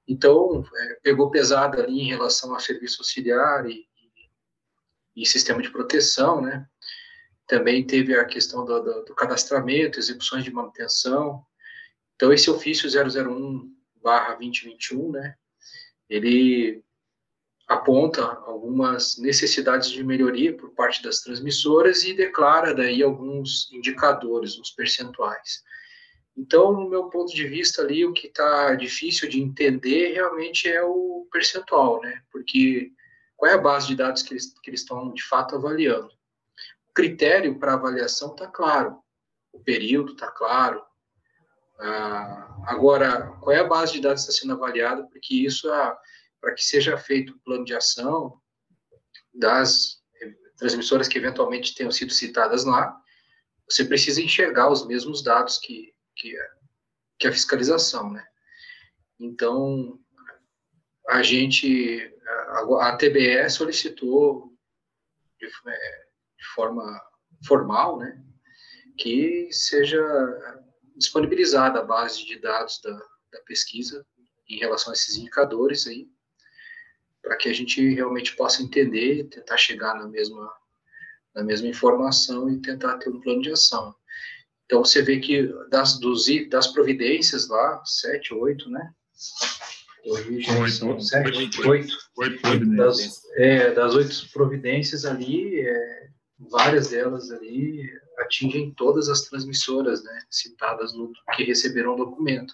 Então, 0.07 0.63
é, 0.73 0.99
pegou 1.03 1.29
pesado 1.29 1.81
ali 1.81 2.01
em 2.01 2.07
relação 2.07 2.55
a 2.55 2.59
serviço 2.59 3.01
auxiliar 3.01 3.69
e, 3.69 3.73
e, 3.73 3.85
e, 5.21 5.25
sistema 5.25 5.61
de 5.61 5.69
proteção, 5.69 6.41
né? 6.41 6.65
Também 7.45 7.85
teve 7.85 8.17
a 8.17 8.25
questão 8.25 8.65
do, 8.65 8.81
do, 8.81 9.05
do, 9.05 9.15
cadastramento, 9.15 9.99
execuções 9.99 10.43
de 10.43 10.51
manutenção. 10.51 11.45
Então, 12.15 12.31
esse 12.31 12.49
ofício 12.49 12.89
001-2021, 12.89 15.11
né? 15.11 15.35
Ele 16.09 16.83
aponta 17.67 18.23
algumas 18.23 19.17
necessidades 19.17 19.89
de 19.89 20.01
melhoria 20.01 20.55
por 20.55 20.71
parte 20.71 21.03
das 21.03 21.19
transmissoras 21.19 22.05
e 22.05 22.13
declara 22.13 22.73
daí 22.73 23.03
alguns 23.03 23.69
indicadores, 23.73 24.57
uns 24.57 24.71
percentuais. 24.71 25.63
Então, 26.37 26.71
no 26.71 26.87
meu 26.87 27.05
ponto 27.09 27.33
de 27.33 27.47
vista 27.47 27.81
ali, 27.81 28.05
o 28.05 28.13
que 28.13 28.27
está 28.27 28.75
difícil 28.75 29.27
de 29.27 29.41
entender 29.41 30.13
realmente 30.13 30.69
é 30.69 30.83
o 30.83 31.27
percentual, 31.31 31.99
né? 32.01 32.21
Porque 32.31 32.91
qual 33.35 33.51
é 33.51 33.55
a 33.55 33.59
base 33.59 33.87
de 33.87 33.95
dados 33.95 34.21
que 34.21 34.33
eles, 34.33 34.53
que 34.61 34.69
eles 34.69 34.81
estão 34.81 35.11
de 35.11 35.23
fato 35.23 35.55
avaliando? 35.55 36.11
O 36.89 36.93
critério 36.93 37.57
para 37.57 37.73
avaliação 37.73 38.31
está 38.31 38.45
claro, 38.45 38.99
o 39.51 39.59
período 39.59 40.13
está 40.13 40.29
claro. 40.29 40.83
Ah, 41.79 42.63
agora, 42.67 43.35
qual 43.41 43.55
é 43.55 43.59
a 43.59 43.67
base 43.67 43.93
de 43.93 44.01
dados 44.01 44.23
que 44.23 44.29
está 44.29 44.41
sendo 44.41 44.53
avaliada? 44.53 45.03
Porque 45.07 45.33
isso, 45.33 45.71
ah, 45.71 45.97
para 46.39 46.53
que 46.53 46.63
seja 46.63 46.97
feito 46.97 47.33
o 47.33 47.39
plano 47.39 47.65
de 47.65 47.75
ação 47.75 48.39
das 49.33 49.97
transmissoras 50.55 51.07
que 51.07 51.17
eventualmente 51.17 51.73
tenham 51.73 51.91
sido 51.91 52.11
citadas 52.11 52.63
lá, 52.63 52.95
você 53.69 53.83
precisa 53.85 54.21
enxergar 54.21 54.71
os 54.71 54.85
mesmos 54.85 55.23
dados 55.23 55.57
que 55.57 55.93
que 56.17 56.35
é, 56.35 56.49
que 57.19 57.27
é 57.27 57.29
a 57.29 57.33
fiscalização, 57.33 58.11
né? 58.11 58.25
Então, 59.19 59.99
a 61.07 61.23
gente, 61.23 62.13
a, 62.27 62.89
a 62.89 62.97
TBE 62.97 63.49
solicitou 63.49 64.53
de, 65.39 65.45
é, 65.45 66.05
de, 66.37 66.45
forma 66.53 67.01
formal, 67.45 67.97
né, 67.99 68.21
que 68.97 69.49
seja 69.51 70.01
disponibilizada 70.95 71.79
a 71.79 71.85
base 71.85 72.25
de 72.25 72.39
dados 72.39 72.81
da, 72.81 72.91
da 73.31 73.39
pesquisa 73.45 74.05
em 74.49 74.57
relação 74.57 74.91
a 74.91 74.93
esses 74.93 75.15
indicadores 75.17 75.87
aí, 75.87 76.09
para 77.21 77.37
que 77.37 77.49
a 77.49 77.53
gente 77.53 77.81
realmente 77.93 78.35
possa 78.35 78.61
entender, 78.63 79.25
tentar 79.25 79.57
chegar 79.57 79.95
na 79.95 80.07
mesma, 80.07 80.51
na 81.35 81.43
mesma 81.43 81.67
informação 81.67 82.49
e 82.49 82.61
tentar 82.61 82.97
ter 82.97 83.09
um 83.09 83.19
plano 83.19 83.41
de 83.41 83.51
ação. 83.51 83.95
Então, 84.67 84.83
você 84.83 85.01
vê 85.01 85.19
que 85.19 85.49
das, 85.69 85.97
dos, 85.97 86.25
das 86.49 86.67
providências 86.67 87.47
lá, 87.47 87.81
sete, 87.85 88.33
oito, 88.33 88.69
né? 88.69 88.91
Oito, 90.05 91.01
sete, 91.01 91.37
oito, 91.37 91.69
oito, 91.69 91.97
oito 92.19 92.75
das, 92.75 93.23
é, 93.35 93.71
das 93.71 93.95
oito 93.95 94.29
providências 94.33 95.05
ali, 95.05 95.61
é, 95.61 96.09
várias 96.51 96.89
delas 96.89 97.31
ali 97.31 97.89
atingem 98.19 98.73
todas 98.73 99.07
as 99.07 99.21
transmissoras, 99.21 100.03
né, 100.03 100.21
citadas 100.29 100.93
no 100.93 101.11
que 101.35 101.43
receberam 101.43 101.93
o 101.93 101.97
documento, 101.97 102.53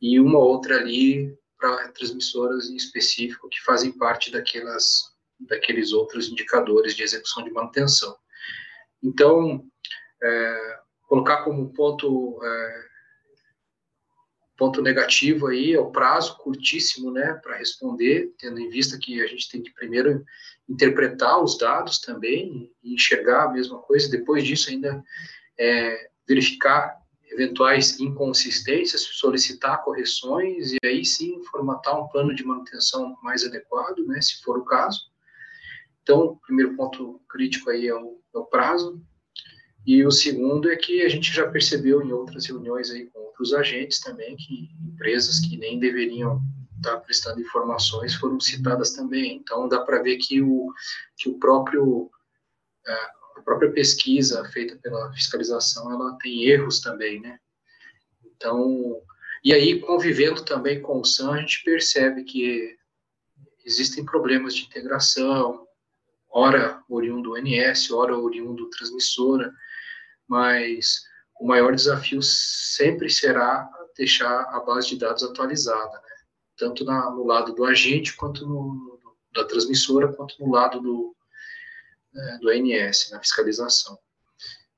e 0.00 0.20
uma 0.20 0.38
outra 0.38 0.76
ali 0.76 1.34
para 1.58 1.88
transmissoras 1.88 2.68
em 2.68 2.76
específico 2.76 3.48
que 3.48 3.62
fazem 3.62 3.92
parte 3.92 4.30
daquelas, 4.30 5.04
daqueles 5.38 5.92
outros 5.92 6.28
indicadores 6.28 6.94
de 6.94 7.02
execução 7.02 7.44
de 7.44 7.50
manutenção. 7.50 8.14
Então, 9.02 9.64
é, 10.22 10.78
colocar 11.10 11.42
como 11.42 11.72
ponto 11.72 12.38
é, 12.40 12.84
ponto 14.56 14.80
negativo 14.80 15.48
aí 15.48 15.72
é 15.72 15.80
o 15.80 15.90
prazo 15.90 16.36
curtíssimo, 16.38 17.10
né, 17.10 17.34
para 17.42 17.56
responder, 17.56 18.32
tendo 18.38 18.60
em 18.60 18.68
vista 18.68 18.96
que 18.96 19.20
a 19.20 19.26
gente 19.26 19.50
tem 19.50 19.60
que 19.60 19.74
primeiro 19.74 20.24
interpretar 20.68 21.42
os 21.42 21.58
dados 21.58 21.98
também 21.98 22.70
e 22.80 22.94
enxergar 22.94 23.46
a 23.46 23.50
mesma 23.50 23.78
coisa, 23.78 24.08
depois 24.08 24.44
disso 24.44 24.70
ainda 24.70 25.02
é, 25.58 26.10
verificar 26.28 26.96
eventuais 27.24 27.98
inconsistências, 27.98 29.02
solicitar 29.02 29.82
correções 29.82 30.72
e 30.74 30.78
aí 30.84 31.04
sim 31.04 31.42
formatar 31.50 32.00
um 32.00 32.06
plano 32.06 32.32
de 32.32 32.44
manutenção 32.44 33.16
mais 33.20 33.44
adequado, 33.44 34.06
né, 34.06 34.20
se 34.20 34.40
for 34.44 34.58
o 34.58 34.64
caso. 34.64 35.10
Então, 36.04 36.20
o 36.20 36.36
primeiro 36.36 36.76
ponto 36.76 37.20
crítico 37.28 37.68
aí 37.68 37.88
é 37.88 37.94
o, 37.96 38.20
é 38.32 38.38
o 38.38 38.44
prazo. 38.44 39.02
E 39.86 40.04
o 40.04 40.10
segundo 40.10 40.70
é 40.70 40.76
que 40.76 41.02
a 41.02 41.08
gente 41.08 41.32
já 41.32 41.48
percebeu 41.48 42.02
em 42.02 42.12
outras 42.12 42.46
reuniões 42.46 42.90
aí 42.90 43.06
com 43.06 43.20
outros 43.20 43.54
agentes 43.54 44.00
também 44.00 44.36
que 44.36 44.70
empresas 44.86 45.40
que 45.40 45.56
nem 45.56 45.78
deveriam 45.78 46.40
estar 46.76 46.98
prestando 46.98 47.40
informações 47.40 48.14
foram 48.14 48.38
citadas 48.40 48.92
também. 48.92 49.36
Então 49.36 49.68
dá 49.68 49.80
para 49.80 50.02
ver 50.02 50.16
que 50.18 50.42
o 50.42 50.72
que 51.16 51.28
o 51.28 51.38
próprio 51.38 52.10
é, 52.86 52.92
a 53.36 53.42
própria 53.42 53.72
pesquisa 53.72 54.44
feita 54.50 54.76
pela 54.76 55.12
fiscalização 55.12 55.90
ela 55.90 56.16
tem 56.20 56.44
erros 56.44 56.80
também, 56.80 57.20
né? 57.20 57.38
Então 58.24 59.00
e 59.42 59.52
aí 59.54 59.80
convivendo 59.80 60.44
também 60.44 60.80
com 60.80 61.00
o 61.00 61.04
SAM 61.04 61.32
a 61.32 61.40
gente 61.40 61.64
percebe 61.64 62.24
que 62.24 62.76
existem 63.64 64.04
problemas 64.04 64.54
de 64.54 64.64
integração, 64.64 65.66
ora 66.30 66.82
oriundo 66.88 67.30
do 67.30 67.36
NS, 67.38 67.90
ora 67.90 68.16
oriundo 68.16 68.68
transmissora 68.70 69.52
mas 70.30 71.02
o 71.40 71.46
maior 71.46 71.74
desafio 71.74 72.22
sempre 72.22 73.10
será 73.10 73.68
deixar 73.96 74.42
a 74.54 74.60
base 74.60 74.90
de 74.90 74.98
dados 74.98 75.24
atualizada, 75.24 75.98
né? 75.98 76.14
tanto 76.56 76.84
na, 76.84 77.10
no 77.10 77.26
lado 77.26 77.52
do 77.52 77.64
agente, 77.64 78.14
quanto 78.14 78.46
no, 78.46 79.00
da 79.34 79.44
transmissora, 79.44 80.12
quanto 80.12 80.36
no 80.38 80.52
lado 80.52 80.80
do, 80.80 81.16
é, 82.14 82.38
do 82.38 82.48
ANS, 82.48 83.10
na 83.10 83.18
fiscalização. 83.18 83.98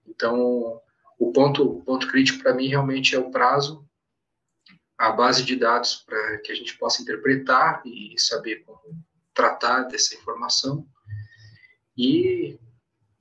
Então, 0.07 0.81
o 1.19 1.33
ponto, 1.33 1.65
o 1.65 1.83
ponto 1.83 2.09
crítico 2.09 2.43
para 2.43 2.55
mim 2.55 2.69
realmente 2.69 3.15
é 3.15 3.19
o 3.19 3.31
prazo, 3.31 3.87
a 4.97 5.13
base 5.13 5.45
de 5.45 5.55
dados 5.55 5.97
para 6.07 6.39
que 6.39 6.51
a 6.51 6.55
gente 6.55 6.79
possa 6.79 7.03
interpretar 7.03 7.83
e 7.85 8.19
saber 8.19 8.65
como 8.65 8.81
tratar 9.35 9.83
dessa 9.83 10.15
informação, 10.15 10.87
e 11.97 12.59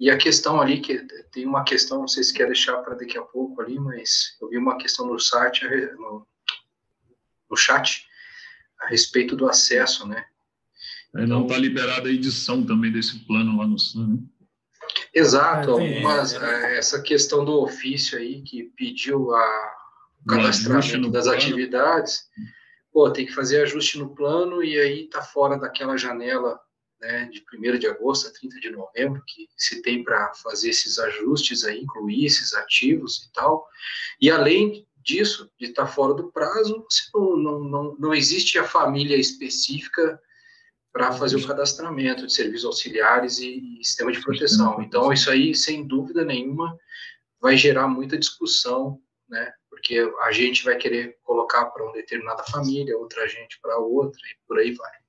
e 0.01 0.09
a 0.09 0.17
questão 0.17 0.59
ali, 0.59 0.81
que 0.81 0.97
tem 1.31 1.45
uma 1.45 1.63
questão, 1.63 1.99
não 1.99 2.07
sei 2.07 2.23
se 2.23 2.33
quer 2.33 2.47
deixar 2.47 2.75
para 2.79 2.95
daqui 2.95 3.19
a 3.19 3.21
pouco 3.21 3.61
ali, 3.61 3.79
mas 3.79 4.35
eu 4.41 4.49
vi 4.49 4.57
uma 4.57 4.75
questão 4.75 5.05
no 5.05 5.19
site, 5.19 5.63
no, 5.95 6.27
no 7.47 7.55
chat, 7.55 8.07
a 8.79 8.87
respeito 8.87 9.35
do 9.35 9.47
acesso, 9.47 10.07
né? 10.07 10.25
É, 11.15 11.27
não 11.27 11.43
está 11.43 11.55
liberada 11.55 12.09
a 12.09 12.11
edição 12.11 12.65
também 12.65 12.91
desse 12.91 13.19
plano 13.27 13.59
lá 13.59 13.67
no 13.67 13.77
SAM, 13.77 14.07
né? 14.07 14.17
Exato, 15.13 15.79
é, 15.79 15.93
algumas, 15.93 16.33
é, 16.33 16.79
essa 16.79 16.99
questão 16.99 17.45
do 17.45 17.61
ofício 17.61 18.17
aí 18.17 18.41
que 18.41 18.63
pediu 18.75 19.31
a, 19.35 19.73
o 20.23 20.27
cadastramento 20.27 21.11
das 21.11 21.25
plano. 21.25 21.37
atividades, 21.37 22.23
pô, 22.91 23.07
tem 23.11 23.27
que 23.27 23.35
fazer 23.35 23.61
ajuste 23.61 23.99
no 23.99 24.15
plano 24.15 24.63
e 24.63 24.79
aí 24.79 25.07
tá 25.09 25.21
fora 25.21 25.59
daquela 25.59 25.95
janela 25.95 26.59
né, 27.01 27.25
de 27.25 27.43
1 27.53 27.79
de 27.79 27.87
agosto 27.87 28.27
a 28.27 28.31
30 28.31 28.59
de 28.59 28.69
novembro, 28.69 29.23
que 29.25 29.49
se 29.57 29.81
tem 29.81 30.03
para 30.03 30.33
fazer 30.35 30.69
esses 30.69 30.99
ajustes 30.99 31.65
aí, 31.65 31.81
incluir 31.81 32.25
esses 32.25 32.53
ativos 32.53 33.25
e 33.25 33.33
tal. 33.33 33.67
E 34.21 34.29
além 34.29 34.87
disso, 35.03 35.51
de 35.59 35.67
estar 35.67 35.85
tá 35.85 35.91
fora 35.91 36.13
do 36.13 36.31
prazo, 36.31 36.85
não, 37.13 37.37
não, 37.37 37.59
não, 37.63 37.95
não 37.97 38.13
existe 38.13 38.59
a 38.59 38.63
família 38.63 39.17
específica 39.17 40.21
para 40.93 41.11
fazer 41.13 41.37
o 41.37 41.47
cadastramento 41.47 42.27
de 42.27 42.33
serviços 42.33 42.65
auxiliares 42.65 43.39
e, 43.39 43.79
e 43.79 43.83
sistema 43.85 44.11
de 44.11 44.21
proteção. 44.21 44.81
Então, 44.81 45.11
isso 45.11 45.31
aí, 45.31 45.55
sem 45.55 45.87
dúvida 45.87 46.23
nenhuma, 46.23 46.77
vai 47.39 47.57
gerar 47.57 47.87
muita 47.87 48.17
discussão, 48.17 49.01
né? 49.27 49.53
Porque 49.69 50.13
a 50.21 50.31
gente 50.31 50.63
vai 50.63 50.75
querer 50.75 51.17
colocar 51.23 51.65
para 51.67 51.83
uma 51.83 51.93
determinada 51.93 52.43
família, 52.43 52.97
outra 52.97 53.27
gente 53.27 53.59
para 53.61 53.77
outra, 53.79 54.19
e 54.19 54.35
por 54.45 54.59
aí 54.59 54.73
vai. 54.73 55.00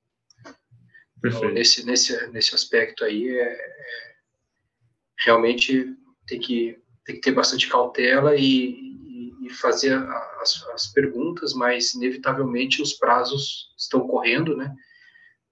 Então, 1.24 1.50
nesse, 1.52 1.87
nesse, 1.87 2.26
nesse 2.28 2.54
aspecto 2.54 3.04
aí, 3.04 3.28
é, 3.28 3.42
é, 3.42 4.14
realmente 5.24 5.96
tem 6.26 6.40
que, 6.40 6.78
tem 7.04 7.16
que 7.16 7.20
ter 7.20 7.32
bastante 7.32 7.68
cautela 7.68 8.35
e, 8.37 9.37
e, 9.44 9.50
fazer 9.50 9.94
as, 10.40 10.66
as 10.72 10.87
perguntas, 10.88 11.52
mas 11.52 11.94
inevitavelmente 11.94 12.80
os 12.82 12.94
prazos 12.94 13.72
estão 13.76 14.06
correndo, 14.06 14.56
né? 14.56 14.74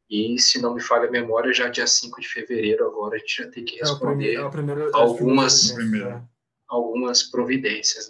E, 0.09 0.37
se 0.40 0.61
não 0.61 0.74
me 0.74 0.80
falha 0.80 1.06
a 1.06 1.11
memória, 1.11 1.52
já 1.52 1.68
dia 1.68 1.87
5 1.87 2.20
de 2.20 2.26
fevereiro, 2.26 2.85
agora 2.87 3.14
a 3.14 3.18
gente 3.18 3.42
já 3.42 3.48
tem 3.48 3.64
que 3.64 3.76
é 3.76 3.80
responder 3.80 4.40
é 4.40 4.48
primeiro, 4.48 4.88
é 4.88 4.90
algumas, 4.92 5.72
algumas 6.68 7.22
providências. 7.22 8.09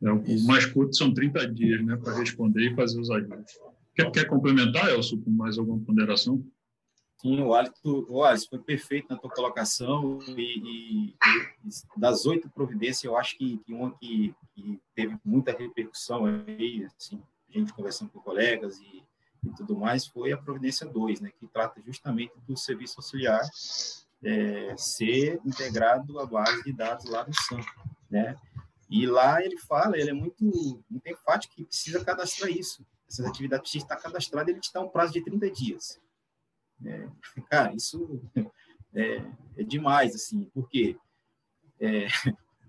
Né? 0.00 0.10
É, 0.10 0.12
o 0.12 0.46
mais 0.46 0.66
curto 0.66 0.96
são 0.96 1.14
30 1.14 1.46
dias 1.52 1.84
né, 1.84 1.96
para 1.96 2.16
responder 2.16 2.72
e 2.72 2.74
fazer 2.74 2.98
os 2.98 3.10
ajustes. 3.10 3.56
Quer, 3.94 4.10
quer 4.10 4.24
complementar, 4.26 4.88
Elcio, 4.90 5.20
com 5.20 5.30
mais 5.30 5.58
alguma 5.58 5.78
ponderação? 5.84 6.44
Sim, 7.20 7.42
o 7.42 7.52
Alisson, 7.52 8.06
o 8.08 8.22
Alisson 8.22 8.48
foi 8.50 8.58
perfeito 8.60 9.08
na 9.10 9.18
tua 9.18 9.30
colocação 9.30 10.20
e, 10.28 10.34
e, 10.34 11.08
e 11.08 11.16
das 11.96 12.24
oito 12.26 12.48
providências, 12.48 13.02
eu 13.02 13.16
acho 13.16 13.36
que, 13.36 13.58
que 13.58 13.74
uma 13.74 13.90
que, 13.98 14.32
que, 14.54 14.80
teve 14.94 15.18
muita 15.24 15.50
repercussão 15.50 16.26
aí, 16.26 16.86
assim, 16.96 17.20
a 17.48 17.58
gente 17.58 17.72
conversando 17.72 18.10
com 18.12 18.20
colegas 18.20 18.78
e, 18.78 19.02
e 19.44 19.50
tudo 19.56 19.76
mais, 19.76 20.06
foi 20.06 20.30
a 20.30 20.38
providência 20.38 20.86
2, 20.86 21.20
né, 21.20 21.32
que 21.40 21.48
trata 21.48 21.82
justamente 21.84 22.32
do 22.46 22.56
serviço 22.56 23.00
auxiliar 23.00 23.42
é, 24.22 24.76
ser 24.76 25.40
integrado 25.44 26.20
à 26.20 26.26
base 26.26 26.62
de 26.62 26.72
dados 26.72 27.04
lá 27.06 27.26
no 27.26 27.34
SAM, 27.34 27.60
né? 28.08 28.36
E 28.90 29.06
lá 29.06 29.42
ele 29.42 29.58
fala, 29.58 29.98
ele 29.98 30.10
é 30.10 30.14
muito, 30.14 30.44
muito 30.88 31.06
enfático 31.06 31.54
que 31.54 31.64
precisa 31.64 32.02
cadastrar 32.04 32.50
isso. 32.50 32.86
Essas 33.08 33.26
atividades 33.26 33.62
precisam 33.62 33.84
estar 33.86 33.96
cadastradas, 33.96 34.48
ele 34.48 34.60
te 34.60 34.72
dá 34.72 34.80
um 34.80 34.88
prazo 34.88 35.12
de 35.12 35.22
30 35.22 35.50
dias. 35.50 36.00
É, 36.84 37.08
cara, 37.50 37.74
isso 37.74 38.20
é, 38.94 39.22
é, 39.56 39.62
demais, 39.62 40.14
assim, 40.14 40.44
porque 40.54 40.96
é, 41.80 42.06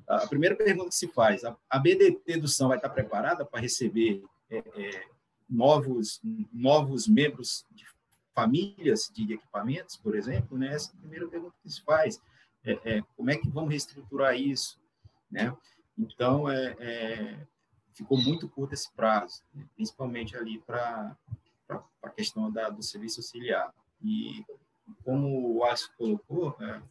a 0.08 0.28
primeira 0.28 0.56
pergunta 0.56 0.89
que 0.89 0.95
se 0.95 1.08
faz, 1.08 1.43
a, 1.43 1.56
a 1.69 1.80
BDT 1.80 2.38
do 2.38 2.48
SAM 2.48 2.69
vai 2.69 2.78
estar 2.78 2.89
preparada 2.89 3.45
para 3.45 3.62
receber 3.62 4.24
é, 4.50 4.58
é, 4.58 5.08
novos, 5.50 6.19
novos 6.52 7.08
membros 7.08 7.65
de 7.72 7.86
famílias 8.34 9.10
de 9.13 9.34
equipamentos, 9.34 9.98
por 9.98 10.15
exemplo? 10.15 10.58
Né? 10.58 10.74
Essa 10.74 10.91
é 10.91 10.95
a 10.95 11.00
primeira 11.00 11.28
pergunta 11.28 11.56
que 11.62 11.69
se 11.69 11.82
faz. 11.84 12.22
É, 12.63 13.02
como 13.15 13.32
é 13.32 13.38
que 13.38 13.50
vamos 13.50 13.69
reestruturar 13.69 14.36
isso? 14.36 14.80
Né? 15.32 15.56
Então, 15.98 16.45
ficou 17.93 18.17
muito 18.22 18.48
curto 18.48 18.74
esse 18.74 18.91
prazo, 18.93 19.41
né? 19.54 19.65
principalmente 19.76 20.36
ali 20.36 20.60
para 20.60 21.15
a 22.02 22.10
questão 22.10 22.52
da, 22.52 22.69
do 22.69 22.84
serviço 22.84 23.19
auxiliar. 23.19 23.74
E 24.01 24.45
como 25.03 25.57
o 25.57 25.63
Alisson 25.63 25.91
colocou, 25.97 26.55
é, 26.62 26.81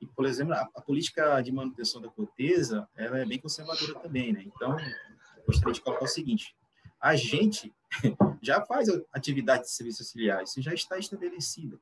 e, 0.00 0.06
por 0.06 0.24
exemplo, 0.24 0.54
a, 0.54 0.68
a, 0.74 0.80
política 0.80 1.40
de 1.42 1.52
manutenção 1.52 2.00
da 2.00 2.08
corteza 2.08 2.88
ela 2.96 3.18
é 3.18 3.26
bem 3.26 3.38
conservadora 3.38 3.94
também, 4.00 4.32
né? 4.32 4.42
Então, 4.44 4.76
gostaria 5.46 5.74
de 5.74 5.80
colocar 5.80 6.04
o 6.04 6.08
seguinte: 6.08 6.56
a 7.00 7.14
gente 7.16 7.72
já 8.42 8.64
faz 8.64 8.88
atividade 9.12 9.64
de 9.64 9.70
serviço 9.70 10.02
auxiliar, 10.02 10.42
isso 10.42 10.60
já 10.62 10.72
está 10.72 10.98
estabelecido, 10.98 11.80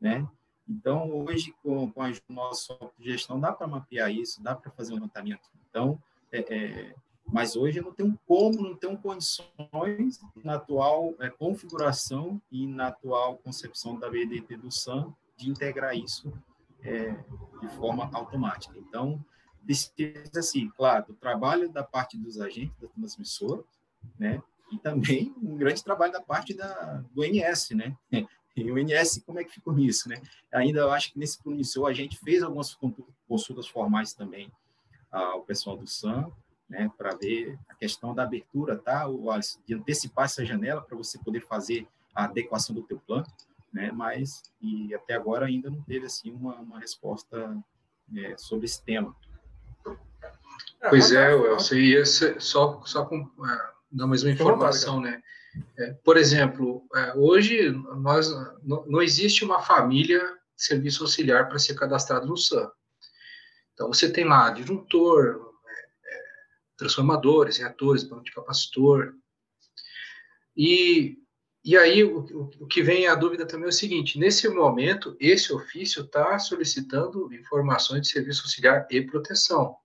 né? 0.00 0.26
Então, 0.68 1.10
hoje, 1.10 1.54
com, 1.62 1.90
com 1.92 2.02
a 2.02 2.12
nossa 2.28 2.76
gestão, 2.98 3.38
dá 3.38 3.52
para 3.52 3.68
mapear 3.68 4.10
isso, 4.10 4.42
dá 4.42 4.54
para 4.54 4.70
fazer 4.72 4.92
um 4.92 4.96
levantamento. 4.96 5.48
Então, 5.70 6.02
é, 6.32 6.40
é, 6.40 6.94
mas 7.32 7.56
hoje 7.56 7.80
não 7.80 7.92
tem 7.92 8.18
como, 8.26 8.62
não 8.62 8.76
tem 8.76 8.96
condições 8.96 10.20
na 10.44 10.54
atual 10.54 11.14
é, 11.18 11.28
configuração 11.28 12.40
e 12.50 12.66
na 12.66 12.88
atual 12.88 13.36
concepção 13.38 13.98
da 13.98 14.08
BDT 14.08 14.56
do 14.56 14.70
SAM 14.70 15.12
de 15.36 15.50
integrar 15.50 15.96
isso 15.96 16.32
é, 16.82 17.10
de 17.60 17.68
forma 17.76 18.08
automática. 18.12 18.78
Então, 18.78 19.22
precisa, 19.64 20.38
assim, 20.38 20.70
claro, 20.76 21.06
o 21.08 21.14
trabalho 21.14 21.68
da 21.68 21.82
parte 21.82 22.16
dos 22.16 22.40
agentes 22.40 22.78
da 22.80 22.88
transmissora, 22.88 23.64
né, 24.18 24.40
e 24.72 24.78
também 24.78 25.34
um 25.42 25.56
grande 25.56 25.82
trabalho 25.82 26.12
da 26.12 26.20
parte 26.20 26.54
da, 26.54 27.04
do 27.12 27.24
NS, 27.24 27.70
né, 27.70 27.96
e 28.56 28.70
o 28.70 28.78
NS, 28.78 29.22
como 29.26 29.40
é 29.40 29.44
que 29.44 29.52
ficou 29.52 29.74
nisso, 29.74 30.08
né? 30.08 30.22
Ainda 30.50 30.80
eu 30.80 30.90
acho 30.90 31.12
que 31.12 31.18
nesse 31.18 31.42
promissor 31.42 31.90
a 31.90 31.92
gente 31.92 32.16
fez 32.18 32.42
algumas 32.42 32.74
consultas 33.28 33.68
formais 33.68 34.14
também 34.14 34.50
ao 35.10 35.42
pessoal 35.42 35.76
do 35.76 35.86
SAM, 35.86 36.32
né, 36.68 36.90
para 36.96 37.14
ver 37.14 37.58
a 37.68 37.74
questão 37.74 38.14
da 38.14 38.24
abertura, 38.24 38.76
tá, 38.76 39.08
o, 39.08 39.28
de 39.66 39.74
antecipar 39.74 40.24
essa 40.24 40.44
janela 40.44 40.82
para 40.82 40.96
você 40.96 41.18
poder 41.18 41.40
fazer 41.46 41.86
a 42.14 42.24
adequação 42.24 42.74
do 42.74 42.82
teu 42.82 42.98
plano, 42.98 43.26
né, 43.72 43.90
mas 43.92 44.42
e 44.60 44.94
até 44.94 45.14
agora 45.14 45.46
ainda 45.46 45.70
não 45.70 45.82
teve 45.82 46.06
assim 46.06 46.32
uma, 46.32 46.56
uma 46.56 46.80
resposta 46.80 47.56
é, 48.16 48.36
sobre 48.36 48.64
esse 48.64 48.82
tema. 48.82 49.14
Pois 50.88 51.12
é, 51.12 51.32
Elcio, 51.32 51.78
e 51.78 51.94
esse, 51.94 52.38
só, 52.40 52.82
só 52.84 53.04
com, 53.04 53.22
uh, 53.22 53.46
dar 53.90 54.06
mais 54.06 54.22
uma 54.22 54.32
informação, 54.32 55.00
né, 55.00 55.22
é, 55.78 55.92
por 56.04 56.16
exemplo, 56.16 56.82
é, 56.94 57.14
hoje 57.14 57.70
nós, 57.96 58.30
não, 58.62 58.84
não 58.86 59.02
existe 59.02 59.44
uma 59.44 59.62
família 59.62 60.20
de 60.56 60.64
serviço 60.64 61.02
auxiliar 61.02 61.48
para 61.48 61.58
ser 61.58 61.74
cadastrado 61.74 62.26
no 62.26 62.36
SAM. 62.36 62.70
Então, 63.72 63.88
você 63.88 64.10
tem 64.10 64.24
lá 64.24 64.50
disjuntor, 64.50 65.45
transformadores, 66.76 67.58
reatores, 67.58 68.04
banco 68.04 68.24
de 68.24 68.32
capacitor. 68.32 69.14
E, 70.56 71.18
e 71.64 71.76
aí 71.76 72.04
o, 72.04 72.20
o, 72.60 72.66
que 72.66 72.82
vem 72.82 73.06
a 73.06 73.14
dúvida 73.14 73.46
também 73.46 73.66
é 73.66 73.68
o 73.68 73.72
seguinte: 73.72 74.18
nesse 74.18 74.48
momento, 74.48 75.16
esse 75.18 75.52
ofício 75.52 76.02
está 76.02 76.38
solicitando 76.38 77.32
informações 77.32 78.02
de 78.02 78.08
serviço 78.08 78.42
auxiliar 78.42 78.86
e 78.90 79.02
proteção. 79.02 79.76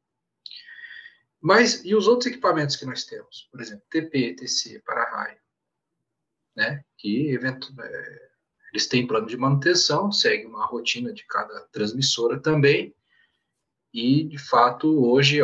Mas 1.42 1.84
e 1.84 1.96
os 1.96 2.08
outros 2.08 2.28
equipamentos 2.28 2.76
que 2.76 2.86
nós 2.86 3.04
temos? 3.04 3.50
Por 3.52 3.60
exemplo, 3.60 3.84
TP, 3.90 4.36
TC, 4.36 4.80
para-raio, 4.86 5.40
né? 6.56 6.84
Que 6.98 7.30
evento, 7.30 7.74
é, 7.82 8.30
eles 8.72 8.88
têm 8.88 9.08
plano 9.08 9.26
de 9.26 9.36
manutenção, 9.36 10.12
segue 10.12 10.46
uma 10.46 10.66
rotina 10.66 11.12
de 11.12 11.26
cada 11.26 11.62
transmissora 11.72 12.40
também. 12.40 12.96
E, 13.92 14.24
de 14.24 14.38
fato, 14.38 15.04
hoje, 15.04 15.42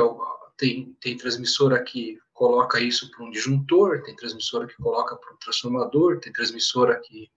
tem, 0.57 0.97
tem 0.99 1.15
transmissora 1.15 1.81
que 1.83 2.17
coloca 2.33 2.79
isso 2.79 3.09
para 3.11 3.23
um 3.23 3.29
disjuntor, 3.29 4.01
tem 4.03 4.15
transmissora 4.15 4.67
que 4.67 4.75
coloca 4.75 5.15
para 5.15 5.33
um 5.33 5.37
transformador, 5.37 6.19
tem 6.19 6.33
transmissora 6.33 6.99
que, 6.99 7.31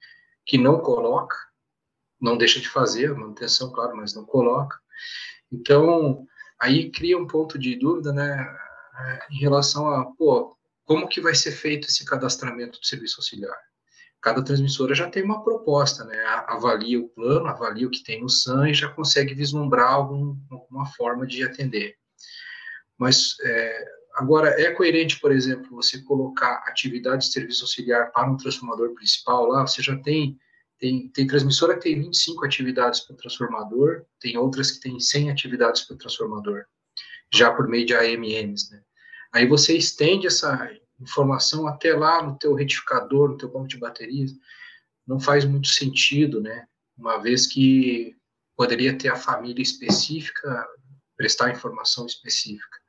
que 0.47 0.59
não 0.59 0.81
coloca, 0.81 1.37
não 2.21 2.37
deixa 2.37 2.61
de 2.61 2.69
fazer 2.69 3.15
manutenção, 3.15 3.73
claro, 3.73 3.97
mas 3.97 4.15
não 4.15 4.25
coloca. 4.25 4.79
Então, 5.53 6.27
aí 6.59 6.91
cria 6.91 7.19
um 7.19 7.27
ponto 7.27 7.59
de 7.59 7.77
dúvida, 7.77 8.13
né, 8.13 8.47
em 9.31 9.39
relação 9.39 9.89
a, 9.89 10.05
pô, 10.17 10.57
como 10.85 11.09
que 11.09 11.21
vai 11.21 11.35
ser 11.35 11.53
feito 11.53 11.89
esse 11.89 12.05
cadastramento 12.05 12.81
do 12.81 12.87
serviço 12.87 13.21
auxiliar? 13.21 13.57
Cada 14.21 14.43
transmissora 14.43 14.95
já 14.95 15.09
tem 15.09 15.23
uma 15.23 15.43
proposta, 15.43 16.05
né, 16.05 16.19
avalia 16.47 17.01
o 17.01 17.09
plano, 17.09 17.47
avalia 17.47 17.87
o 17.87 17.91
que 17.91 18.03
tem 18.03 18.21
no 18.21 18.29
SAM 18.29 18.69
e 18.69 18.75
já 18.75 18.89
consegue 18.89 19.35
vislumbrar 19.35 19.93
algum, 19.93 20.37
alguma 20.51 20.87
forma 20.87 21.27
de 21.27 21.43
atender. 21.43 22.00
Mas 23.01 23.35
é, 23.43 23.85
agora 24.17 24.51
é 24.61 24.71
coerente, 24.73 25.19
por 25.19 25.33
exemplo, 25.33 25.75
você 25.75 26.03
colocar 26.03 26.63
atividade 26.67 27.27
de 27.27 27.33
serviço 27.33 27.65
auxiliar 27.65 28.13
para 28.13 28.31
um 28.31 28.37
transformador 28.37 28.93
principal 28.95 29.47
lá, 29.47 29.67
você 29.67 29.83
já 29.83 29.97
tem 29.97 30.39
tem, 30.79 31.09
tem 31.09 31.27
transmissora 31.27 31.75
que 31.75 31.83
tem 31.83 32.01
25 32.01 32.43
atividades 32.43 33.01
para 33.01 33.13
o 33.13 33.17
transformador, 33.17 34.03
tem 34.19 34.39
outras 34.39 34.71
que 34.71 34.81
tem 34.81 34.99
100 34.99 35.31
atividades 35.31 35.83
para 35.83 35.95
o 35.95 35.99
transformador, 35.99 36.65
já 37.33 37.53
por 37.53 37.69
meio 37.69 37.85
de 37.85 37.95
AMNs, 37.95 38.71
né? 38.71 38.81
Aí 39.31 39.47
você 39.47 39.77
estende 39.77 40.27
essa 40.27 40.71
informação 40.99 41.67
até 41.67 41.95
lá 41.95 42.23
no 42.23 42.37
teu 42.39 42.55
retificador, 42.55 43.29
no 43.29 43.37
teu 43.37 43.51
banco 43.51 43.69
de 43.69 43.77
baterias, 43.77 44.33
não 45.07 45.21
faz 45.21 45.45
muito 45.45 45.69
sentido, 45.69 46.41
né? 46.41 46.67
Uma 46.97 47.19
vez 47.19 47.47
que 47.47 48.17
poderia 48.57 48.97
ter 48.97 49.09
a 49.09 49.17
família 49.17 49.63
específica, 49.63 50.67
prestar 51.15 51.51
informação 51.51 52.07
específica. 52.07 52.80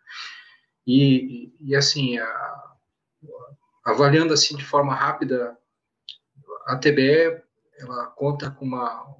E, 0.86 1.54
e 1.60 1.76
assim, 1.76 2.18
a, 2.18 2.74
avaliando 3.86 4.34
assim 4.34 4.56
de 4.56 4.66
forma 4.66 4.94
rápida, 4.94 5.58
a 6.68 6.78
TBE 6.78 7.42
ela 7.80 8.08
conta 8.08 8.52
com 8.52 8.66
uma 8.66 9.16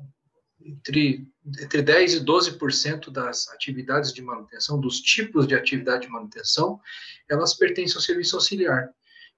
entre, 0.64 1.28
entre 1.60 1.82
10 1.82 2.14
e 2.16 2.20
12% 2.26 3.10
das 3.12 3.50
atividades 3.50 4.14
de 4.14 4.22
manutenção, 4.22 4.80
dos 4.80 5.00
tipos 5.00 5.48
de 5.48 5.56
atividade 5.56 6.06
de 6.06 6.12
manutenção, 6.12 6.80
elas 7.30 7.54
pertencem 7.54 7.96
ao 7.96 8.02
serviço 8.02 8.36
auxiliar. 8.36 8.90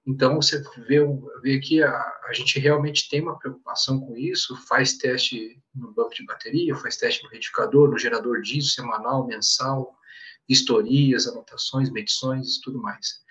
Então, 0.06 0.36
você 0.36 0.62
vê, 0.86 1.00
vê 1.42 1.58
que 1.58 1.82
a, 1.82 1.90
a 2.28 2.32
gente 2.34 2.58
realmente 2.58 3.08
tem 3.08 3.22
uma 3.22 3.38
preocupação 3.38 4.00
com 4.00 4.14
isso, 4.16 4.54
faz 4.68 4.98
teste 4.98 5.58
no 5.74 5.92
banco 5.92 6.14
de 6.14 6.26
bateria, 6.26 6.76
faz 6.76 6.98
teste 6.98 7.24
no 7.24 7.30
retificador, 7.30 7.90
no 7.90 7.98
gerador 7.98 8.42
diesel 8.42 8.70
semanal, 8.70 9.26
mensal, 9.26 9.96
historias, 10.48 11.26
anotações, 11.26 11.90
medições 11.90 12.56
e 12.56 12.60
tudo 12.60 12.80
mais. 12.80 13.22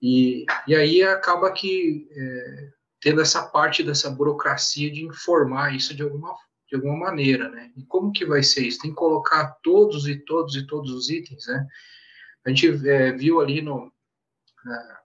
E, 0.00 0.44
e 0.66 0.74
aí 0.74 1.02
acaba 1.02 1.52
que 1.52 2.08
é, 2.10 2.70
tendo 3.00 3.20
essa 3.20 3.42
parte 3.46 3.82
dessa 3.82 4.10
burocracia 4.10 4.90
de 4.90 5.04
informar 5.04 5.74
isso 5.74 5.94
de 5.94 6.02
alguma, 6.02 6.34
de 6.68 6.76
alguma 6.76 6.96
maneira, 6.96 7.48
né? 7.48 7.72
E 7.76 7.84
como 7.84 8.12
que 8.12 8.24
vai 8.24 8.42
ser 8.42 8.66
isso? 8.66 8.80
Tem 8.80 8.90
que 8.90 8.96
colocar 8.96 9.58
todos 9.62 10.06
e 10.06 10.16
todos 10.16 10.56
e 10.56 10.66
todos 10.66 10.90
os 10.92 11.08
itens, 11.08 11.46
né? 11.46 11.66
A 12.44 12.50
gente 12.50 12.88
é, 12.88 13.12
viu 13.12 13.40
ali 13.40 13.62
no, 13.62 13.92
é, 14.66 14.96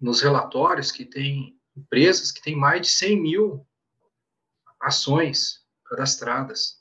nos 0.00 0.20
relatórios 0.20 0.92
que 0.92 1.04
tem 1.04 1.56
empresas 1.76 2.30
que 2.30 2.42
têm 2.42 2.56
mais 2.56 2.82
de 2.82 2.88
100 2.88 3.20
mil 3.20 3.66
ações 4.80 5.64
cadastradas. 5.86 6.77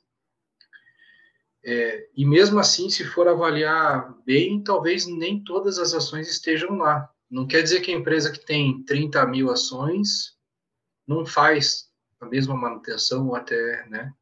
É, 1.69 2.07
e 2.15 2.25
mesmo 2.25 2.59
assim, 2.59 2.89
se 2.89 3.03
for 3.03 3.27
avaliar 3.27 4.15
bem, 4.25 4.63
talvez 4.63 5.05
nem 5.05 5.43
todas 5.43 5.77
as 5.77 5.93
ações 5.93 6.29
estejam 6.29 6.77
lá. 6.77 7.11
Não 7.29 7.45
quer 7.45 7.61
dizer 7.61 7.81
que 7.81 7.91
a 7.91 7.97
empresa 7.97 8.31
que 8.31 8.39
tem 8.39 8.81
30 8.83 9.25
mil 9.27 9.51
ações 9.51 10.37
não 11.05 11.25
faz 11.25 11.89
a 12.21 12.25
mesma 12.25 12.55
manutenção 12.55 13.27
ou 13.27 13.35
até, 13.35 13.85
né? 13.89 14.13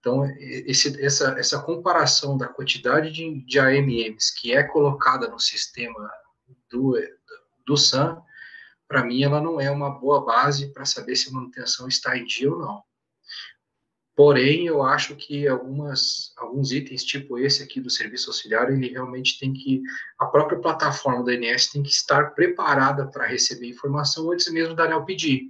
Então, 0.00 0.24
esse, 0.40 1.00
essa, 1.00 1.38
essa 1.38 1.62
comparação 1.62 2.36
da 2.36 2.48
quantidade 2.48 3.12
de, 3.12 3.44
de 3.44 3.60
AMMs 3.60 4.32
que 4.32 4.52
é 4.52 4.64
colocada 4.64 5.28
no 5.28 5.38
sistema 5.38 6.10
do, 6.68 6.94
do 7.64 7.76
SAM, 7.76 8.20
para 8.88 9.04
mim, 9.04 9.22
ela 9.22 9.40
não 9.40 9.60
é 9.60 9.70
uma 9.70 9.90
boa 9.90 10.24
base 10.24 10.72
para 10.72 10.84
saber 10.84 11.14
se 11.14 11.28
a 11.28 11.32
manutenção 11.32 11.86
está 11.86 12.18
em 12.18 12.24
dia 12.24 12.50
ou 12.50 12.58
não. 12.58 12.82
Porém, 14.16 14.66
eu 14.66 14.82
acho 14.82 15.14
que 15.14 15.46
algumas, 15.46 16.32
alguns 16.38 16.72
itens, 16.72 17.04
tipo 17.04 17.38
esse 17.38 17.62
aqui 17.62 17.82
do 17.82 17.90
serviço 17.90 18.30
auxiliar, 18.30 18.72
ele 18.72 18.88
realmente 18.88 19.38
tem 19.38 19.52
que, 19.52 19.82
a 20.18 20.24
própria 20.24 20.58
plataforma 20.58 21.22
da 21.22 21.34
INS 21.34 21.68
tem 21.68 21.82
que 21.82 21.90
estar 21.90 22.30
preparada 22.30 23.06
para 23.06 23.26
receber 23.26 23.68
informação 23.68 24.32
antes 24.32 24.50
mesmo 24.50 24.74
da 24.74 24.84
ANEL 24.84 25.04
pedir. 25.04 25.42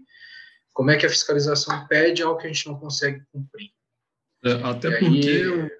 Como 0.73 0.91
é 0.91 0.97
que 0.97 1.07
a 1.07 1.09
fiscalização 1.09 1.87
pede 1.87 2.25
algo 2.25 2.41
que 2.41 2.49
a 2.49 2.53
gente 2.53 2.67
não 2.67 2.77
consegue 2.77 3.23
cumprir? 3.33 3.71
É, 4.45 4.55
até 4.55 4.89
e 4.89 4.99
porque 4.99 5.29
aí, 5.29 5.71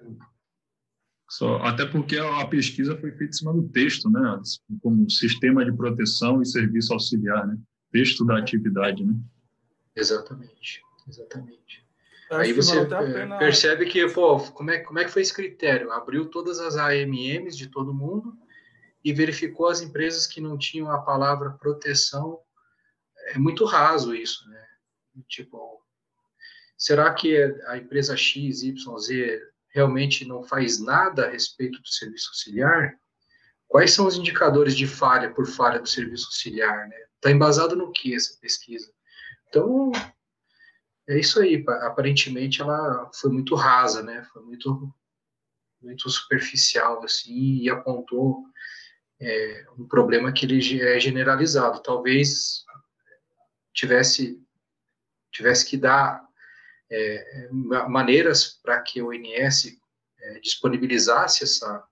só, 1.29 1.57
até 1.57 1.85
porque 1.85 2.17
a 2.17 2.47
pesquisa 2.47 2.97
foi 2.97 3.11
feita 3.11 3.31
em 3.31 3.37
cima 3.37 3.53
do 3.53 3.67
texto, 3.67 4.09
né? 4.09 4.41
Como 4.81 5.09
sistema 5.09 5.65
de 5.65 5.75
proteção 5.75 6.41
e 6.41 6.45
serviço 6.45 6.93
auxiliar, 6.93 7.45
né? 7.45 7.57
Texto 7.91 8.25
da 8.25 8.37
atividade, 8.37 9.05
né? 9.05 9.13
Exatamente, 9.93 10.81
exatamente. 11.05 11.86
Aí 12.29 12.51
você 12.51 12.85
pena... 12.85 13.37
percebe 13.37 13.85
que, 13.85 14.07
pô, 14.09 14.39
como 14.51 14.71
é, 14.71 14.79
como 14.79 14.99
é 14.99 15.05
que 15.05 15.11
foi 15.11 15.21
esse 15.21 15.33
critério? 15.33 15.91
Abriu 15.91 16.29
todas 16.29 16.59
as 16.59 16.75
AMMs 16.75 17.55
de 17.55 17.67
todo 17.67 17.93
mundo 17.93 18.37
e 19.03 19.13
verificou 19.13 19.67
as 19.67 19.81
empresas 19.81 20.27
que 20.27 20.41
não 20.41 20.57
tinham 20.57 20.91
a 20.91 21.01
palavra 21.01 21.51
proteção. 21.51 22.39
É 23.27 23.37
muito 23.37 23.63
raso 23.65 24.13
isso, 24.13 24.47
né? 24.49 24.65
Tipo, 25.27 25.81
será 26.77 27.13
que 27.13 27.37
a 27.67 27.77
empresa 27.77 28.17
X, 28.17 28.63
Y, 28.63 28.97
Z 28.99 29.41
realmente 29.69 30.25
não 30.25 30.43
faz 30.43 30.79
nada 30.79 31.25
a 31.25 31.29
respeito 31.29 31.79
do 31.81 31.87
serviço 31.87 32.29
auxiliar, 32.29 32.95
quais 33.67 33.91
são 33.91 34.07
os 34.07 34.17
indicadores 34.17 34.75
de 34.75 34.87
falha 34.87 35.29
por 35.29 35.45
falha 35.45 35.79
do 35.79 35.87
serviço 35.87 36.25
auxiliar? 36.25 36.89
Está 37.15 37.29
né? 37.29 37.35
embasado 37.35 37.75
no 37.75 37.91
que 37.91 38.15
essa 38.15 38.37
pesquisa? 38.39 38.91
Então, 39.47 39.91
é 41.07 41.19
isso 41.19 41.39
aí. 41.39 41.63
Aparentemente, 41.81 42.61
ela 42.61 43.09
foi 43.13 43.31
muito 43.31 43.55
rasa, 43.55 44.03
né? 44.03 44.23
Foi 44.33 44.43
muito, 44.43 44.93
muito 45.81 46.09
superficial, 46.09 47.03
assim, 47.03 47.57
e 47.61 47.69
apontou 47.69 48.43
é, 49.19 49.65
um 49.77 49.87
problema 49.87 50.31
que 50.31 50.45
ele 50.45 50.81
é 50.81 50.99
generalizado. 50.99 51.81
Talvez 51.81 52.63
tivesse 53.73 54.41
tivesse 55.31 55.65
que 55.65 55.77
dar 55.77 56.25
é, 56.89 57.49
maneiras 57.87 58.59
para 58.63 58.81
que 58.81 59.01
o 59.01 59.13
INS 59.13 59.77
é, 60.19 60.39
disponibilizasse 60.39 61.43
essa, 61.43 61.83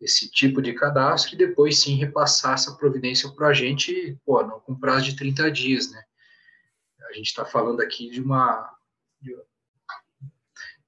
esse 0.00 0.30
tipo 0.30 0.60
de 0.60 0.74
cadastro 0.74 1.34
e 1.34 1.38
depois 1.38 1.80
sim 1.80 1.96
repassasse 1.96 2.68
a 2.68 2.74
providência 2.74 3.30
para 3.30 3.48
a 3.48 3.52
gente, 3.52 4.18
pô, 4.24 4.42
não 4.42 4.60
com 4.60 4.78
prazo 4.78 5.06
de 5.06 5.16
30 5.16 5.50
dias, 5.50 5.90
né? 5.90 6.04
A 7.08 7.12
gente 7.12 7.26
está 7.26 7.44
falando 7.44 7.80
aqui 7.80 8.10
de 8.10 8.20
uma 8.20 8.72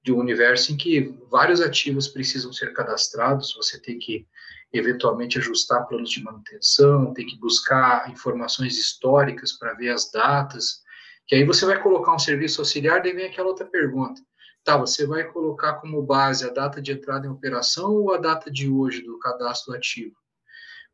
de 0.01 0.13
um 0.13 0.19
universo 0.19 0.71
em 0.71 0.77
que 0.77 1.13
vários 1.29 1.61
ativos 1.61 2.07
precisam 2.07 2.53
ser 2.53 2.73
cadastrados, 2.73 3.53
você 3.53 3.79
tem 3.79 3.99
que 3.99 4.25
eventualmente 4.71 5.37
ajustar 5.37 5.87
planos 5.87 6.09
de 6.09 6.23
manutenção, 6.23 7.13
tem 7.13 7.25
que 7.25 7.37
buscar 7.37 8.09
informações 8.09 8.77
históricas 8.77 9.51
para 9.53 9.73
ver 9.73 9.89
as 9.89 10.09
datas, 10.11 10.81
que 11.27 11.35
aí 11.35 11.43
você 11.43 11.65
vai 11.65 11.81
colocar 11.81 12.15
um 12.15 12.19
serviço 12.19 12.61
auxiliar, 12.61 13.01
daí 13.01 13.13
vem 13.13 13.25
aquela 13.25 13.49
outra 13.49 13.65
pergunta. 13.65 14.21
Tá, 14.63 14.77
você 14.77 15.05
vai 15.05 15.23
colocar 15.23 15.75
como 15.75 16.01
base 16.01 16.45
a 16.45 16.51
data 16.51 16.81
de 16.81 16.91
entrada 16.91 17.25
em 17.25 17.29
operação 17.29 17.91
ou 17.91 18.13
a 18.13 18.17
data 18.17 18.51
de 18.51 18.69
hoje 18.69 19.01
do 19.01 19.17
cadastro 19.19 19.73
ativo? 19.73 20.15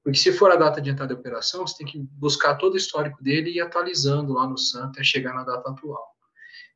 Porque 0.05 0.19
se 0.19 0.31
for 0.31 0.51
a 0.51 0.55
data 0.55 0.79
de 0.79 0.91
entrada 0.91 1.13
em 1.13 1.17
operação, 1.17 1.65
você 1.65 1.79
tem 1.79 1.87
que 1.87 1.97
buscar 1.97 2.57
todo 2.57 2.75
o 2.75 2.77
histórico 2.77 3.23
dele 3.23 3.49
e 3.49 3.55
ir 3.55 3.61
atualizando 3.61 4.33
lá 4.33 4.47
no 4.47 4.55
SAM 4.55 4.85
até 4.85 5.03
chegar 5.03 5.33
na 5.33 5.43
data 5.43 5.67
atual. 5.67 6.05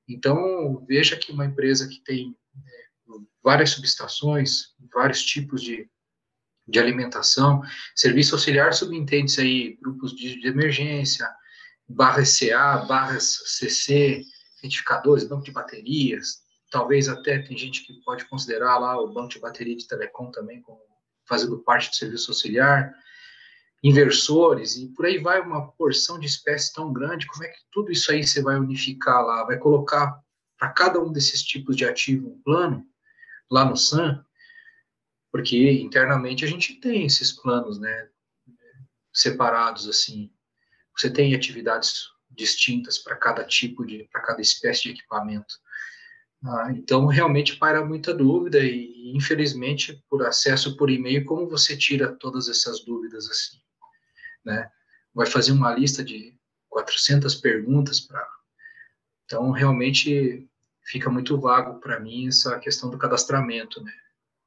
Então, 0.07 0.83
veja 0.87 1.15
que 1.15 1.31
uma 1.31 1.45
empresa 1.45 1.87
que 1.87 2.03
tem 2.03 2.35
é, 2.57 3.13
várias 3.43 3.69
subestações, 3.69 4.73
vários 4.91 5.23
tipos 5.23 5.61
de, 5.61 5.87
de 6.67 6.79
alimentação, 6.79 7.61
serviço 7.95 8.33
auxiliar 8.33 8.73
subentende-se 8.73 9.41
aí 9.41 9.77
grupos 9.79 10.15
de, 10.15 10.41
de 10.41 10.47
emergência, 10.47 11.29
barra 11.87 12.23
CA, 12.23 12.77
barras 12.87 13.43
CC, 13.45 14.23
identificadores, 14.57 15.23
banco 15.23 15.43
de 15.43 15.51
baterias, 15.51 16.39
talvez 16.71 17.07
até 17.07 17.37
tem 17.37 17.55
gente 17.55 17.85
que 17.85 17.93
pode 18.01 18.25
considerar 18.25 18.79
lá 18.79 18.99
o 18.99 19.13
banco 19.13 19.29
de 19.29 19.39
bateria 19.39 19.77
de 19.77 19.87
telecom 19.87 20.31
também 20.31 20.63
como 20.63 20.81
fazendo 21.27 21.59
parte 21.59 21.91
do 21.91 21.95
serviço 21.95 22.31
auxiliar, 22.31 22.91
inversores 23.83 24.75
e 24.75 24.87
por 24.89 25.05
aí 25.05 25.17
vai 25.17 25.39
uma 25.39 25.71
porção 25.71 26.19
de 26.19 26.27
espécies 26.27 26.71
tão 26.71 26.91
grande, 26.91 27.27
como 27.27 27.43
é 27.43 27.47
que 27.47 27.59
tudo 27.71 27.91
isso 27.91 28.11
aí 28.11 28.25
você 28.25 28.41
vai 28.41 28.57
unificar 28.57 29.23
lá, 29.23 29.45
vai 29.45 29.57
colocar 29.57 30.21
para 30.57 30.69
cada 30.69 31.01
um 31.01 31.11
desses 31.11 31.41
tipos 31.41 31.75
de 31.75 31.85
ativo 31.85 32.29
um 32.29 32.41
plano 32.41 32.85
lá 33.49 33.63
no 33.63 33.77
SAM, 33.77 34.23
porque 35.31 35.71
internamente 35.71 36.43
a 36.43 36.47
gente 36.47 36.79
tem 36.79 37.05
esses 37.05 37.31
planos, 37.31 37.79
né, 37.79 38.09
separados 39.13 39.87
assim, 39.87 40.31
você 40.95 41.09
tem 41.09 41.33
atividades 41.33 42.09
distintas 42.29 42.97
para 42.97 43.15
cada 43.15 43.45
tipo 43.45 43.85
de, 43.85 44.07
para 44.11 44.21
cada 44.21 44.41
espécie 44.41 44.83
de 44.83 44.89
equipamento. 44.91 45.55
Ah, 46.43 46.71
então, 46.71 47.05
realmente 47.05 47.57
paira 47.57 47.83
muita 47.83 48.13
dúvida 48.13 48.59
e, 48.59 49.11
infelizmente, 49.13 50.01
por 50.09 50.25
acesso 50.25 50.77
por 50.77 50.89
e-mail, 50.89 51.25
como 51.25 51.49
você 51.49 51.75
tira 51.77 52.15
todas 52.15 52.47
essas 52.47 52.83
dúvidas 52.85 53.29
assim? 53.29 53.57
Né? 54.49 54.71
Vai 55.13 55.27
fazer 55.27 55.51
uma 55.51 55.73
lista 55.73 56.03
de 56.03 56.35
400 56.69 57.35
perguntas 57.35 57.99
para... 57.99 58.27
Então, 59.25 59.51
realmente 59.51 60.49
fica 60.83 61.09
muito 61.09 61.39
vago 61.39 61.79
para 61.79 61.99
mim 61.99 62.27
essa 62.27 62.57
questão 62.59 62.89
do 62.89 62.97
cadastramento, 62.97 63.83
né? 63.83 63.93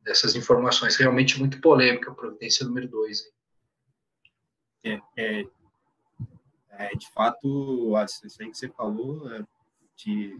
Dessas 0.00 0.34
informações. 0.34 0.96
Realmente 0.96 1.38
muito 1.38 1.61
polêmica 1.61 2.11
a 2.11 2.14
providência 2.14 2.66
número 2.66 2.88
2. 2.88 3.22
É, 4.84 5.00
é, 5.16 5.44
é, 6.70 6.88
de 6.96 7.09
fato, 7.12 7.94
isso 8.24 8.42
aí 8.42 8.50
que 8.50 8.59
você 8.59 8.68
falou, 8.68 9.32
é, 9.32 9.44
te, 9.94 10.36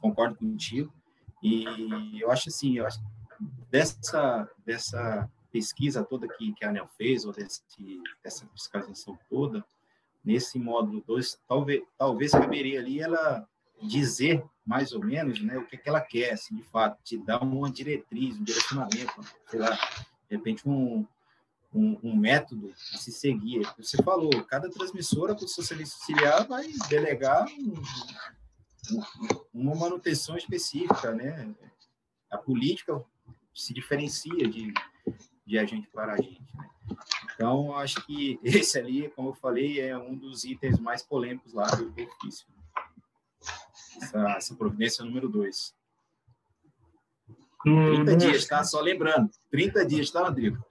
concordo 0.00 0.34
contigo. 0.36 0.92
E 1.40 2.20
eu 2.20 2.32
acho 2.32 2.48
assim, 2.48 2.78
eu 2.78 2.86
acho 2.86 2.98
dessa, 3.70 4.50
dessa 4.66 5.30
pesquisa 5.58 6.04
toda 6.04 6.28
que, 6.28 6.52
que 6.52 6.64
a 6.64 6.68
ANEL 6.68 6.88
fez, 6.96 7.24
ou 7.24 7.32
desse, 7.32 7.62
dessa 8.22 8.46
fiscalização 8.46 9.18
toda, 9.28 9.64
nesse 10.24 10.56
módulo 10.56 11.02
2, 11.04 11.40
talvez, 11.48 11.82
talvez 11.98 12.30
caberia 12.30 12.78
ali 12.78 13.00
ela 13.00 13.46
dizer 13.82 14.44
mais 14.64 14.92
ou 14.92 15.04
menos 15.04 15.40
né, 15.40 15.58
o 15.58 15.66
que, 15.66 15.74
é 15.74 15.78
que 15.78 15.88
ela 15.88 16.00
quer, 16.00 16.32
assim, 16.32 16.54
de 16.54 16.62
fato, 16.62 17.02
te 17.02 17.18
dar 17.18 17.42
uma 17.42 17.70
diretriz, 17.70 18.38
um 18.38 18.44
direcionamento, 18.44 19.20
sei 19.48 19.58
lá, 19.58 19.70
de 19.70 20.36
repente 20.36 20.68
um, 20.68 21.04
um, 21.74 21.98
um, 22.02 22.16
método 22.16 22.72
a 22.94 22.98
se 22.98 23.10
seguir. 23.10 23.66
Você 23.78 24.00
falou, 24.02 24.30
cada 24.44 24.70
transmissora 24.70 25.34
com 25.34 25.44
o 25.44 25.48
seu 25.48 25.64
serviço 25.64 25.96
auxiliar 25.96 26.46
vai 26.46 26.70
delegar 26.88 27.46
um, 28.92 29.02
uma 29.52 29.74
manutenção 29.74 30.36
específica, 30.36 31.12
né? 31.12 31.52
A 32.30 32.36
política 32.36 33.02
se 33.54 33.72
diferencia 33.72 34.46
de, 34.48 34.72
de 35.48 35.58
agente 35.58 35.88
para 35.90 36.12
agente. 36.12 36.42
Né? 36.54 36.68
Então, 37.34 37.74
acho 37.74 38.04
que 38.06 38.38
esse 38.44 38.78
ali, 38.78 39.08
como 39.16 39.30
eu 39.30 39.34
falei, 39.34 39.80
é 39.80 39.96
um 39.96 40.14
dos 40.14 40.44
itens 40.44 40.78
mais 40.78 41.02
polêmicos 41.02 41.54
lá 41.54 41.66
do 41.66 41.88
ofício. 41.88 42.46
Essa, 44.00 44.36
essa 44.36 44.54
providência 44.54 45.04
número 45.04 45.28
dois. 45.28 45.74
30 47.62 48.16
dias, 48.16 48.46
tá? 48.46 48.62
Só 48.62 48.80
lembrando. 48.80 49.28
30 49.50 49.84
dias, 49.84 50.10
tá, 50.10 50.22
Rodrigo? 50.22 50.64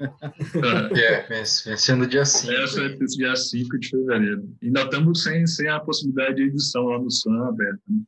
É, 0.95 1.21
vencendo 1.27 2.07
dia 2.07 2.23
5. 2.23 2.51
É, 2.53 2.95
dia 3.05 3.35
5 3.35 3.79
de 3.79 3.89
fevereiro. 3.89 4.55
Ainda 4.63 4.83
estamos 4.83 5.23
sem, 5.23 5.45
sem 5.45 5.67
a 5.67 5.81
possibilidade 5.81 6.35
de 6.35 6.43
edição 6.43 6.85
lá 6.85 6.97
no 6.97 7.11
SAM 7.11 7.49
aberto. 7.49 7.81
Né? 7.89 8.03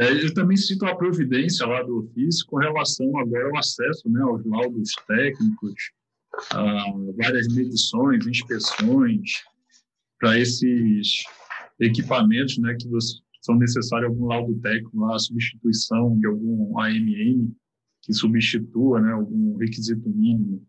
É, 0.00 0.12
eu 0.12 0.34
também 0.34 0.56
sinto 0.56 0.84
a 0.84 0.96
providência 0.96 1.64
lá 1.64 1.82
do 1.82 2.00
ofício 2.00 2.44
com 2.46 2.56
relação 2.56 3.16
agora 3.18 3.46
ao 3.46 3.56
acesso 3.56 4.08
né, 4.08 4.20
aos 4.20 4.44
laudos 4.44 4.90
técnicos 5.06 5.92
ah, 6.52 6.84
várias 7.16 7.48
medições, 7.48 8.26
inspeções 8.26 9.44
para 10.18 10.38
esses 10.38 11.24
equipamentos, 11.80 12.58
né, 12.58 12.74
que 12.74 12.88
são 13.40 13.56
necessários 13.56 14.10
algum 14.10 14.26
laudo 14.26 14.58
técnico, 14.60 15.04
a 15.06 15.18
substituição 15.18 16.18
de 16.18 16.26
algum 16.26 16.78
AMM 16.78 17.54
que 18.02 18.12
substitua, 18.12 19.00
né, 19.00 19.12
algum 19.12 19.56
requisito 19.56 20.08
mínimo. 20.08 20.66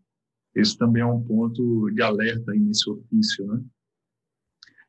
Esse 0.54 0.76
também 0.76 1.02
é 1.02 1.06
um 1.06 1.22
ponto 1.22 1.90
de 1.90 2.02
alerta 2.02 2.52
nesse 2.52 2.88
ofício, 2.90 3.46
né? 3.46 3.62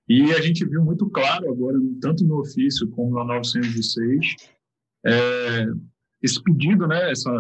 E 0.10 0.34
a 0.34 0.42
gente 0.42 0.66
viu 0.66 0.84
muito 0.84 1.10
claro 1.10 1.50
agora, 1.50 1.78
tanto 2.02 2.26
no 2.26 2.40
ofício 2.40 2.90
como 2.90 3.16
na 3.16 3.24
906, 3.24 4.36
é, 5.06 5.66
esse 6.22 6.42
pedido, 6.44 6.88
né, 6.88 7.12
essa 7.12 7.32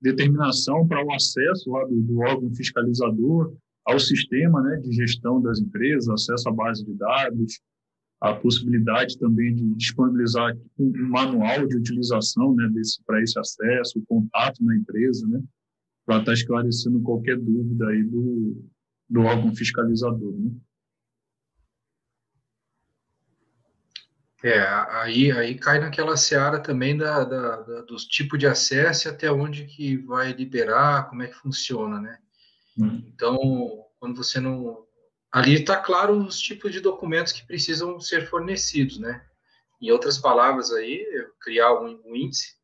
determinação 0.00 0.86
para 0.86 1.04
o 1.04 1.12
acesso 1.12 1.70
lá 1.70 1.84
do, 1.84 2.00
do, 2.02 2.18
órgão 2.20 2.54
fiscalizador 2.54 3.54
ao 3.84 3.98
sistema 3.98 4.60
né, 4.62 4.76
de 4.78 4.92
gestão 4.92 5.40
das 5.40 5.60
empresas, 5.60 6.08
acesso 6.08 6.48
à 6.48 6.52
base 6.52 6.84
de 6.84 6.92
dados, 6.94 7.60
a 8.20 8.34
possibilidade 8.34 9.18
também 9.18 9.54
de 9.54 9.74
disponibilizar 9.74 10.56
um, 10.78 11.08
manual 11.08 11.66
de 11.66 11.76
utilização 11.76 12.54
né, 12.54 12.68
para 13.06 13.22
esse 13.22 13.38
acesso, 13.38 13.98
o 13.98 14.06
contato 14.06 14.62
na 14.64 14.76
empresa, 14.76 15.26
né, 15.28 15.42
para 16.04 16.18
estar 16.18 16.32
esclarecendo 16.32 17.00
qualquer 17.00 17.38
dúvida 17.38 17.88
aí 17.88 18.02
do, 18.02 18.64
do 19.08 19.20
órgão 19.20 19.54
fiscalizador. 19.54 20.32
Né. 20.36 20.50
É, 24.46 24.60
aí, 25.00 25.32
aí 25.32 25.58
cai 25.58 25.80
naquela 25.80 26.16
seara 26.16 26.62
também 26.62 26.96
da, 26.96 27.24
da, 27.24 27.56
da, 27.62 27.80
dos 27.80 28.04
tipos 28.04 28.38
de 28.38 28.46
acesso 28.46 29.08
e 29.08 29.10
até 29.10 29.28
onde 29.28 29.66
que 29.66 29.96
vai 29.96 30.30
liberar, 30.30 31.10
como 31.10 31.24
é 31.24 31.26
que 31.26 31.34
funciona, 31.34 32.00
né? 32.00 32.22
Hum. 32.78 33.02
Então, 33.08 33.36
quando 33.98 34.16
você 34.16 34.38
não... 34.38 34.86
Ali 35.32 35.54
está 35.54 35.82
claro 35.82 36.16
os 36.16 36.38
tipos 36.38 36.70
de 36.70 36.78
documentos 36.78 37.32
que 37.32 37.44
precisam 37.44 37.98
ser 37.98 38.28
fornecidos, 38.28 39.00
né? 39.00 39.28
Em 39.82 39.90
outras 39.90 40.16
palavras 40.16 40.70
aí, 40.70 41.04
criar 41.40 41.74
um, 41.80 42.00
um 42.04 42.14
índice 42.14 42.54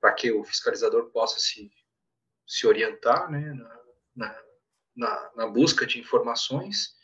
para 0.00 0.12
que 0.14 0.32
o 0.32 0.42
fiscalizador 0.42 1.12
possa 1.12 1.38
se, 1.38 1.70
se 2.44 2.66
orientar, 2.66 3.30
né? 3.30 3.54
Na, 4.16 4.36
na, 4.96 5.30
na 5.36 5.46
busca 5.46 5.86
de 5.86 6.00
informações 6.00 6.96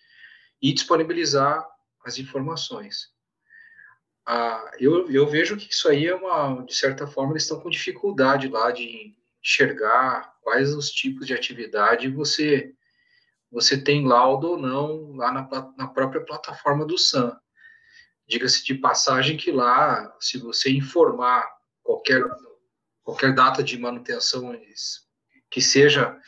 e 0.60 0.72
disponibilizar 0.72 1.64
as 2.04 2.18
informações 2.18 3.12
ah, 4.26 4.70
eu, 4.78 5.10
eu 5.10 5.26
vejo 5.26 5.56
que 5.56 5.72
isso 5.72 5.88
aí 5.88 6.06
é 6.06 6.14
uma, 6.14 6.64
de 6.64 6.74
certa 6.74 7.06
forma, 7.06 7.32
eles 7.32 7.42
estão 7.42 7.60
com 7.60 7.70
dificuldade 7.70 8.48
lá 8.48 8.70
de 8.70 9.14
enxergar 9.42 10.34
quais 10.40 10.72
os 10.74 10.90
tipos 10.90 11.26
de 11.26 11.34
atividade 11.34 12.08
você 12.08 12.74
você 13.52 13.76
tem 13.76 14.06
laudo 14.06 14.52
ou 14.52 14.58
não 14.58 15.12
lá 15.12 15.30
na, 15.30 15.74
na 15.76 15.86
própria 15.86 16.24
plataforma 16.24 16.86
do 16.86 16.96
SAM. 16.96 17.38
Diga-se 18.26 18.64
de 18.64 18.74
passagem 18.74 19.36
que 19.36 19.52
lá, 19.52 20.16
se 20.18 20.38
você 20.38 20.70
informar 20.70 21.46
qualquer, 21.82 22.24
qualquer 23.02 23.34
data 23.34 23.62
de 23.62 23.76
manutenção 23.76 24.58
que 25.50 25.60
seja 25.60 26.18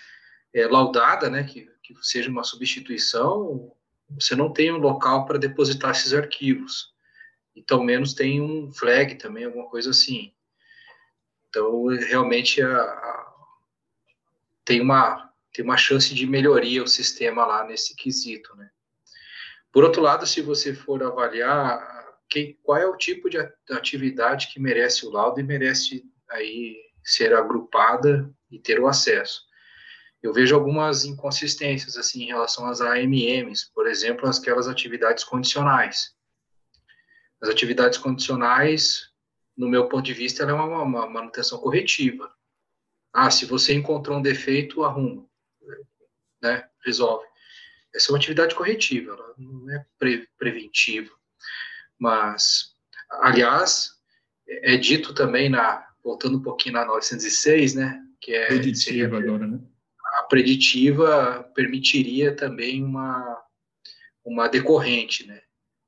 é, 0.53 0.67
laudada, 0.67 1.31
né, 1.31 1.45
que, 1.45 1.67
que 1.83 1.95
seja 2.03 2.29
uma 2.29 2.45
substituição, 2.45 3.73
você 4.11 4.37
não 4.37 4.53
tem 4.53 4.71
um 4.71 4.77
local 4.77 5.25
para 5.25 5.39
depositar 5.39 5.93
esses 5.93 6.13
arquivos. 6.13 6.94
Então, 7.55 7.83
menos 7.85 8.15
tem 8.15 8.41
um 8.41 8.73
flag 8.73 9.17
também, 9.17 9.45
alguma 9.45 9.69
coisa 9.69 9.91
assim. 9.91 10.35
Então, 11.49 11.87
realmente, 11.87 12.61
a, 12.61 12.81
a, 12.81 13.35
tem, 14.65 14.81
uma, 14.81 15.33
tem 15.53 15.65
uma 15.65 15.77
chance 15.77 16.15
de 16.15 16.27
melhoria 16.27 16.83
o 16.83 16.89
sistema 16.89 17.47
lá 17.47 17.65
nesse 17.65 17.95
quesito, 17.95 18.55
né? 18.57 18.71
Por 19.73 19.83
outro 19.83 20.01
lado, 20.03 20.27
se 20.27 20.41
você 20.41 20.73
for 20.73 21.03
avaliar 21.03 21.95
qual 22.63 22.79
é 22.79 22.87
o 22.87 22.97
tipo 22.97 23.29
de 23.29 23.39
atividade 23.71 24.49
que 24.49 24.59
merece 24.59 25.07
o 25.07 25.11
laudo 25.11 25.41
e 25.41 25.43
merece 25.43 26.05
aí 26.31 26.77
ser 27.03 27.35
agrupada 27.35 28.31
e 28.51 28.59
ter 28.59 28.81
o 28.81 28.89
acesso. 28.89 29.43
Eu 30.23 30.33
vejo 30.33 30.55
algumas 30.55 31.05
inconsistências 31.05 31.97
assim 31.97 32.25
em 32.25 32.29
relação 32.29 32.67
às 32.67 32.81
AMMs, 32.81 33.71
por 33.75 33.87
exemplo, 33.87 34.29
aquelas 34.29 34.69
atividades 34.69 35.23
condicionais. 35.23 36.15
As 37.45 37.51
atividades 37.51 37.99
condicionais, 37.99 39.11
no 39.55 39.69
meu 39.69 39.87
ponto 39.87 40.03
de 40.03 40.15
vista, 40.15 40.43
ela 40.43 40.53
é 40.53 40.55
uma, 40.55 40.81
uma 40.81 41.07
manutenção 41.07 41.59
corretiva. 41.59 42.33
Ah, 43.13 43.31
se 43.31 43.45
você 43.45 43.75
encontrou 43.75 44.17
um 44.17 44.23
defeito, 44.23 44.83
arruma, 44.83 45.27
né? 46.43 46.67
Resolve. 46.83 47.27
Essa 47.95 48.11
é 48.11 48.13
uma 48.13 48.19
atividade 48.19 48.55
corretiva, 48.55 49.13
ela 49.13 49.35
não 49.37 49.71
é 49.71 49.85
pre 49.99 50.27
preventiva. 50.39 51.11
Mas, 51.99 52.75
aliás, 53.11 53.91
é, 54.49 54.79
dito 54.79 55.13
também 55.13 55.51
na 55.51 55.87
voltando 56.03 56.39
um 56.39 56.43
pouquinho 56.43 56.77
na 56.77 56.87
906, 56.87 57.75
né? 57.75 58.03
Que 58.23 58.35
é 58.35 58.47
preditiva 58.47 59.19
agora, 59.19 59.47
né? 59.47 59.61
A 60.15 60.23
preditiva 60.23 61.43
permitiria 61.55 62.35
também 62.35 62.83
uma 62.83 63.45
uma 64.25 64.49
decorrente, 64.49 65.27
né? 65.27 65.43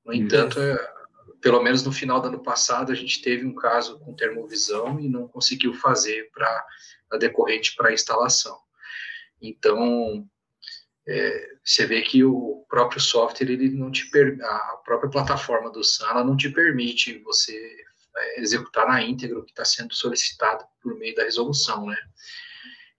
No 0.04 0.12
entanto, 0.12 0.60
é, 0.60 0.95
pelo 1.40 1.62
menos 1.62 1.82
no 1.84 1.92
final 1.92 2.20
do 2.20 2.28
ano 2.28 2.42
passado, 2.42 2.92
a 2.92 2.94
gente 2.94 3.22
teve 3.22 3.46
um 3.46 3.54
caso 3.54 3.98
com 4.00 4.14
termovisão 4.14 4.98
e 5.00 5.08
não 5.08 5.28
conseguiu 5.28 5.74
fazer 5.74 6.30
para 6.32 6.66
a 7.10 7.16
decorrente 7.16 7.74
para 7.76 7.90
a 7.90 7.92
instalação. 7.92 8.58
Então, 9.40 10.26
é, 11.06 11.48
você 11.64 11.86
vê 11.86 12.02
que 12.02 12.24
o 12.24 12.64
próprio 12.68 13.00
software, 13.00 13.50
ele 13.50 13.70
não 13.70 13.90
te 13.90 14.10
a 14.42 14.76
própria 14.84 15.10
plataforma 15.10 15.70
do 15.70 15.84
SAN, 15.84 16.24
não 16.24 16.36
te 16.36 16.48
permite 16.50 17.18
você 17.18 17.54
é, 18.16 18.40
executar 18.40 18.86
na 18.88 19.02
íntegra 19.02 19.38
o 19.38 19.44
que 19.44 19.52
está 19.52 19.64
sendo 19.64 19.94
solicitado 19.94 20.64
por 20.82 20.96
meio 20.96 21.14
da 21.14 21.24
resolução, 21.24 21.86
né? 21.86 21.96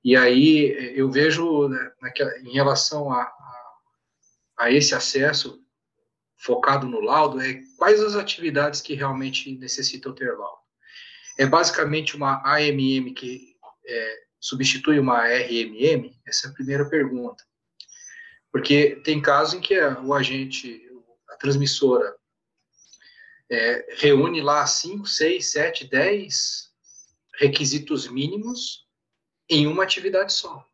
E 0.03 0.15
aí 0.15 0.93
eu 0.95 1.11
vejo, 1.11 1.67
né, 1.67 1.91
naquela, 2.01 2.38
em 2.39 2.53
relação 2.53 3.11
a, 3.11 3.23
a, 3.23 3.78
a 4.57 4.71
esse 4.71 4.95
acesso, 4.95 5.61
focado 6.38 6.88
no 6.88 7.02
laudo 7.02 7.42
é 7.42 7.62
quais 7.78 8.02
as 8.02 8.16
atividades 8.16 8.80
que 8.80 8.94
realmente 8.94 9.52
necessitam 9.58 10.14
ter 10.14 10.32
laudo. 10.38 10.62
É 11.38 11.46
basicamente 11.46 12.16
uma 12.16 12.42
AMM 12.46 13.14
que 13.14 13.56
é, 13.86 14.24
substitui 14.40 15.00
uma 15.00 15.26
RMM? 15.28 16.16
Essa 16.26 16.48
é 16.48 16.50
a 16.50 16.54
primeira 16.54 16.88
pergunta. 16.90 17.44
Porque 18.52 18.98
tem 19.04 19.22
casos 19.22 19.56
em 19.56 19.62
que 19.62 19.78
o 19.80 20.14
agente, 20.14 20.82
a 21.30 21.36
transmissora, 21.36 22.16
é, 23.50 23.96
reúne 23.98 24.42
lá 24.42 24.66
5, 24.66 25.06
6, 25.06 25.52
7, 25.52 25.88
10 25.88 26.72
requisitos 27.40 28.08
mínimos 28.08 28.86
em 29.50 29.68
uma 29.68 29.84
atividade 29.84 30.34
só. 30.34 30.66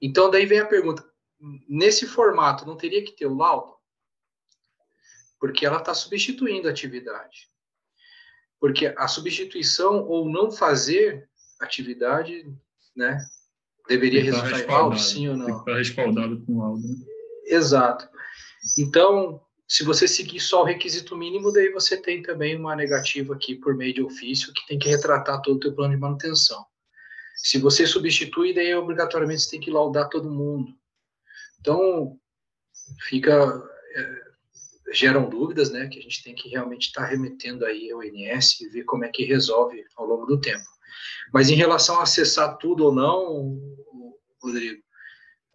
Então, 0.00 0.30
daí 0.30 0.46
vem 0.46 0.60
a 0.60 0.66
pergunta: 0.66 1.04
nesse 1.68 2.06
formato, 2.06 2.66
não 2.66 2.76
teria 2.76 3.04
que 3.04 3.12
ter 3.12 3.26
o 3.26 3.36
laudo? 3.36 3.73
Porque 5.44 5.66
ela 5.66 5.76
está 5.76 5.92
substituindo 5.92 6.68
a 6.68 6.70
atividade. 6.70 7.50
Porque 8.58 8.94
a 8.96 9.06
substituição 9.06 10.02
ou 10.06 10.26
não 10.26 10.50
fazer 10.50 11.28
atividade, 11.60 12.50
né, 12.96 13.22
deveria 13.86 14.22
resultar 14.22 14.60
em 14.60 14.66
laudo, 14.66 14.98
sim 14.98 15.28
ou 15.28 15.36
não. 15.36 15.58
Estar 15.58 15.76
respaldado 15.76 16.42
com 16.46 16.60
laudo. 16.60 16.80
Né? 16.80 16.94
Exato. 17.44 18.08
Então, 18.78 19.38
se 19.68 19.84
você 19.84 20.08
seguir 20.08 20.40
só 20.40 20.62
o 20.62 20.64
requisito 20.64 21.14
mínimo, 21.14 21.52
daí 21.52 21.70
você 21.70 21.98
tem 21.98 22.22
também 22.22 22.56
uma 22.56 22.74
negativa 22.74 23.34
aqui 23.34 23.54
por 23.54 23.76
meio 23.76 23.92
de 23.92 24.02
ofício 24.02 24.50
que 24.50 24.66
tem 24.66 24.78
que 24.78 24.88
retratar 24.88 25.42
todo 25.42 25.56
o 25.56 25.60
teu 25.60 25.74
plano 25.74 25.92
de 25.92 26.00
manutenção. 26.00 26.64
Se 27.36 27.58
você 27.58 27.86
substitui, 27.86 28.54
daí 28.54 28.74
obrigatoriamente 28.74 29.42
você 29.42 29.50
tem 29.50 29.60
que 29.60 29.70
laudar 29.70 30.08
todo 30.08 30.30
mundo. 30.30 30.74
Então, 31.60 32.18
fica 33.06 33.62
é, 33.94 34.23
geram 34.92 35.28
dúvidas, 35.28 35.70
né, 35.70 35.88
que 35.88 35.98
a 35.98 36.02
gente 36.02 36.22
tem 36.22 36.34
que 36.34 36.48
realmente 36.48 36.88
estar 36.88 37.02
tá 37.02 37.06
remetendo 37.08 37.64
aí 37.64 37.90
ao 37.90 38.02
INS 38.02 38.60
e 38.60 38.68
ver 38.68 38.84
como 38.84 39.04
é 39.04 39.08
que 39.08 39.24
resolve 39.24 39.84
ao 39.96 40.06
longo 40.06 40.26
do 40.26 40.40
tempo. 40.40 40.64
Mas 41.32 41.48
em 41.50 41.54
relação 41.54 41.98
a 41.98 42.02
acessar 42.02 42.56
tudo 42.58 42.84
ou 42.84 42.94
não, 42.94 43.58
Rodrigo, 44.42 44.82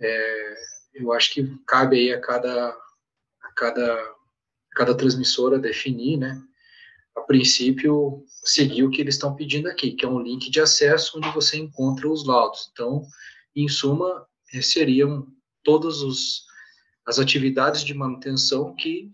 é, 0.02 0.56
eu 0.96 1.14
acho 1.14 1.34
que 1.34 1.58
cabe 1.68 1.98
aí 1.98 2.14
a 2.14 2.20
cada, 2.20 2.70
a 2.70 3.52
cada, 3.56 3.94
a 3.94 4.76
cada 4.76 4.96
transmissora 4.96 5.60
definir, 5.60 6.18
né, 6.18 6.42
a 7.16 7.22
princípio, 7.22 8.24
seguir 8.44 8.84
o 8.84 8.90
que 8.90 9.02
eles 9.02 9.16
estão 9.16 9.36
pedindo 9.36 9.68
aqui, 9.68 9.92
que 9.92 10.06
é 10.06 10.08
um 10.08 10.22
link 10.22 10.50
de 10.50 10.60
acesso 10.60 11.18
onde 11.18 11.30
você 11.32 11.58
encontra 11.58 12.10
os 12.10 12.26
laudos. 12.26 12.70
Então, 12.72 13.04
em 13.56 13.68
suma, 13.68 14.26
seriam 14.62 15.28
todas 15.64 16.02
as 17.06 17.20
atividades 17.20 17.84
de 17.84 17.94
manutenção 17.94 18.76
que 18.76 19.12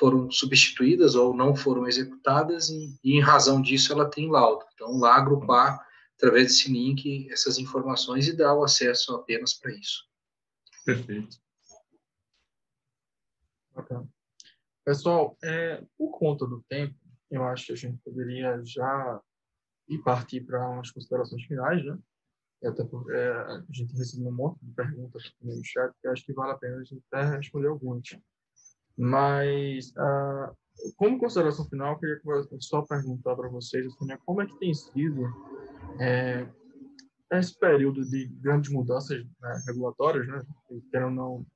foram 0.00 0.30
substituídas 0.30 1.14
ou 1.14 1.34
não 1.34 1.54
foram 1.54 1.86
executadas 1.86 2.70
e, 2.70 2.98
e, 3.04 3.18
em 3.18 3.20
razão 3.20 3.60
disso 3.60 3.92
ela 3.92 4.08
tem 4.08 4.30
laudo. 4.30 4.64
Então 4.72 4.98
lá 4.98 5.14
agrupar 5.14 5.86
através 6.16 6.46
desse 6.46 6.72
link, 6.72 7.30
essas 7.30 7.58
informações 7.58 8.26
e 8.26 8.34
dar 8.34 8.54
o 8.54 8.64
acesso 8.64 9.14
apenas 9.14 9.52
para 9.52 9.72
isso. 9.72 10.08
Perfeito. 10.86 11.36
Bacana. 13.74 14.08
Pessoal, 14.84 15.36
é, 15.44 15.84
por 15.98 16.18
conta 16.18 16.46
do 16.46 16.62
tempo, 16.62 16.94
eu 17.30 17.44
acho 17.44 17.66
que 17.66 17.72
a 17.72 17.76
gente 17.76 17.98
poderia 17.98 18.62
já 18.64 19.20
ir 19.86 19.98
partir 19.98 20.40
para 20.40 20.66
umas 20.68 20.90
considerações 20.90 21.44
finais, 21.44 21.84
né? 21.84 21.98
E 22.62 22.66
até 22.66 22.84
porque 22.84 23.12
é, 23.12 23.30
a 23.32 23.64
gente 23.70 23.94
recebeu 23.96 24.28
um 24.28 24.34
monte 24.34 24.58
de 24.62 24.72
perguntas 24.72 25.32
no 25.40 25.64
chat, 25.64 25.94
que 26.00 26.08
acho 26.08 26.24
que 26.24 26.32
vale 26.32 26.52
a 26.52 26.58
pena 26.58 26.76
a 26.76 26.84
gente 26.84 27.02
até 27.10 27.36
responder 27.36 27.68
algumas. 27.68 28.08
Mas, 28.96 29.90
uh, 29.90 30.54
como 30.96 31.18
consideração 31.18 31.68
final, 31.68 31.92
eu 31.92 31.98
queria 31.98 32.20
só 32.60 32.82
perguntar 32.82 33.36
para 33.36 33.48
vocês 33.48 33.86
assim, 33.86 34.06
né, 34.06 34.18
como 34.24 34.42
é 34.42 34.46
que 34.46 34.58
tem 34.58 34.74
sido 34.74 35.26
é, 35.98 36.46
esse 37.38 37.56
período 37.58 38.04
de 38.04 38.26
grandes 38.40 38.70
mudanças 38.72 39.24
né, 39.40 39.62
regulatórias, 39.66 40.26
né? 40.26 40.42
Que 40.68 41.00
não 41.00 41.46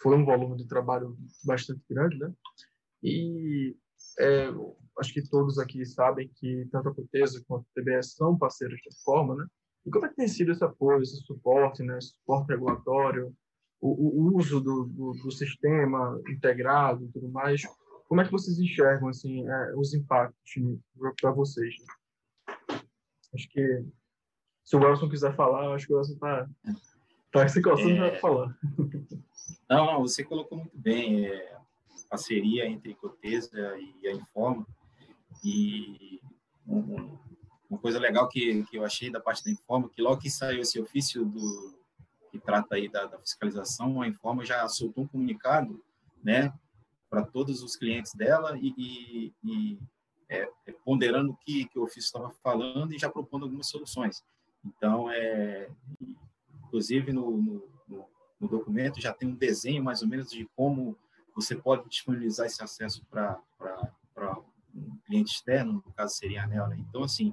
foi 0.00 0.16
um 0.16 0.24
volume 0.24 0.56
de 0.56 0.66
trabalho 0.66 1.16
bastante 1.44 1.82
grande, 1.90 2.18
né? 2.18 2.32
E 3.02 3.76
é, 4.18 4.48
acho 4.98 5.12
que 5.12 5.28
todos 5.28 5.58
aqui 5.58 5.84
sabem 5.84 6.30
que 6.36 6.66
tanto 6.72 6.88
a 6.88 6.94
Cotesa 6.94 7.42
quanto 7.46 7.62
a 7.62 7.74
TBS 7.74 8.14
são 8.14 8.38
parceiros 8.38 8.80
da 8.84 8.96
forma, 9.04 9.34
né? 9.34 9.46
E 9.84 9.90
como 9.90 10.06
é 10.06 10.08
que 10.08 10.16
tem 10.16 10.28
sido 10.28 10.52
esse 10.52 10.64
apoio, 10.64 11.02
esse 11.02 11.16
suporte, 11.22 11.82
né? 11.82 11.98
Esse 11.98 12.08
suporte 12.10 12.48
regulatório, 12.48 13.34
o, 13.80 13.88
o 13.88 14.36
uso 14.36 14.60
do, 14.60 14.84
do, 14.84 15.12
do, 15.12 15.30
sistema 15.30 16.20
integrado 16.28 17.04
e 17.04 17.08
tudo 17.08 17.28
mais. 17.28 17.62
Como 18.08 18.20
é 18.20 18.24
que 18.24 18.32
vocês 18.32 18.58
enxergam 18.58 19.08
assim 19.08 19.46
é, 19.48 19.74
os 19.76 19.94
impactos 19.94 20.52
para 21.20 21.30
vocês? 21.30 21.74
Acho 23.34 23.48
que 23.50 23.84
se 24.64 24.76
o 24.76 24.80
Wilson 24.80 25.08
quiser 25.08 25.34
falar, 25.36 25.74
acho 25.74 25.86
que 25.86 25.92
o 25.92 25.98
Wilson 25.98 26.14
está 26.14 26.48
tá 27.30 27.48
se 27.48 27.62
coçando 27.62 28.04
é... 28.04 28.10
para 28.10 28.20
falar. 28.20 28.58
Não, 29.68 29.84
não, 29.84 30.00
você 30.00 30.24
colocou 30.24 30.58
muito 30.58 30.78
bem. 30.78 31.26
É, 31.26 31.58
parceria 32.08 32.66
entre 32.66 32.94
Cotesa 32.94 33.76
e 33.78 34.08
a 34.08 34.12
Informa. 34.12 34.66
E 35.44 36.20
um, 36.66 37.18
uma 37.68 37.78
coisa 37.78 37.98
legal 37.98 38.28
que, 38.28 38.64
que 38.64 38.76
eu 38.76 38.84
achei 38.84 39.10
da 39.10 39.20
parte 39.20 39.44
da 39.44 39.50
Informa, 39.50 39.90
que 39.90 40.02
logo 40.02 40.20
que 40.20 40.30
saiu 40.30 40.60
esse 40.60 40.80
ofício 40.80 41.24
do 41.24 41.77
que 42.30 42.38
trata 42.38 42.76
aí 42.76 42.88
da, 42.88 43.06
da 43.06 43.18
fiscalização, 43.18 44.00
a 44.00 44.08
Informa 44.08 44.44
já 44.44 44.66
soltou 44.68 45.04
um 45.04 45.08
comunicado, 45.08 45.82
né, 46.22 46.52
para 47.08 47.24
todos 47.24 47.62
os 47.62 47.76
clientes 47.76 48.12
dela 48.14 48.58
e, 48.58 48.74
e, 48.76 49.34
e 49.44 49.78
é, 50.28 50.48
é, 50.66 50.72
ponderando 50.84 51.32
o 51.32 51.36
que, 51.36 51.64
que 51.66 51.78
o 51.78 51.84
ofício 51.84 52.06
estava 52.06 52.30
falando 52.42 52.92
e 52.92 52.98
já 52.98 53.08
propondo 53.08 53.44
algumas 53.44 53.68
soluções. 53.68 54.22
Então, 54.64 55.10
é, 55.10 55.70
inclusive 56.64 57.12
no, 57.12 57.38
no, 57.88 58.08
no, 58.38 58.48
documento 58.48 59.00
já 59.00 59.12
tem 59.12 59.28
um 59.28 59.34
desenho 59.34 59.82
mais 59.82 60.02
ou 60.02 60.08
menos 60.08 60.30
de 60.30 60.46
como 60.54 60.96
você 61.34 61.56
pode 61.56 61.88
disponibilizar 61.88 62.46
esse 62.46 62.62
acesso 62.62 63.04
para 63.06 63.40
um 64.74 64.96
cliente 65.06 65.34
externo, 65.34 65.82
no 65.86 65.92
caso 65.94 66.14
seria 66.14 66.42
a 66.42 66.44
ANEL. 66.44 66.68
Né? 66.68 66.76
Então, 66.88 67.04
assim, 67.04 67.32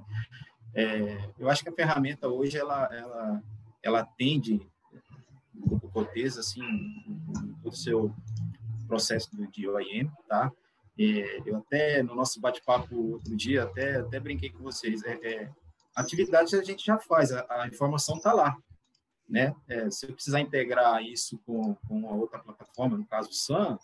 é, 0.74 1.30
eu 1.38 1.50
acho 1.50 1.62
que 1.62 1.68
a 1.68 1.74
ferramenta 1.74 2.28
hoje, 2.28 2.56
ela, 2.56 2.88
ela, 2.94 3.42
ela 3.82 4.00
atende 4.00 4.66
o 5.62 5.80
Cotesa, 5.90 6.40
assim, 6.40 6.62
o 7.64 7.72
seu 7.72 8.14
processo 8.86 9.30
de 9.50 9.68
OIM, 9.68 10.10
tá? 10.28 10.52
É, 10.98 11.42
eu 11.44 11.56
até, 11.56 12.02
no 12.02 12.14
nosso 12.14 12.40
bate-papo 12.40 13.12
outro 13.12 13.36
dia, 13.36 13.64
até, 13.64 13.96
até 13.96 14.18
brinquei 14.18 14.50
com 14.50 14.62
vocês, 14.62 15.02
é, 15.04 15.12
é 15.22 15.50
atividade 15.94 16.54
a 16.56 16.62
gente 16.62 16.84
já 16.84 16.98
faz, 16.98 17.32
a, 17.32 17.46
a 17.48 17.68
informação 17.68 18.16
está 18.16 18.32
lá, 18.32 18.56
né? 19.28 19.54
É, 19.68 19.90
se 19.90 20.06
eu 20.06 20.14
precisar 20.14 20.40
integrar 20.40 21.02
isso 21.02 21.38
com, 21.44 21.74
com 21.86 21.98
uma 21.98 22.14
outra 22.14 22.38
plataforma, 22.38 22.96
no 22.96 23.06
caso 23.06 23.30
o 23.30 23.34
SAM, 23.34 23.78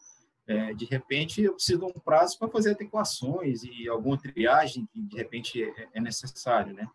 é, 0.46 0.74
de 0.74 0.84
repente, 0.86 1.42
eu 1.42 1.54
preciso 1.54 1.78
de 1.78 1.84
um 1.84 1.92
prazo 1.92 2.38
para 2.38 2.48
fazer 2.48 2.72
adequações 2.72 3.62
e 3.62 3.88
alguma 3.88 4.18
triagem 4.18 4.86
que, 4.92 5.00
de 5.00 5.16
repente, 5.16 5.62
é, 5.62 5.88
é 5.94 6.00
necessário, 6.00 6.74
né? 6.74 6.88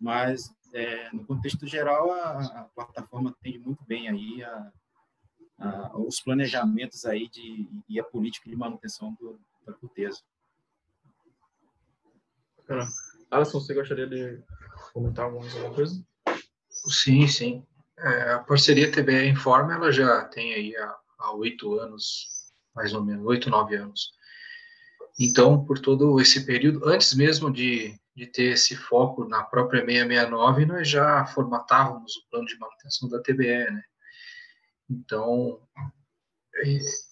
Mas, 0.00 0.50
é, 0.76 1.10
no 1.12 1.24
contexto 1.24 1.66
geral, 1.66 2.12
a, 2.12 2.40
a, 2.60 2.64
plataforma 2.64 3.30
atende 3.30 3.58
muito 3.58 3.82
bem 3.84 4.08
aí 4.08 4.44
a, 4.44 4.72
a, 5.58 5.98
os 5.98 6.20
planejamentos 6.20 7.06
aí 7.06 7.28
de, 7.28 7.66
e 7.88 7.98
a 7.98 8.04
política 8.04 8.50
de 8.50 8.56
manutenção 8.56 9.14
do, 9.14 9.40
da 9.66 9.72
Corteza. 9.72 10.20
Alisson, 13.30 13.60
você 13.60 13.72
gostaria 13.72 14.06
de 14.06 14.42
comentar 14.92 15.24
alguma 15.24 15.74
coisa? 15.74 16.04
Sim, 16.68 17.26
sim. 17.26 17.66
É, 17.98 18.32
a 18.32 18.38
parceria 18.40 18.92
TBE 18.92 19.28
Informa, 19.30 19.72
ela 19.72 19.90
já 19.90 20.24
tem 20.26 20.52
aí 20.52 20.76
há 21.18 21.32
oito 21.32 21.78
anos 21.78 22.36
mais 22.74 22.92
ou 22.92 23.02
menos, 23.02 23.24
oito, 23.24 23.48
nove 23.48 23.76
anos. 23.76 24.12
Então, 25.18 25.64
por 25.64 25.78
todo 25.78 26.20
esse 26.20 26.44
período, 26.44 26.86
antes 26.86 27.14
mesmo 27.14 27.50
de, 27.50 27.98
de 28.16 28.26
ter 28.26 28.52
esse 28.54 28.74
foco 28.74 29.28
na 29.28 29.42
própria 29.42 29.84
669, 29.84 30.66
nós 30.66 30.88
já 30.88 31.26
formatávamos 31.26 32.16
o 32.16 32.30
plano 32.30 32.46
de 32.46 32.58
manutenção 32.58 33.08
da 33.08 33.20
TBE, 33.20 33.70
né? 33.70 33.82
Então, 34.88 35.60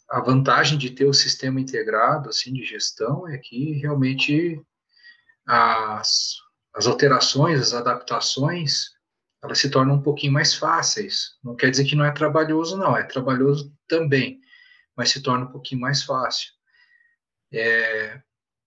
a 0.08 0.20
vantagem 0.20 0.78
de 0.78 0.90
ter 0.90 1.04
o 1.04 1.12
sistema 1.12 1.60
integrado, 1.60 2.30
assim, 2.30 2.52
de 2.52 2.64
gestão, 2.64 3.28
é 3.28 3.36
que 3.36 3.72
realmente 3.72 4.60
as, 5.46 6.36
as 6.74 6.86
alterações, 6.86 7.60
as 7.60 7.74
adaptações, 7.74 8.94
elas 9.42 9.58
se 9.58 9.70
tornam 9.70 9.96
um 9.96 10.02
pouquinho 10.02 10.32
mais 10.32 10.54
fáceis. 10.54 11.38
Não 11.42 11.54
quer 11.54 11.70
dizer 11.70 11.84
que 11.84 11.94
não 11.94 12.04
é 12.04 12.12
trabalhoso, 12.12 12.76
não, 12.78 12.96
é 12.96 13.02
trabalhoso 13.02 13.72
também 13.86 14.40
mas 14.96 15.10
se 15.10 15.22
torna 15.22 15.44
um 15.44 15.50
pouquinho 15.50 15.80
mais 15.80 16.02
fácil. 16.02 16.52
É, 17.52 18.20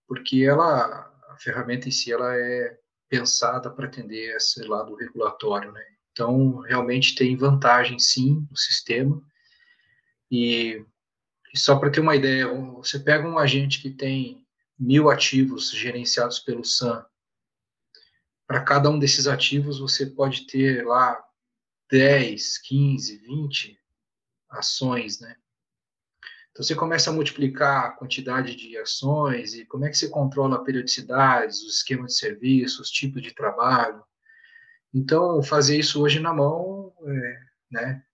porque 0.06 0.42
ela, 0.42 1.12
a 1.38 1.40
ferramenta 1.40 1.88
em 1.88 1.92
si, 1.92 2.12
ela 2.12 2.34
é 2.36 2.76
pensada 3.08 3.70
para 3.70 3.86
atender 3.86 4.36
esse 4.36 4.62
lado 4.64 4.94
regulatório, 4.96 5.72
né? 5.72 5.84
Então, 6.12 6.58
realmente 6.58 7.14
tem 7.14 7.36
vantagem, 7.36 7.98
sim, 7.98 8.46
no 8.50 8.56
sistema. 8.56 9.22
E, 10.30 10.84
e 11.54 11.58
só 11.58 11.78
para 11.78 11.90
ter 11.90 12.00
uma 12.00 12.16
ideia, 12.16 12.52
você 12.74 12.98
pega 12.98 13.26
um 13.26 13.38
agente 13.38 13.80
que 13.80 13.90
tem 13.90 14.44
mil 14.78 15.08
ativos 15.08 15.70
gerenciados 15.70 16.40
pelo 16.40 16.64
SAM, 16.64 17.04
para 18.46 18.62
cada 18.62 18.90
um 18.90 18.98
desses 18.98 19.26
ativos 19.26 19.78
você 19.78 20.06
pode 20.06 20.46
ter 20.46 20.84
lá 20.84 21.22
10, 21.90 22.58
15, 22.58 23.18
20 23.18 23.80
ações, 24.50 25.20
né? 25.20 25.36
Então, 26.58 26.66
você 26.66 26.74
começa 26.74 27.08
a 27.08 27.12
multiplicar 27.12 27.84
a 27.84 27.90
quantidade 27.92 28.56
de 28.56 28.76
ações 28.76 29.54
e 29.54 29.64
como 29.64 29.84
é 29.84 29.90
que 29.90 29.96
você 29.96 30.08
controla 30.08 30.56
a 30.56 30.64
periodicidade, 30.64 31.52
os 31.52 31.76
esquemas 31.76 32.14
de 32.14 32.18
serviço, 32.18 32.82
os 32.82 32.90
tipos 32.90 33.22
de 33.22 33.32
trabalho. 33.32 34.02
Então, 34.92 35.40
fazer 35.40 35.78
isso 35.78 36.02
hoje 36.02 36.18
na 36.18 36.34
mão, 36.34 36.92
é, 37.06 37.40
né, 37.70 38.04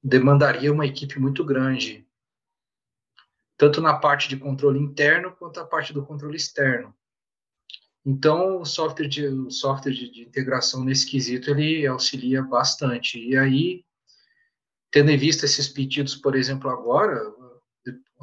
demandaria 0.00 0.72
uma 0.72 0.86
equipe 0.86 1.18
muito 1.18 1.44
grande, 1.44 2.06
tanto 3.56 3.80
na 3.80 3.98
parte 3.98 4.28
de 4.28 4.36
controle 4.36 4.78
interno 4.78 5.34
quanto 5.34 5.58
a 5.58 5.66
parte 5.66 5.92
do 5.92 6.06
controle 6.06 6.36
externo. 6.36 6.94
Então, 8.06 8.60
o 8.60 8.64
software 8.64 9.08
de, 9.08 9.26
o 9.26 9.50
software 9.50 9.92
de, 9.92 10.08
de 10.08 10.22
integração 10.22 10.84
nesse 10.84 11.10
quesito, 11.10 11.50
ele 11.50 11.84
auxilia 11.88 12.40
bastante. 12.40 13.18
E 13.18 13.36
aí, 13.36 13.84
tendo 14.90 15.10
em 15.10 15.16
vista 15.16 15.44
esses 15.44 15.68
pedidos, 15.68 16.14
por 16.14 16.36
exemplo, 16.36 16.70
agora, 16.70 17.20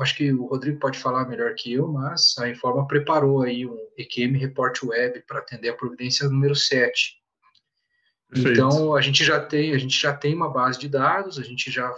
acho 0.02 0.16
que 0.18 0.32
o 0.32 0.46
Rodrigo 0.46 0.80
pode 0.80 1.00
falar 1.00 1.28
melhor 1.28 1.54
que 1.56 1.72
eu, 1.74 1.88
mas 1.88 2.36
a 2.38 2.50
Informa 2.50 2.88
preparou 2.88 3.42
aí 3.42 3.66
um 3.66 3.78
EQM 3.98 4.38
Report 4.38 4.84
Web 4.84 5.24
para 5.28 5.40
atender 5.40 5.70
a 5.70 5.76
providência 5.76 6.28
número 6.28 6.56
7. 6.56 7.16
Perfeito. 8.30 8.52
Então, 8.52 8.96
a 8.96 9.02
gente 9.02 9.24
já 9.24 9.40
tem, 9.40 9.74
a 9.74 9.78
gente 9.78 10.00
já 10.00 10.14
tem 10.14 10.36
uma 10.36 10.52
base 10.52 10.78
de 10.80 10.90
dados, 10.90 11.40
a 11.40 11.44
gente 11.44 11.72
já 11.72 11.94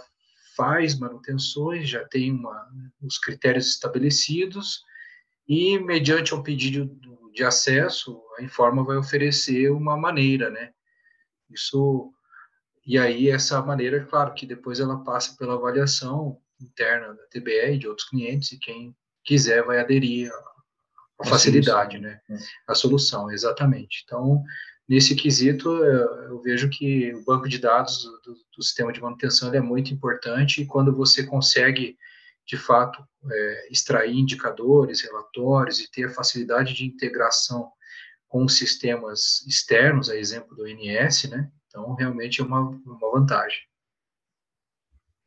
faz 0.56 0.98
manutenções, 0.98 1.88
já 1.88 2.04
tem 2.04 2.32
uma, 2.32 2.68
os 3.02 3.18
critérios 3.18 3.68
estabelecidos 3.68 4.82
e 5.48 5.78
mediante 5.78 6.34
um 6.34 6.42
pedido 6.42 6.96
de 7.32 7.42
acesso, 7.42 8.20
a 8.38 8.42
Informa 8.42 8.84
vai 8.84 8.96
oferecer 8.96 9.70
uma 9.70 9.96
maneira, 9.96 10.50
né? 10.50 10.72
Isso 11.50 12.12
e 12.86 12.98
aí 12.98 13.28
essa 13.28 13.60
maneira, 13.60 14.04
claro, 14.04 14.32
que 14.32 14.46
depois 14.46 14.80
ela 14.80 15.04
passa 15.04 15.36
pela 15.36 15.54
avaliação 15.54 16.40
interna 16.60 17.14
da 17.14 17.26
TBE 17.30 17.74
e 17.74 17.78
de 17.78 17.88
outros 17.88 18.08
clientes, 18.08 18.52
e 18.52 18.58
quem 18.58 18.94
quiser 19.24 19.64
vai 19.64 19.80
aderir 19.80 20.30
à 21.20 21.26
facilidade, 21.26 21.96
solução. 21.96 22.10
né? 22.10 22.20
É. 22.30 22.36
A 22.66 22.74
solução, 22.74 23.30
exatamente. 23.30 24.02
Então, 24.04 24.42
nesse 24.88 25.14
quesito, 25.14 25.70
eu 25.70 26.40
vejo 26.42 26.68
que 26.70 27.14
o 27.14 27.24
banco 27.24 27.48
de 27.48 27.58
dados 27.58 28.02
do, 28.24 28.34
do 28.56 28.62
sistema 28.62 28.92
de 28.92 29.00
manutenção 29.00 29.52
é 29.52 29.60
muito 29.60 29.92
importante, 29.92 30.62
e 30.62 30.66
quando 30.66 30.94
você 30.94 31.24
consegue, 31.24 31.96
de 32.46 32.56
fato, 32.56 33.02
é, 33.30 33.68
extrair 33.70 34.14
indicadores, 34.14 35.02
relatórios 35.02 35.80
e 35.80 35.90
ter 35.90 36.06
a 36.06 36.14
facilidade 36.14 36.74
de 36.74 36.84
integração 36.84 37.70
com 38.28 38.46
sistemas 38.46 39.44
externos, 39.46 40.10
a 40.10 40.16
exemplo 40.16 40.54
do 40.54 40.68
INS, 40.68 41.24
né? 41.30 41.50
Então, 41.66 41.94
realmente 41.94 42.40
é 42.40 42.44
uma, 42.44 42.60
uma 42.60 43.10
vantagem. 43.10 43.60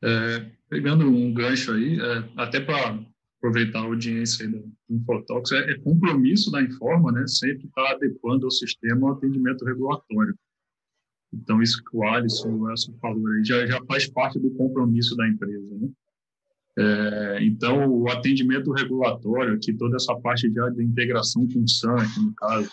É, 0.04 0.52
pegando 0.70 1.06
um 1.06 1.34
gancho 1.34 1.74
aí, 1.74 2.00
é, 2.00 2.30
até 2.38 2.60
para 2.60 3.00
aproveitar 3.38 3.80
a 3.80 3.84
audiência 3.84 4.46
aí 4.46 4.52
do 4.52 4.72
Infotox, 4.90 5.52
é, 5.52 5.72
é, 5.72 5.80
compromisso 5.80 6.52
da 6.52 6.62
Informa, 6.62 7.12
né? 7.12 7.26
Sempre 7.28 7.66
estar 7.66 7.84
tá 7.84 7.92
adequando 7.92 8.46
ao 8.46 8.52
sistema 8.52 9.10
o 9.10 9.12
atendimento 9.14 9.66
regulatório. 9.66 10.36
Então, 11.34 11.62
isso 11.62 11.82
que 11.84 11.96
o 11.96 12.04
Alisson 12.04 12.50
o 12.50 13.00
falou 13.00 13.28
aí 13.28 13.44
já, 13.44 13.66
já 13.66 13.84
faz 13.86 14.08
parte 14.08 14.38
do 14.38 14.52
compromisso 14.52 15.16
da 15.16 15.28
empresa, 15.28 15.76
né? 15.80 15.90
É, 16.78 17.44
então, 17.44 17.88
o 17.90 18.10
atendimento 18.10 18.72
regulatório, 18.72 19.60
que 19.60 19.74
toda 19.74 19.98
essa 19.98 20.16
parte 20.16 20.50
de, 20.50 20.72
de 20.72 20.84
integração 20.84 21.48
com 21.48 21.64
o 21.64 21.68
SAN, 21.68 21.98
no 22.18 22.34
caso, 22.36 22.70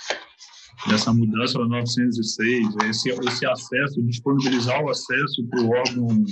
dessa 0.88 1.12
mudança 1.12 1.58
para 1.58 1.66
906, 1.66 2.76
esse, 2.88 3.10
esse 3.10 3.46
acesso, 3.46 4.02
disponibilizar 4.02 4.82
o 4.84 4.90
acesso 4.90 5.44
para 5.48 5.60
o 5.60 5.70
órgão, 5.70 6.24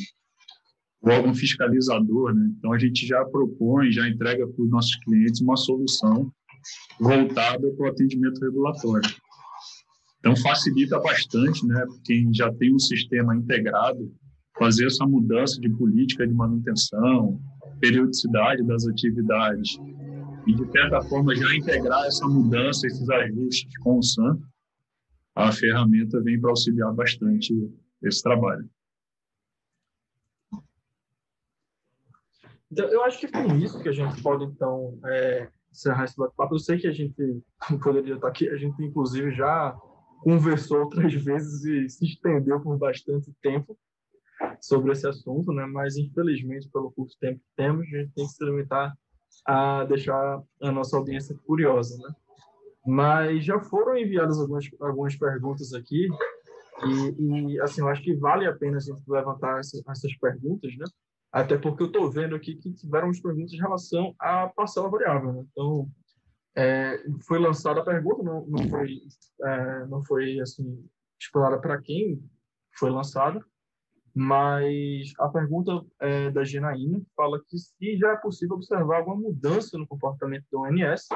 o 1.03 1.11
órgão 1.11 1.34
fiscalizador. 1.34 2.34
Né? 2.34 2.53
Então, 2.59 2.72
a 2.72 2.78
gente 2.78 3.07
já 3.07 3.24
propõe, 3.24 3.90
já 3.90 4.09
entrega 4.09 4.47
para 4.47 4.62
os 4.62 4.70
nossos 4.70 4.97
clientes 4.97 5.40
uma 5.40 5.57
solução 5.57 6.32
voltada 6.99 7.70
para 7.72 7.86
o 7.86 7.90
atendimento 7.90 8.40
regulatório. 8.40 9.09
Então, 10.18 10.34
facilita 10.36 10.99
bastante, 10.99 11.64
né? 11.66 11.86
Quem 12.05 12.34
já 12.34 12.53
tem 12.53 12.74
um 12.74 12.78
sistema 12.78 13.36
integrado, 13.36 14.12
fazer 14.59 14.86
essa 14.86 15.07
mudança 15.07 15.61
de 15.61 15.68
política 15.70 16.26
de 16.26 16.34
manutenção, 16.34 17.40
periodicidade 17.78 18.64
das 18.64 18.86
atividades 18.86 19.78
e, 20.47 20.55
de 20.55 20.72
certa 20.72 21.01
forma, 21.03 21.34
já 21.36 21.55
integrar 21.55 22.07
essa 22.07 22.26
mudança, 22.26 22.86
esses 22.86 23.09
ajustes 23.09 23.78
com 23.78 23.99
o 23.99 24.03
SAM, 24.03 24.40
a 25.34 25.53
ferramenta 25.53 26.20
vem 26.22 26.40
para 26.40 26.51
auxiliar 26.51 26.92
bastante 26.92 27.53
esse 28.03 28.22
trabalho. 28.22 28.68
Então, 30.51 30.64
eu 32.85 33.05
acho 33.05 33.18
que 33.18 33.29
com 33.29 33.57
isso 33.57 33.81
que 33.81 33.89
a 33.89 33.93
gente 33.93 34.22
pode, 34.22 34.45
então, 34.45 34.99
é, 35.05 35.49
encerrar 35.70 36.05
esse 36.05 36.16
bate-papo. 36.16 36.55
Eu 36.55 36.59
sei 36.59 36.79
que 36.79 36.87
a 36.87 36.93
gente 36.93 37.43
poderia 37.83 38.14
estar 38.14 38.29
aqui, 38.29 38.49
a 38.49 38.57
gente, 38.57 38.83
inclusive, 38.83 39.33
já 39.33 39.77
conversou 40.22 40.81
outras 40.81 41.12
vezes 41.22 41.64
e 41.64 41.89
se 41.89 42.05
estendeu 42.05 42.61
por 42.61 42.77
bastante 42.79 43.33
tempo 43.43 43.79
sobre 44.61 44.93
esse 44.93 45.07
assunto, 45.07 45.53
né? 45.53 45.66
Mas 45.66 45.97
infelizmente, 45.97 46.68
pelo 46.70 46.91
curto 46.91 47.14
tempo 47.20 47.39
que 47.39 47.57
temos, 47.57 47.87
a 47.87 47.99
gente 47.99 48.12
tem 48.14 48.27
que 48.27 48.33
se 48.33 48.45
limitar 48.45 48.97
a 49.45 49.85
deixar 49.85 50.43
a 50.62 50.72
nossa 50.72 50.97
audiência 50.97 51.37
curiosa, 51.47 51.97
né? 51.99 52.14
Mas 52.87 53.45
já 53.45 53.59
foram 53.61 53.97
enviadas 53.97 54.39
algumas 54.39 54.68
algumas 54.81 55.16
perguntas 55.16 55.72
aqui 55.72 56.09
e, 56.85 57.55
e 57.55 57.61
assim 57.61 57.81
eu 57.81 57.89
acho 57.89 58.03
que 58.03 58.14
vale 58.14 58.47
a 58.47 58.55
pena 58.55 58.77
a 58.77 58.81
gente 58.81 59.03
levantar 59.09 59.59
essa, 59.59 59.83
essas 59.89 60.16
perguntas, 60.18 60.77
né? 60.77 60.87
Até 61.37 61.59
porque 61.59 61.82
eu 61.82 61.89
estou 61.89 62.11
vendo 62.11 62.34
aqui 62.34 62.55
que 62.55 62.72
tiveram 62.72 63.09
umas 63.09 63.20
perguntas 63.20 63.53
em 63.53 63.59
relação 63.59 64.14
à 64.18 64.49
parcela 64.49 64.89
variável, 64.89 65.34
né? 65.34 65.45
Então 65.53 65.87
é, 66.57 67.05
foi 67.26 67.39
lançada 67.39 67.78
a 67.82 67.84
pergunta, 67.84 68.22
não, 68.22 68.47
não 68.47 68.66
foi 68.70 69.03
é, 69.43 69.87
não 69.87 70.03
foi 70.03 70.41
assim 70.41 70.82
explorada 71.20 71.61
para 71.61 71.78
quem 71.82 72.26
foi 72.78 72.89
lançada, 72.89 73.45
mas 74.14 75.12
a 75.18 75.28
pergunta 75.28 75.84
é, 76.01 76.30
da 76.30 76.43
Genaína 76.43 77.03
fala 77.14 77.39
que 77.47 77.59
se 77.59 77.99
já 77.99 78.12
é 78.12 78.16
possível 78.16 78.57
observar 78.57 79.01
alguma 79.01 79.16
mudança 79.16 79.76
no 79.76 79.87
comportamento 79.87 80.47
do 80.51 80.62
ONS 80.62 81.07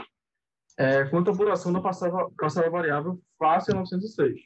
é, 0.76 1.02
quanto 1.06 1.30
à 1.30 1.32
apuração 1.32 1.72
da 1.72 1.80
parcela, 1.80 2.30
parcela 2.32 2.68
variável 2.68 3.18
face 3.38 3.70
a 3.70 3.74
906. 3.74 4.38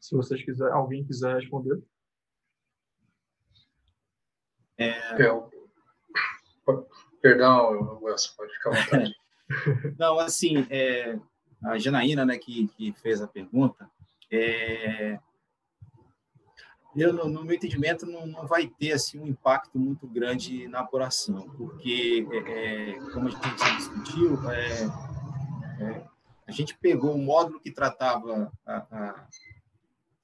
Se 0.00 0.16
vocês 0.16 0.42
quiserem, 0.42 0.72
alguém 0.72 1.04
quiser 1.04 1.36
responder. 1.36 1.78
É... 4.78 4.92
Perdão, 7.20 7.98
Wilson, 8.02 8.32
pode 8.36 8.52
ficar 8.54 8.70
à 8.70 8.82
vontade. 8.82 9.16
Não, 9.98 10.18
assim, 10.18 10.66
é, 10.70 11.18
a 11.64 11.78
Janaína, 11.78 12.24
né, 12.24 12.38
que, 12.38 12.68
que 12.68 12.92
fez 12.94 13.22
a 13.22 13.28
pergunta, 13.28 13.88
é, 14.30 15.18
eu, 16.96 17.12
no, 17.12 17.28
no, 17.28 17.44
meu 17.44 17.54
entendimento, 17.54 18.04
não, 18.04 18.26
não 18.26 18.46
vai 18.46 18.66
ter 18.66 18.92
assim, 18.92 19.18
um 19.18 19.26
impacto 19.26 19.78
muito 19.78 20.06
grande 20.06 20.68
na 20.68 20.80
apuração, 20.80 21.48
porque, 21.56 22.26
é, 22.30 22.90
é 22.90 23.00
como 23.12 23.28
a 23.28 23.30
gente 23.30 23.76
discutiu, 23.76 24.50
é, 24.50 24.84
é, 25.80 26.06
a 26.46 26.50
gente 26.50 26.76
pegou 26.76 27.14
o 27.14 27.18
módulo 27.18 27.60
que 27.60 27.70
tratava 27.70 28.52
a, 28.66 28.76
a, 28.76 29.26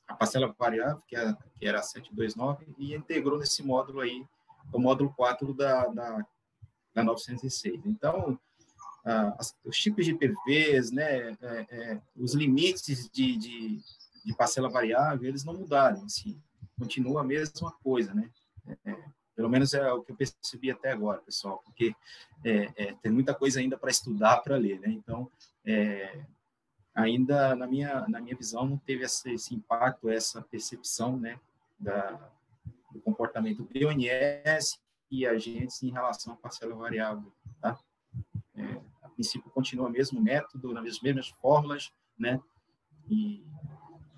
a 0.09 0.15
parcela 0.15 0.55
variável, 0.59 1.03
que, 1.07 1.17
é, 1.17 1.35
que 1.59 1.67
era 1.67 1.79
a 1.79 1.83
729, 1.83 2.67
e 2.77 2.95
integrou 2.95 3.39
nesse 3.39 3.63
módulo 3.63 4.01
aí, 4.01 4.27
o 4.73 4.79
módulo 4.79 5.13
4 5.15 5.55
da, 5.55 5.87
da, 5.89 6.27
da 6.95 7.03
906. 7.03 7.87
Então, 7.87 8.39
as, 9.05 9.57
os 9.65 9.77
tipos 9.79 10.05
de 10.05 10.15
PVs, 10.15 10.91
né, 10.91 11.37
é, 11.41 12.01
os 12.17 12.35
limites 12.35 13.09
de, 13.09 13.37
de, 13.37 13.81
de 14.25 14.35
parcela 14.35 14.69
variável, 14.69 15.29
eles 15.29 15.45
não 15.45 15.55
mudaram, 15.55 16.05
assim, 16.05 16.41
continua 16.79 17.23
a 17.23 17.25
mesma 17.25 17.73
coisa, 17.83 18.15
né? 18.15 18.31
É, 18.85 18.97
pelo 19.35 19.49
menos 19.49 19.73
é 19.73 19.93
o 19.93 20.03
que 20.03 20.13
eu 20.13 20.17
percebi 20.17 20.71
até 20.71 20.93
agora, 20.93 21.21
pessoal, 21.21 21.63
porque 21.65 21.95
é, 22.45 22.73
é, 22.77 22.95
tem 22.95 23.11
muita 23.11 23.35
coisa 23.35 23.61
ainda 23.61 23.79
para 23.79 23.91
estudar, 23.91 24.39
para 24.39 24.57
ler, 24.57 24.81
né? 24.81 24.89
Então, 24.89 25.31
é, 25.65 26.25
ainda 26.95 27.55
na 27.55 27.67
minha 27.67 28.07
na 28.09 28.21
minha 28.21 28.37
visão 28.37 28.67
não 28.67 28.77
teve 28.79 29.05
esse, 29.05 29.31
esse 29.33 29.55
impacto, 29.55 30.09
essa 30.09 30.43
percepção, 30.43 31.17
né, 31.17 31.39
da, 31.79 32.31
do 32.93 33.01
comportamento 33.01 33.69
ONS 33.75 34.79
e 35.11 35.27
agentes 35.27 35.83
em 35.83 35.91
relação 35.91 36.35
à 36.35 36.37
parcela 36.37 36.75
variável, 36.75 37.33
tá? 37.61 37.79
É, 38.55 38.81
a 39.03 39.09
princípio 39.09 39.51
continua 39.51 39.89
o 39.89 39.91
mesmo 39.91 40.21
método, 40.21 40.73
nas 40.73 41.01
mesmas 41.01 41.29
fórmulas, 41.29 41.93
né? 42.19 42.41
E, 43.09 43.45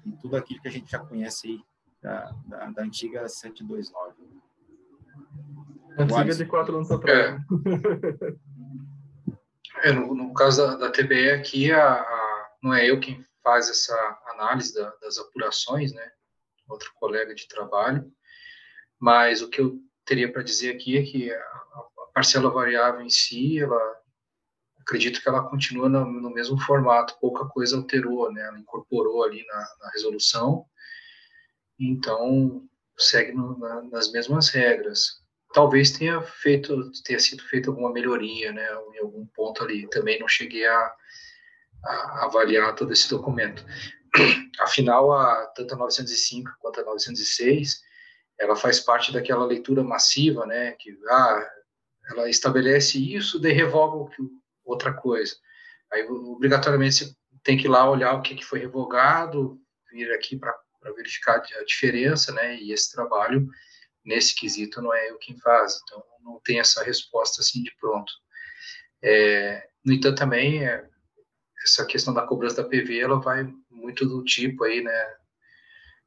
e 0.05 0.13
tudo 0.21 0.37
aquilo 0.37 0.61
que 0.61 0.69
a 0.69 0.71
gente 0.71 0.91
já 0.91 0.99
conhece 0.99 1.49
aí 1.49 1.61
da, 2.03 2.33
da, 2.47 2.71
da 2.71 2.83
antiga 2.83 3.29
729. 3.29 4.15
Antiga 5.99 6.35
de 6.35 6.47
quatro 6.47 6.77
anos 6.77 6.91
atrás. 6.91 7.41
É. 9.85 9.89
é 9.91 9.93
no, 9.93 10.15
no, 10.15 10.33
caso 10.33 10.67
da, 10.67 10.77
da 10.77 10.91
TBE 10.91 11.31
aqui, 11.31 11.71
a, 11.73 11.95
a, 11.95 12.51
não 12.63 12.75
é 12.75 12.89
eu 12.89 12.99
quem 12.99 13.25
faz 13.43 13.69
essa 13.69 13.95
análise 14.29 14.75
da, 14.75 14.91
das 15.03 15.19
apurações, 15.19 15.93
né? 15.93 16.11
Outro 16.69 16.93
colega 16.95 17.35
de 17.35 17.47
trabalho. 17.49 18.11
Mas 19.01 19.43
o 19.43 19.49
que 19.49 19.61
eu 19.61 19.81
teria 20.05 20.31
para 20.31 20.43
dizer 20.43 20.75
aqui 20.75 20.99
é 20.99 21.03
que 21.03 21.33
a, 21.33 21.61
parcela 22.13 22.51
variável 22.51 23.01
em 23.01 23.11
si, 23.11 23.59
ela 23.59 23.97
acredito 24.81 25.23
que 25.23 25.29
ela 25.29 25.49
continua 25.49 25.89
no, 25.89 26.05
no, 26.05 26.31
mesmo 26.31 26.59
formato, 26.61 27.17
pouca 27.21 27.47
coisa 27.47 27.77
alterou, 27.77 28.33
né? 28.33 28.43
Ela 28.43 28.59
incorporou 28.59 29.23
ali 29.25 29.47
na, 29.47 29.69
na 29.81 29.91
resolução 29.93 30.67
então 31.81 32.63
segue 32.99 33.33
no, 33.33 33.59
na, 33.59 33.83
nas 33.83 34.13
mesmas 34.13 34.51
regras. 34.51 35.19
Talvez 35.55 35.91
tenha 35.91 36.21
feito, 36.21 36.93
tenha 37.03 37.19
sido 37.19 37.43
feita 37.45 37.71
alguma 37.71 37.91
melhoria, 37.91 38.53
né, 38.53 38.69
em 38.95 38.99
algum 38.99 39.27
ponto 39.35 39.65
ali. 39.65 39.89
Também 39.89 40.21
não 40.21 40.29
cheguei 40.29 40.67
a, 40.67 40.95
a 41.85 42.25
avaliar 42.27 42.75
todo 42.75 42.93
esse 42.93 43.09
documento. 43.09 43.65
Afinal, 44.61 45.11
a, 45.13 45.47
tanto 45.57 45.75
a 45.75 45.79
905 45.79 46.51
quanto 46.61 46.81
a 46.81 46.85
906, 46.85 47.81
ela 48.41 48.57
faz 48.57 48.81
parte 48.81 49.13
daquela 49.13 49.45
leitura 49.45 49.85
massiva, 49.85 50.47
né, 50.47 50.73
que 50.73 50.99
ah, 51.09 51.51
ela 52.11 52.29
estabelece 52.29 52.99
isso, 52.99 53.39
daí 53.39 53.53
revoga 53.53 54.11
outra 54.65 54.93
coisa. 54.95 55.37
Aí, 55.93 56.05
obrigatoriamente, 56.09 57.05
você 57.05 57.15
tem 57.45 57.59
que 57.59 57.67
ir 57.67 57.69
lá 57.69 57.89
olhar 57.89 58.15
o 58.15 58.23
que, 58.23 58.35
que 58.35 58.45
foi 58.45 58.59
revogado, 58.59 59.61
vir 59.93 60.11
aqui 60.13 60.37
para 60.37 60.57
verificar 60.97 61.37
a 61.37 61.65
diferença, 61.65 62.33
né? 62.33 62.57
E 62.57 62.73
esse 62.73 62.91
trabalho 62.93 63.47
nesse 64.05 64.35
quesito 64.35 64.81
não 64.81 64.95
é 64.95 65.11
eu 65.11 65.19
quem 65.19 65.37
faz, 65.39 65.81
então 65.83 66.03
não 66.23 66.41
tem 66.41 66.59
essa 66.59 66.83
resposta 66.83 67.43
assim 67.43 67.63
de 67.63 67.75
pronto. 67.79 68.13
É, 69.03 69.69
no 69.85 69.93
entanto, 69.93 70.19
também 70.19 70.67
é, 70.67 70.89
essa 71.65 71.85
questão 71.85 72.15
da 72.15 72.27
cobrança 72.27 72.63
da 72.63 72.69
PV 72.69 72.99
ela 72.99 73.21
vai 73.21 73.53
muito 73.69 74.07
do 74.07 74.25
tipo 74.25 74.65
aí, 74.65 74.83
né? 74.83 75.17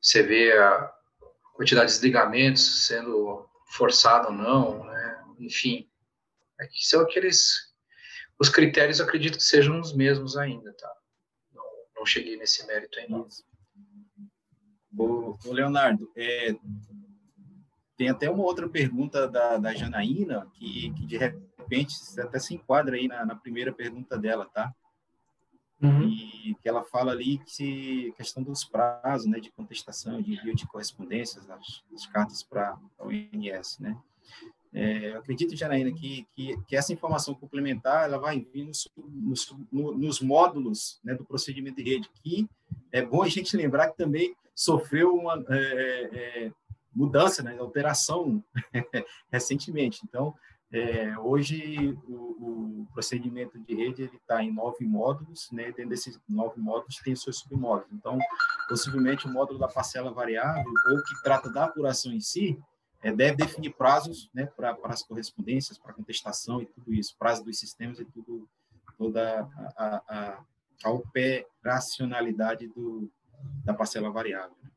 Você 0.01 0.23
vê 0.23 0.57
a 0.57 0.93
quantidade 1.53 1.87
de 1.87 1.93
desligamentos 1.93 2.87
sendo 2.87 3.47
forçada 3.67 4.27
ou 4.27 4.33
não, 4.33 4.83
né? 4.83 5.23
Enfim, 5.39 5.89
é 6.59 6.67
são 6.73 7.01
aqueles 7.01 7.73
os 8.39 8.49
critérios 8.49 8.99
acredito 8.99 9.37
que 9.37 9.43
sejam 9.43 9.79
os 9.79 9.93
mesmos 9.95 10.35
ainda, 10.35 10.73
tá? 10.73 10.91
Não, 11.53 11.63
não 11.95 12.05
cheguei 12.05 12.35
nesse 12.35 12.65
mérito 12.65 12.99
ainda. 12.99 13.25
O, 14.97 15.37
Leonardo, 15.45 16.11
é, 16.15 16.55
tem 17.95 18.09
até 18.09 18.29
uma 18.29 18.43
outra 18.43 18.67
pergunta 18.67 19.27
da, 19.27 19.57
da 19.57 19.73
Janaína, 19.73 20.47
que, 20.53 20.93
que 20.93 21.05
de 21.05 21.17
repente 21.17 21.95
até 22.19 22.39
se 22.39 22.53
enquadra 22.53 22.95
aí 22.95 23.07
na, 23.07 23.25
na 23.25 23.35
primeira 23.35 23.71
pergunta 23.71 24.17
dela, 24.17 24.45
tá? 24.53 24.73
Uhum. 25.83 26.07
e 26.07 26.55
que 26.61 26.67
ela 26.67 26.83
fala 26.83 27.11
ali 27.11 27.39
que 27.39 28.13
questão 28.17 28.41
dos 28.41 28.63
prazos, 28.63 29.27
né, 29.27 29.39
de 29.39 29.51
contestação, 29.51 30.21
de 30.21 30.33
envio 30.33 30.55
de 30.55 30.67
correspondências, 30.67 31.49
as, 31.49 31.83
as 31.93 32.05
cartas 32.07 32.41
para 32.43 32.77
o 32.99 33.11
INS, 33.11 33.79
né. 33.79 33.97
É, 34.75 35.11
eu 35.11 35.19
acredito, 35.19 35.55
Janaína, 35.55 35.91
que, 35.91 36.25
que, 36.35 36.57
que, 36.63 36.75
essa 36.75 36.91
informação 36.91 37.35
complementar 37.35 38.05
ela 38.05 38.17
vai 38.17 38.39
vir 38.39 38.65
nos, 38.65 38.89
nos, 38.97 39.55
nos 39.71 40.19
módulos 40.19 40.99
né, 41.03 41.13
do 41.13 41.23
procedimento 41.23 41.75
de 41.75 41.83
rede, 41.83 42.09
que 42.23 42.49
é 42.91 43.05
bom 43.05 43.21
a 43.21 43.29
gente 43.29 43.55
lembrar 43.55 43.89
que 43.89 43.97
também 43.97 44.35
sofreu 44.55 45.13
uma 45.13 45.45
é, 45.47 46.09
é, 46.11 46.51
mudança, 46.91 47.43
né, 47.43 47.55
alteração 47.59 48.43
recentemente. 49.31 50.01
Então, 50.03 50.33
é, 50.73 51.15
hoje, 51.19 51.95
o, 52.07 52.81
o, 52.81 52.87
procedimento 52.93 53.59
de 53.59 53.75
rede 53.75 54.09
está 54.15 54.43
em 54.43 54.51
nove 54.51 54.83
módulos, 54.85 55.51
né? 55.51 55.65
dentro 55.65 55.89
desses 55.89 56.19
nove 56.27 56.59
módulos 56.59 56.97
tem 56.97 57.15
seus 57.15 57.39
submódulos. 57.39 57.91
Então, 57.93 58.17
possivelmente, 58.67 59.27
o 59.27 59.31
módulo 59.31 59.59
da 59.59 59.67
parcela 59.67 60.11
variável, 60.11 60.65
ou 60.89 61.03
que 61.03 61.21
trata 61.23 61.47
da 61.51 61.65
apuração 61.65 62.11
em 62.11 62.19
si, 62.19 62.59
é, 63.03 63.11
deve 63.11 63.37
definir 63.37 63.75
prazos 63.75 64.31
né, 64.33 64.47
para 64.47 64.75
as 64.85 65.03
correspondências, 65.03 65.77
para 65.77 65.93
contestação 65.93 66.59
e 66.59 66.65
tudo 66.65 66.91
isso, 66.91 67.15
prazo 67.19 67.43
dos 67.43 67.59
sistemas 67.59 67.99
e 67.99 68.05
tudo, 68.05 68.49
toda 68.97 69.47
a, 69.77 70.01
a, 70.07 70.43
a 70.85 70.89
operacionalidade 70.89 72.67
do, 72.67 73.11
da 73.63 73.75
parcela 73.75 74.09
variável. 74.09 74.55
Né? 74.63 74.71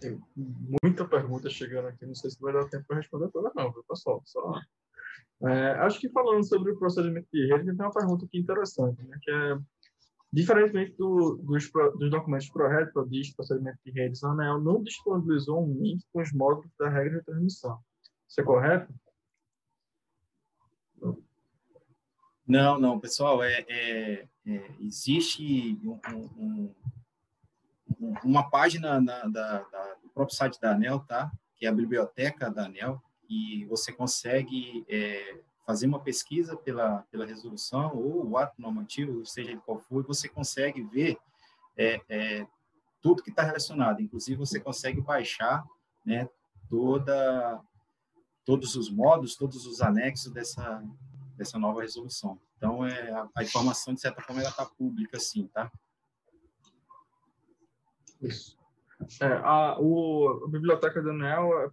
Tem 0.00 0.20
muita 0.82 1.06
pergunta 1.06 1.48
chegando 1.48 1.88
aqui, 1.88 2.04
não 2.04 2.14
sei 2.14 2.30
se 2.30 2.40
vai 2.40 2.52
dar 2.52 2.68
tempo 2.68 2.84
para 2.86 2.96
responder 2.96 3.30
toda, 3.30 3.52
não, 3.54 3.72
viu, 3.72 3.84
pessoal? 3.88 4.22
Só... 4.24 4.52
É, 5.42 5.70
acho 5.80 6.00
que 6.00 6.08
falando 6.08 6.44
sobre 6.44 6.72
o 6.72 6.78
procedimento 6.78 7.28
de 7.32 7.46
rede, 7.46 7.64
tem 7.64 7.86
uma 7.86 7.92
pergunta 7.92 8.24
aqui 8.24 8.38
interessante, 8.38 9.02
né, 9.02 9.18
que 9.20 9.30
é, 9.30 9.58
diferentemente 10.32 10.96
do, 10.96 11.36
dos, 11.36 11.70
dos 11.98 12.10
documentos 12.10 12.48
ProRed, 12.50 12.92
ProDist, 12.92 13.34
procedimento 13.36 13.78
de 13.84 13.90
redes, 13.92 14.22
a 14.24 14.30
ANEL 14.30 14.60
não 14.60 14.82
disponibilizou 14.82 15.62
um 15.62 15.80
link 15.80 16.04
com 16.12 16.20
os 16.20 16.32
módulos 16.32 16.70
da 16.78 16.88
regra 16.88 17.18
de 17.18 17.24
transmissão. 17.24 17.78
Isso 18.28 18.40
é 18.40 18.44
correto? 18.44 18.92
Não, 22.46 22.78
não, 22.78 23.00
pessoal, 23.00 23.42
é, 23.42 23.64
é, 23.68 24.28
é 24.46 24.70
existe 24.80 25.80
um, 25.84 25.98
um, 26.38 26.74
uma 28.24 28.48
página 28.50 29.00
na, 29.00 29.24
da, 29.26 29.62
da, 29.62 29.94
do 30.02 30.08
próprio 30.10 30.36
site 30.36 30.60
da 30.60 30.72
ANEL, 30.72 31.00
tá? 31.00 31.30
que 31.56 31.66
é 31.66 31.68
a 31.68 31.74
biblioteca 31.74 32.50
da 32.50 32.66
ANEL, 32.66 33.02
e 33.28 33.64
você 33.64 33.92
consegue 33.92 34.84
é, 34.88 35.40
fazer 35.66 35.86
uma 35.86 35.98
pesquisa 35.98 36.56
pela, 36.56 37.04
pela 37.10 37.26
resolução 37.26 37.96
ou 37.96 38.30
o 38.30 38.38
ato 38.38 38.60
normativo, 38.60 39.24
seja 39.26 39.50
ele 39.50 39.60
qual 39.60 39.80
for, 39.80 40.06
você 40.06 40.28
consegue 40.28 40.82
ver 40.82 41.18
é, 41.76 42.00
é, 42.08 42.46
tudo 43.02 43.22
que 43.22 43.30
está 43.30 43.42
relacionado. 43.42 44.00
Inclusive, 44.00 44.38
você 44.38 44.60
consegue 44.60 45.00
baixar 45.00 45.64
né, 46.04 46.28
toda, 46.68 47.60
todos 48.44 48.76
os 48.76 48.90
modos, 48.90 49.34
todos 49.34 49.66
os 49.66 49.80
anexos 49.80 50.32
dessa, 50.32 50.82
dessa 51.36 51.58
nova 51.58 51.82
resolução. 51.82 52.38
Então, 52.56 52.86
é, 52.86 53.10
a, 53.10 53.28
a 53.34 53.42
informação, 53.42 53.92
de 53.92 54.00
certa 54.00 54.22
forma, 54.22 54.40
ela 54.40 54.50
está 54.50 54.64
pública, 54.64 55.18
sim, 55.18 55.48
tá? 55.48 55.70
Isso. 58.26 58.56
É, 59.20 59.26
a, 59.26 59.78
o, 59.78 60.44
a 60.46 60.48
biblioteca 60.48 61.02
do 61.02 61.12
Neo, 61.12 61.52
é, 61.60 61.70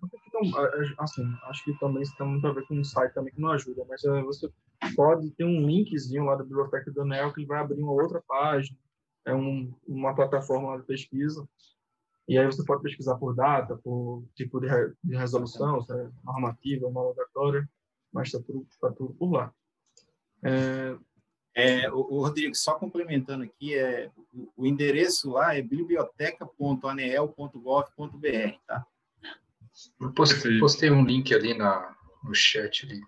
assim, 0.99 1.23
acho 1.43 1.63
que 1.63 1.79
também 1.79 2.03
tem 2.17 2.27
muito 2.27 2.45
a 2.45 2.51
ver 2.51 2.67
com 2.67 2.75
um 2.75 2.83
site 2.83 3.13
também 3.13 3.33
que 3.33 3.39
não 3.39 3.51
ajuda, 3.51 3.85
mas 3.87 4.03
é, 4.03 4.21
você 4.21 4.51
pode 4.95 5.31
ter 5.31 5.45
um 5.45 5.65
linkzinho 5.65 6.25
lá 6.25 6.35
da 6.35 6.43
biblioteca 6.43 6.91
do 6.91 7.05
Neo 7.05 7.33
que 7.33 7.45
vai 7.45 7.59
abrir 7.59 7.81
uma 7.81 7.93
outra 7.93 8.21
página, 8.27 8.77
é 9.25 9.33
um, 9.33 9.73
uma 9.87 10.13
plataforma 10.13 10.77
de 10.77 10.85
pesquisa, 10.85 11.47
e 12.27 12.37
aí 12.37 12.45
você 12.45 12.63
pode 12.65 12.83
pesquisar 12.83 13.15
por 13.15 13.33
data, 13.33 13.77
por 13.77 14.25
tipo 14.35 14.59
de, 14.59 14.67
re, 14.67 14.93
de 15.01 15.15
resolução, 15.15 15.81
se 15.81 15.93
é 15.93 16.09
normativa, 16.25 16.87
homologatória, 16.87 17.67
mas 18.11 18.27
está 18.27 18.39
tudo, 18.39 18.67
tá 18.81 18.91
tudo 18.91 19.13
por 19.13 19.31
lá. 19.31 19.53
É, 20.43 20.97
é, 21.55 21.89
o, 21.91 21.97
o, 21.97 22.21
Rodrigo, 22.21 22.55
só 22.55 22.73
complementando 22.75 23.43
aqui, 23.43 23.75
é, 23.75 24.09
o, 24.33 24.51
o 24.57 24.65
endereço 24.65 25.31
lá 25.31 25.55
é 25.55 25.61
biblioteca.anel.gov.br, 25.61 28.57
tá? 28.65 28.85
Eu 29.99 30.11
postei, 30.11 30.59
postei, 30.59 30.89
um 30.89 31.05
link 31.05 31.31
ali 31.33 31.53
na, 31.53 31.95
no 32.23 32.33
chat 32.33 32.85
ali. 32.85 33.01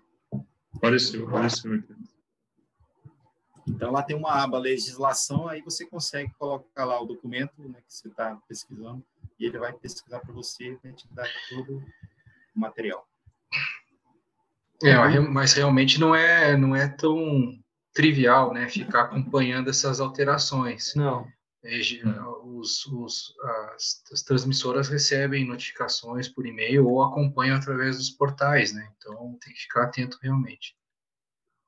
Apareceu, 0.74 1.26
apareceu. 1.28 1.82
Então, 3.68 3.90
lá 3.90 4.02
tem 4.02 4.16
uma 4.16 4.42
aba 4.42 4.58
legislação, 4.58 5.48
aí 5.48 5.60
você 5.60 5.84
consegue 5.84 6.32
colocar 6.38 6.84
lá 6.84 7.00
o 7.00 7.06
documento 7.06 7.68
né, 7.68 7.80
que 7.86 7.92
você 7.92 8.06
está 8.06 8.38
pesquisando, 8.48 9.04
e 9.38 9.46
ele 9.46 9.58
vai 9.58 9.72
pesquisar 9.72 10.20
para 10.20 10.32
você 10.32 10.78
e 10.84 10.92
te 10.92 11.08
dar 11.12 11.28
todo 11.48 11.78
o 11.78 12.60
material. 12.60 13.08
É, 14.82 14.94
mas 15.20 15.54
realmente 15.54 15.98
não 15.98 16.14
é, 16.14 16.56
não 16.56 16.76
é 16.76 16.86
tão 16.86 17.58
trivial, 17.96 18.52
né? 18.52 18.68
Ficar 18.68 19.04
acompanhando 19.04 19.70
essas 19.70 20.00
alterações. 20.00 20.94
Não. 20.94 21.26
É, 21.64 21.80
os, 22.44 22.86
os, 22.86 23.34
as, 23.74 24.04
as, 24.12 24.22
transmissoras 24.22 24.88
recebem 24.88 25.46
notificações 25.46 26.28
por 26.28 26.46
e-mail 26.46 26.86
ou 26.86 27.02
acompanham 27.02 27.56
através 27.56 27.96
dos 27.96 28.10
portais, 28.10 28.72
né? 28.72 28.88
Então 28.96 29.36
tem 29.42 29.52
que 29.52 29.62
ficar 29.62 29.84
atento 29.84 30.18
realmente. 30.22 30.76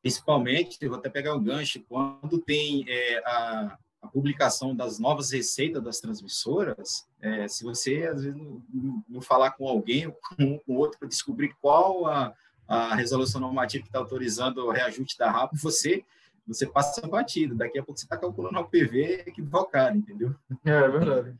Principalmente, 0.02 0.86
vou 0.86 0.98
até 0.98 1.08
pegar 1.08 1.34
o 1.34 1.40
gancho, 1.40 1.82
quando 1.88 2.38
tem 2.38 2.84
é, 2.86 3.18
a, 3.24 3.78
a, 4.02 4.08
publicação 4.08 4.76
das 4.76 5.00
novas 5.00 5.32
receitas 5.32 5.82
das 5.82 5.98
transmissoras, 5.98 7.08
é, 7.20 7.48
se 7.48 7.64
você 7.64 8.06
às 8.06 8.22
vezes 8.22 8.38
não, 8.38 9.02
não, 9.08 9.20
falar 9.20 9.52
com 9.52 9.66
alguém 9.66 10.06
ou 10.06 10.12
com, 10.12 10.58
com 10.60 10.76
outro 10.76 11.00
para 11.00 11.08
descobrir 11.08 11.52
qual 11.60 12.06
a, 12.06 12.32
a 12.68 12.94
resolução 12.94 13.40
normativa 13.40 13.82
que 13.82 13.88
está 13.88 13.98
autorizando 13.98 14.58
o 14.58 14.70
reajuste 14.70 15.18
da 15.18 15.30
RAP, 15.30 15.54
você 15.54 16.04
você 16.48 16.66
passa 16.66 17.06
batido. 17.06 17.54
Daqui 17.54 17.78
a 17.78 17.84
pouco 17.84 18.00
você 18.00 18.06
está 18.06 18.16
calculando 18.16 18.58
o 18.58 18.68
PV 18.68 19.24
equivocado, 19.26 19.96
entendeu? 19.96 20.34
É, 20.64 20.70
é 20.70 20.88
verdade. 20.88 21.38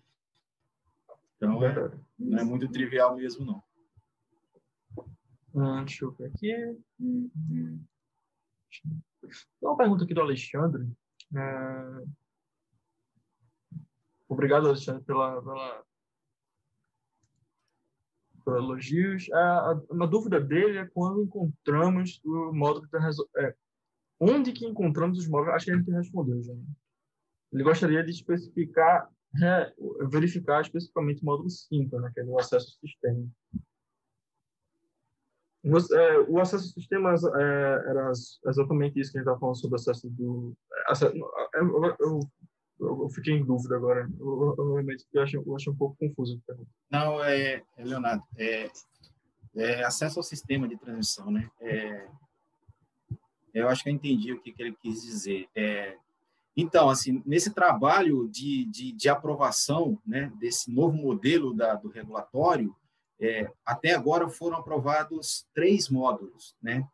Então, 1.37 1.65
é 1.65 1.73
verdade. 1.73 2.03
não 2.19 2.39
é 2.39 2.45
muito 2.45 2.69
trivial 2.69 3.17
mesmo, 3.17 3.45
não. 3.45 3.63
Ah, 5.57 5.83
deixa 5.83 6.05
eu 6.05 6.13
ver 6.13 6.27
aqui. 6.27 6.53
Tem 6.99 7.81
uma 9.63 9.77
pergunta 9.77 10.05
aqui 10.05 10.13
do 10.13 10.21
Alexandre. 10.21 10.87
É... 11.35 12.05
Obrigado, 14.29 14.69
Alexandre, 14.69 15.03
pela, 15.05 15.43
pela, 15.43 15.85
pelos 18.45 18.63
elogios. 18.63 19.33
A, 19.33 19.71
a, 19.71 19.75
uma 19.91 20.07
dúvida 20.07 20.39
dele 20.39 20.79
é 20.79 20.87
quando 20.87 21.23
encontramos 21.23 22.21
o 22.25 22.53
módulo 22.53 22.87
da 22.89 23.01
resolução. 23.01 23.41
É, 23.43 23.57
onde 24.21 24.53
que 24.53 24.67
encontramos 24.67 25.19
os 25.19 25.29
móveis? 25.29 25.55
Acho 25.55 25.67
que 25.67 25.73
a 25.73 25.77
gente 25.77 25.91
respondeu 25.91 26.43
já. 26.43 26.53
Ele 27.53 27.63
gostaria 27.63 28.03
de 28.05 28.11
especificar, 28.11 29.09
é, 29.43 29.73
verificar 30.11 30.61
especificamente 30.61 31.23
o 31.23 31.25
módulo 31.25 31.49
5, 31.49 31.99
né, 32.01 32.11
que 32.13 32.21
é 32.21 32.25
o 32.25 32.39
acesso 32.39 32.67
ao 32.67 32.89
sistema. 32.89 33.27
É, 35.65 36.19
o 36.29 36.41
acesso 36.41 36.67
ao 36.67 36.73
sistema 36.73 37.15
é, 37.15 37.91
era 37.91 38.13
exatamente 38.47 39.01
isso 39.01 39.13
que 39.13 39.19
a 39.19 39.21
gente 39.21 39.27
estava 39.27 39.39
falando 39.39 39.61
sobre 39.61 39.75
o 39.75 39.81
acesso 39.81 40.09
do. 40.11 40.57
Acesso, 40.87 41.17
eu, 41.55 41.97
eu, 42.01 42.21
eu, 42.81 43.09
fiquei 43.11 43.35
em 43.35 43.45
dúvida 43.45 43.77
agora. 43.77 44.09
Eu, 44.19 44.55
eu 44.57 44.81
eu 45.13 45.23
acho, 45.57 45.71
um 45.71 45.77
pouco 45.77 45.97
confuso. 45.99 46.41
Não, 46.91 47.23
é, 47.23 47.63
Leonardo, 47.77 48.23
é, 48.37 48.71
é 49.57 49.85
acesso 49.85 50.21
ao 50.21 50.23
sistema 50.23 50.69
de 50.69 50.77
transmissão, 50.77 51.31
né? 51.31 51.51
Eu 53.55 53.69
acho 53.69 53.83
que 53.83 53.89
eu 53.91 53.95
entendi 53.95 54.33
o 54.33 54.41
que, 54.41 54.53
que 54.53 54.63
ele 54.63 54.77
quis 54.81 55.03
dizer. 55.03 55.49
É, 55.55 55.97
então, 56.57 56.89
assim, 56.91 57.23
nesse 57.25 57.55
trabalho 57.55 58.29
de, 58.29 58.65
de, 58.65 58.93
de, 58.93 59.09
aprovação 59.09 59.97
né, 60.05 60.33
desse 60.41 60.71
novo 60.73 60.97
modelo 60.97 61.55
da, 61.55 61.75
do 61.75 61.89
regulatório, 61.89 62.75
é, 63.21 63.51
até 63.65 63.95
agora 63.95 64.29
foram 64.29 64.59
aprovados 64.59 65.47
três 65.55 65.89
módulos, 65.89 66.57
né, 66.63 66.87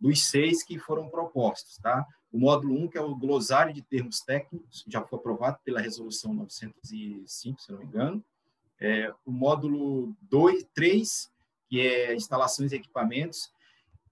dos 0.00 0.24
seis 0.28 0.64
que 0.64 0.78
foram 0.78 1.08
propostos. 1.08 1.78
Tá? 1.78 2.04
O 2.32 2.38
módulo 2.38 2.74
1, 2.74 2.82
um, 2.82 2.88
que 2.88 2.98
é 2.98 3.00
o 3.00 3.14
glossário 3.14 3.72
de 3.72 3.82
termos 3.82 4.20
técnicos, 4.20 4.84
já 4.88 5.00
foi 5.02 5.18
aprovado 5.18 5.58
pela 5.64 5.80
Resolução 5.80 6.34
905, 6.34 7.60
se 7.60 7.72
não 7.72 7.78
me 7.78 7.84
engano. 7.84 8.24
É, 8.80 9.12
o 9.24 9.30
módulo 9.30 10.14
2, 10.22 10.66
3, 10.74 11.32
que 11.68 11.80
é 11.80 12.14
instalações 12.14 12.72
e 12.72 12.76
equipamentos, 12.76 13.50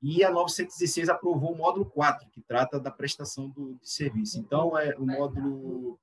e 0.07 0.23
a 0.23 0.31
916 0.31 1.09
aprovou 1.09 1.55
o 1.55 1.57
módulo 1.57 1.87
4, 1.87 2.29
que 2.29 2.43
trata 2.43 2.79
da 2.79 2.91
prestação 2.91 3.49
do, 3.49 3.73
de 3.77 3.89
serviço. 3.89 4.39
Então, 4.39 4.79
é, 4.79 4.95
o 4.99 5.07
módulo 5.07 5.99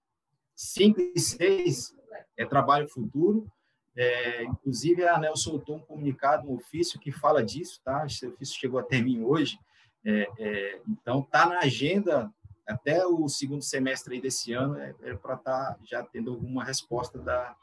5 0.56 1.00
e 1.00 1.20
6 1.20 1.96
é 2.36 2.44
trabalho 2.44 2.90
futuro. 2.90 3.46
É, 3.96 4.44
inclusive, 4.44 5.04
a 5.04 5.18
ANEL 5.18 5.38
soltou 5.38 5.76
um 5.76 5.82
comunicado, 5.82 6.50
um 6.50 6.56
ofício 6.56 7.00
que 7.00 7.12
fala 7.12 7.44
disso, 7.44 7.80
tá? 7.84 8.04
Esse 8.08 8.26
ofício 8.26 8.60
chegou 8.60 8.80
até 8.80 9.00
mim 9.00 9.24
hoje, 9.24 9.60
É, 10.04 10.28
é, 10.40 10.82
então, 10.90 11.20
está 11.20 11.46
na 11.46 11.60
agenda 11.60 12.34
até 12.68 13.06
o 13.06 13.30
segundo 13.30 13.62
semestre 13.62 14.20
desse 14.20 14.52
ano 14.52 14.80
é, 14.80 14.96
é 15.04 15.14
para 15.14 15.36
estar 15.36 15.76
tá 15.76 15.80
já 15.84 16.02
tendo 16.02 16.32
alguma 16.32 16.64
resposta 16.64 17.20
da, 17.20 17.56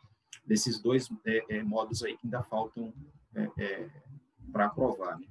desses 0.47 0.79
dois 0.81 1.11
é, 1.27 1.57
é, 1.57 1.63
módulos 1.65 2.05
aí 2.05 2.17
que 2.17 2.27
ainda 2.29 2.45
faltam 2.45 2.93
para 4.53 4.67
aprovar. 4.67 5.19
Né? 5.19 5.27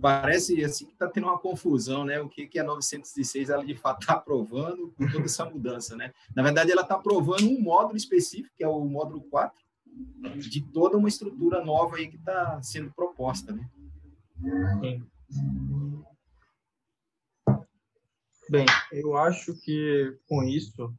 Parece 0.00 0.64
assim 0.64 0.86
que 0.86 0.92
está 0.92 1.08
tendo 1.08 1.26
uma 1.26 1.38
confusão, 1.38 2.04
né? 2.04 2.20
O 2.20 2.28
que, 2.28 2.46
que 2.46 2.58
a 2.58 2.64
906 2.64 3.50
ela 3.50 3.64
de 3.64 3.74
fato 3.74 4.00
está 4.00 4.14
aprovando 4.14 4.92
com 4.96 5.06
toda 5.10 5.24
essa 5.24 5.44
mudança, 5.44 5.96
né? 5.96 6.12
Na 6.34 6.42
verdade, 6.42 6.72
ela 6.72 6.82
está 6.82 6.94
aprovando 6.94 7.48
um 7.48 7.60
módulo 7.60 7.96
específico, 7.96 8.54
que 8.56 8.64
é 8.64 8.68
o 8.68 8.84
módulo 8.84 9.22
4, 9.24 9.58
de 10.36 10.62
toda 10.72 10.96
uma 10.96 11.08
estrutura 11.08 11.64
nova 11.64 11.96
aí 11.96 12.08
que 12.08 12.16
está 12.16 12.62
sendo 12.62 12.92
proposta, 12.92 13.52
né? 13.52 13.68
Bem, 18.48 18.66
eu 18.92 19.16
acho 19.16 19.54
que 19.60 20.18
com 20.28 20.42
isso 20.42 20.92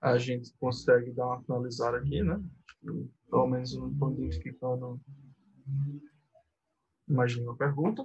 a 0.00 0.18
gente 0.18 0.52
consegue 0.60 1.10
dar 1.10 1.26
uma 1.26 1.42
finalizada 1.42 1.96
aqui, 1.96 2.22
né? 2.22 2.40
Pelo 3.30 3.46
menos 3.46 3.72
eu 3.72 3.88
não 3.88 4.12
identificando 4.12 5.00
mais 7.06 7.34
nenhuma 7.34 7.56
pergunta. 7.56 8.04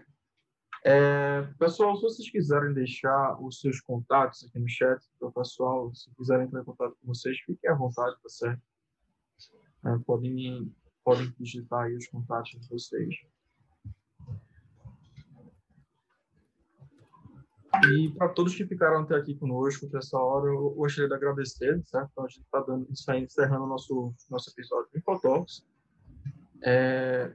É, 0.84 1.42
pessoal, 1.58 1.96
se 1.96 2.02
vocês 2.04 2.30
quiserem 2.30 2.74
deixar 2.74 3.38
os 3.42 3.60
seus 3.60 3.82
contatos 3.82 4.46
aqui 4.46 4.60
no 4.60 4.70
chat, 4.70 5.04
o 5.20 5.32
pessoal, 5.32 5.94
se 5.94 6.10
quiserem 6.16 6.46
entrar 6.46 6.62
em 6.62 6.66
contato 6.66 6.96
com 7.02 7.08
vocês, 7.08 7.38
fiquem 7.40 7.70
à 7.70 7.76
vontade, 7.76 8.16
tá 8.22 8.30
certo? 8.30 8.62
É, 9.86 9.98
podem, 10.06 10.74
podem 11.04 11.34
digitar 11.38 11.86
aí 11.86 11.96
os 11.96 12.08
contatos 12.08 12.52
de 12.52 12.70
vocês. 12.70 13.16
E 17.92 18.10
para 18.18 18.30
todos 18.30 18.56
que 18.56 18.66
ficaram 18.66 19.02
até 19.02 19.16
aqui 19.16 19.36
conosco, 19.36 19.86
até 19.86 20.00
essa 20.00 20.18
hora, 20.18 20.48
eu 20.48 20.72
gostaria 20.72 21.08
de 21.08 21.14
agradecer, 21.14 21.82
certo? 21.86 22.10
Então, 22.12 22.26
a 22.26 22.28
gente 22.28 22.42
está 22.42 22.62
dando 22.62 22.88
aí, 23.08 23.24
encerrando 23.24 23.64
o 23.66 23.68
nosso, 23.68 24.14
nosso 24.30 24.50
episódio 24.50 24.90
de 24.92 25.00
Infotalks. 25.00 25.66
É, 26.64 27.32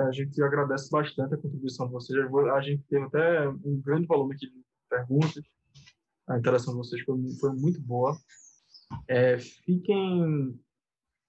a 0.00 0.12
gente 0.12 0.42
agradece 0.42 0.90
bastante 0.90 1.34
a 1.34 1.38
contribuição 1.38 1.86
de 1.86 1.92
vocês. 1.92 2.18
A 2.54 2.60
gente 2.60 2.82
teve 2.88 3.04
até 3.04 3.48
um 3.48 3.80
grande 3.84 4.06
volume 4.06 4.34
aqui 4.34 4.46
de 4.46 4.64
perguntas. 4.88 5.44
A 6.28 6.38
interação 6.38 6.72
de 6.74 6.78
vocês 6.78 7.02
foi, 7.02 7.16
foi 7.40 7.52
muito 7.52 7.80
boa. 7.80 8.16
É, 9.08 9.38
fiquem 9.38 10.58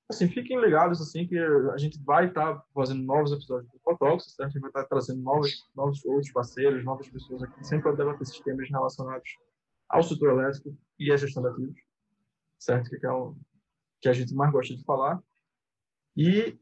assim, 0.10 0.30
fiquem 0.30 0.60
ligados, 0.60 1.02
assim, 1.02 1.28
que 1.28 1.38
a 1.38 1.78
gente 1.78 2.02
vai 2.04 2.28
estar 2.28 2.56
tá 2.56 2.64
fazendo 2.74 3.04
novos 3.04 3.32
episódios 3.32 3.72
do 3.72 3.80
Fotox, 3.80 4.36
certo? 4.36 4.50
A 4.50 4.52
gente 4.52 4.62
vai 4.62 4.70
estar 4.70 4.84
tá 4.84 4.90
trazendo 4.90 5.22
novos, 5.22 5.52
novos 5.76 6.04
outros 6.06 6.32
parceiros, 6.32 6.84
novas 6.84 7.10
pessoas 7.10 7.44
aqui, 7.44 7.64
sempre 7.66 7.84
para 7.84 7.96
debater 7.96 8.44
temas 8.44 8.70
relacionados 8.70 9.30
ao 9.90 10.04
setor 10.04 10.32
elétrico 10.32 10.78
e 11.00 11.12
à 11.12 11.18
gestão 11.18 11.44
de 11.44 11.50
ativos, 11.50 11.82
certo? 12.60 12.90
Que 12.90 13.06
é 13.06 13.12
o 13.12 13.36
que 14.02 14.10
a 14.10 14.14
gente 14.14 14.34
mais 14.34 14.52
gosta 14.52 14.76
de 14.76 14.84
falar. 14.84 15.22
E, 16.16 16.58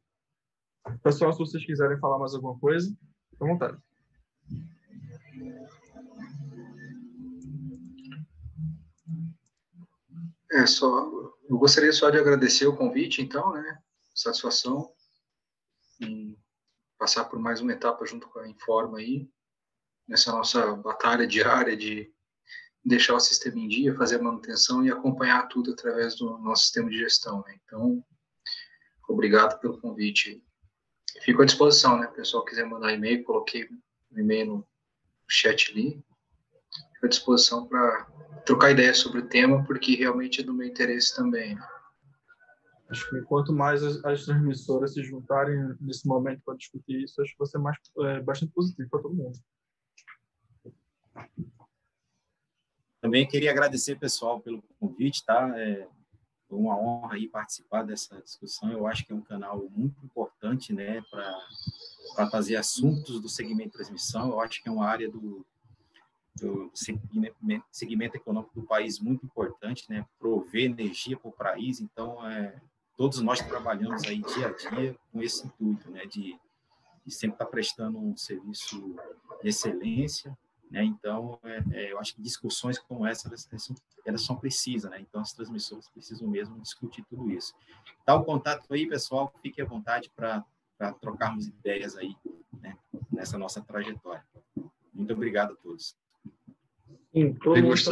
pessoal, 1.03 1.31
se 1.33 1.39
vocês 1.39 1.65
quiserem 1.65 1.99
falar 1.99 2.19
mais 2.19 2.33
alguma 2.33 2.57
coisa, 2.59 2.95
à 3.39 3.45
vontade. 3.45 3.77
É, 10.51 10.65
só 10.65 11.09
eu 11.51 11.57
gostaria 11.57 11.91
só 11.91 12.09
de 12.09 12.17
agradecer 12.17 12.65
o 12.65 12.75
convite, 12.75 13.21
então, 13.21 13.51
né? 13.51 13.77
Satisfação 14.15 14.93
em 15.99 16.37
passar 16.97 17.25
por 17.25 17.39
mais 17.39 17.59
uma 17.59 17.73
etapa 17.73 18.05
junto 18.05 18.29
com 18.29 18.39
a 18.39 18.47
Informa 18.47 18.99
aí, 18.99 19.29
nessa 20.07 20.31
nossa 20.31 20.73
batalha 20.75 21.27
diária 21.27 21.75
de 21.75 22.09
deixar 22.85 23.15
o 23.15 23.19
sistema 23.19 23.59
em 23.59 23.67
dia, 23.67 23.95
fazer 23.95 24.19
a 24.19 24.23
manutenção 24.23 24.85
e 24.85 24.89
acompanhar 24.89 25.47
tudo 25.47 25.73
através 25.73 26.15
do 26.15 26.37
nosso 26.37 26.63
sistema 26.63 26.89
de 26.89 26.97
gestão. 26.99 27.43
Né? 27.45 27.59
Então, 27.65 28.01
obrigado 29.09 29.59
pelo 29.59 29.79
convite. 29.79 30.41
Fico 31.19 31.41
à 31.41 31.45
disposição, 31.45 31.99
né? 31.99 32.07
O 32.07 32.13
pessoal 32.13 32.45
quiser 32.45 32.65
mandar 32.65 32.93
e-mail, 32.93 33.23
coloquei 33.23 33.65
o 33.65 34.19
e-mail 34.19 34.45
no 34.45 34.67
chat 35.27 35.71
ali. 35.71 36.03
Fico 36.93 37.05
à 37.05 37.09
disposição 37.09 37.67
para 37.67 38.07
trocar 38.45 38.71
ideias 38.71 38.97
sobre 38.97 39.19
o 39.19 39.27
tema, 39.27 39.63
porque 39.65 39.95
realmente 39.95 40.41
é 40.41 40.43
do 40.43 40.53
meu 40.53 40.67
interesse 40.67 41.15
também. 41.15 41.57
Acho 42.89 43.09
que 43.09 43.21
quanto 43.21 43.53
mais 43.53 43.83
as, 43.83 44.03
as 44.03 44.25
transmissoras 44.25 44.93
se 44.93 45.03
juntarem 45.03 45.75
nesse 45.79 46.05
momento 46.07 46.41
para 46.43 46.57
discutir 46.57 47.01
isso, 47.01 47.21
acho 47.21 47.31
que 47.31 47.39
vai 47.39 47.47
ser 47.47 47.57
mais, 47.57 47.77
é, 47.99 48.19
bastante 48.19 48.51
positivo 48.51 48.89
para 48.89 49.01
todo 49.01 49.15
mundo. 49.15 49.39
Também 52.99 53.27
queria 53.27 53.51
agradecer, 53.51 53.97
pessoal, 53.97 54.41
pelo 54.41 54.61
convite, 54.79 55.25
tá? 55.25 55.51
É 55.57 55.87
uma 56.59 56.77
honra 56.77 57.15
aí 57.15 57.27
participar 57.27 57.83
dessa 57.83 58.21
discussão. 58.21 58.71
Eu 58.71 58.87
acho 58.87 59.05
que 59.05 59.11
é 59.11 59.15
um 59.15 59.21
canal 59.21 59.69
muito 59.69 60.03
importante, 60.03 60.73
né, 60.73 61.01
para 61.09 62.29
trazer 62.29 62.55
assuntos 62.55 63.19
do 63.19 63.29
segmento 63.29 63.69
de 63.69 63.75
transmissão. 63.75 64.29
Eu 64.29 64.39
acho 64.41 64.61
que 64.61 64.69
é 64.69 64.71
uma 64.71 64.85
área 64.85 65.09
do, 65.09 65.45
do 66.35 66.71
segmento, 66.73 67.35
segmento 67.71 68.17
econômico 68.17 68.59
do 68.59 68.65
país 68.65 68.99
muito 68.99 69.25
importante, 69.25 69.85
né? 69.89 70.05
Prover 70.19 70.65
energia 70.65 71.17
para 71.17 71.29
o 71.29 71.33
país. 71.33 71.79
Então, 71.79 72.25
é, 72.27 72.59
todos 72.97 73.19
nós 73.21 73.39
trabalhamos 73.39 74.03
aí 74.03 74.21
dia 74.21 74.47
a 74.47 74.51
dia 74.51 74.97
com 75.11 75.21
esse 75.21 75.45
intuito, 75.45 75.89
né? 75.89 76.05
De, 76.05 76.37
de 77.05 77.11
sempre 77.13 77.35
estar 77.35 77.45
tá 77.45 77.51
prestando 77.51 77.97
um 77.99 78.15
serviço 78.15 78.95
de 79.41 79.49
excelência, 79.49 80.37
né? 80.71 80.85
Então, 80.85 81.37
é, 81.43 81.63
é, 81.73 81.91
eu 81.91 81.99
acho 81.99 82.15
que 82.15 82.21
discussões 82.21 82.79
como 82.79 83.05
essa 83.05 83.27
elas, 83.27 83.47
são, 83.57 83.75
elas 84.05 84.21
são 84.21 84.37
precisas, 84.37 84.89
né? 84.89 85.01
Então, 85.01 85.19
as 85.19 85.33
transmissoras 85.33 85.89
precisam 85.89 86.27
mesmo 86.29 86.59
discutir 86.61 87.03
tudo 87.09 87.29
isso. 87.29 87.53
Dá 88.07 88.15
o 88.15 88.23
contato 88.23 88.73
aí, 88.73 88.87
pessoal. 88.87 89.33
Fique 89.41 89.61
à 89.61 89.65
vontade 89.65 90.09
para 90.15 90.45
trocarmos 91.01 91.45
ideias 91.45 91.97
aí, 91.97 92.15
né? 92.61 92.77
Nessa 93.11 93.37
nossa 93.37 93.61
trajetória. 93.61 94.25
Muito 94.93 95.13
obrigado 95.13 95.51
a 95.51 95.55
todos. 95.57 95.97
Sim, 97.13 97.33
todo 97.33 97.61
mundo 97.61 97.73
está 97.73 97.91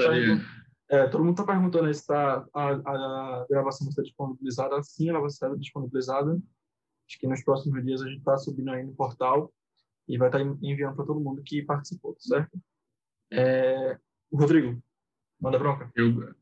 é, 0.92 1.08
todo 1.08 1.24
mundo 1.24 1.40
está 1.40 1.44
perguntando 1.44 1.94
se 1.94 2.08
tá, 2.08 2.44
a, 2.52 2.70
a, 2.72 3.46
gravação 3.48 3.86
vai 3.86 3.94
ser 3.94 4.02
disponibilizada. 4.02 4.82
Sim, 4.82 5.10
ela 5.10 5.20
vai 5.20 5.30
ser 5.30 5.56
disponibilizada. 5.58 6.32
Acho 7.08 7.20
que 7.20 7.28
nos 7.28 7.44
próximos 7.44 7.84
dias 7.86 8.02
a 8.02 8.08
gente 8.08 8.20
está 8.20 8.36
subindo 8.38 8.72
aí 8.72 8.84
no 8.84 8.96
portal 8.96 9.54
e 10.10 10.18
vai 10.18 10.28
estar 10.28 10.41
enviando 10.41 10.95
para 10.95 11.05
todo 11.05 11.22
mundo 11.22 11.43
que 11.43 11.62
participou, 11.62 12.18
certo? 12.20 12.60
É, 13.32 13.97
Rodrigo, 14.34 14.82
manda 15.39 15.60
bronca. 15.60 15.91
Eu, 15.95 16.34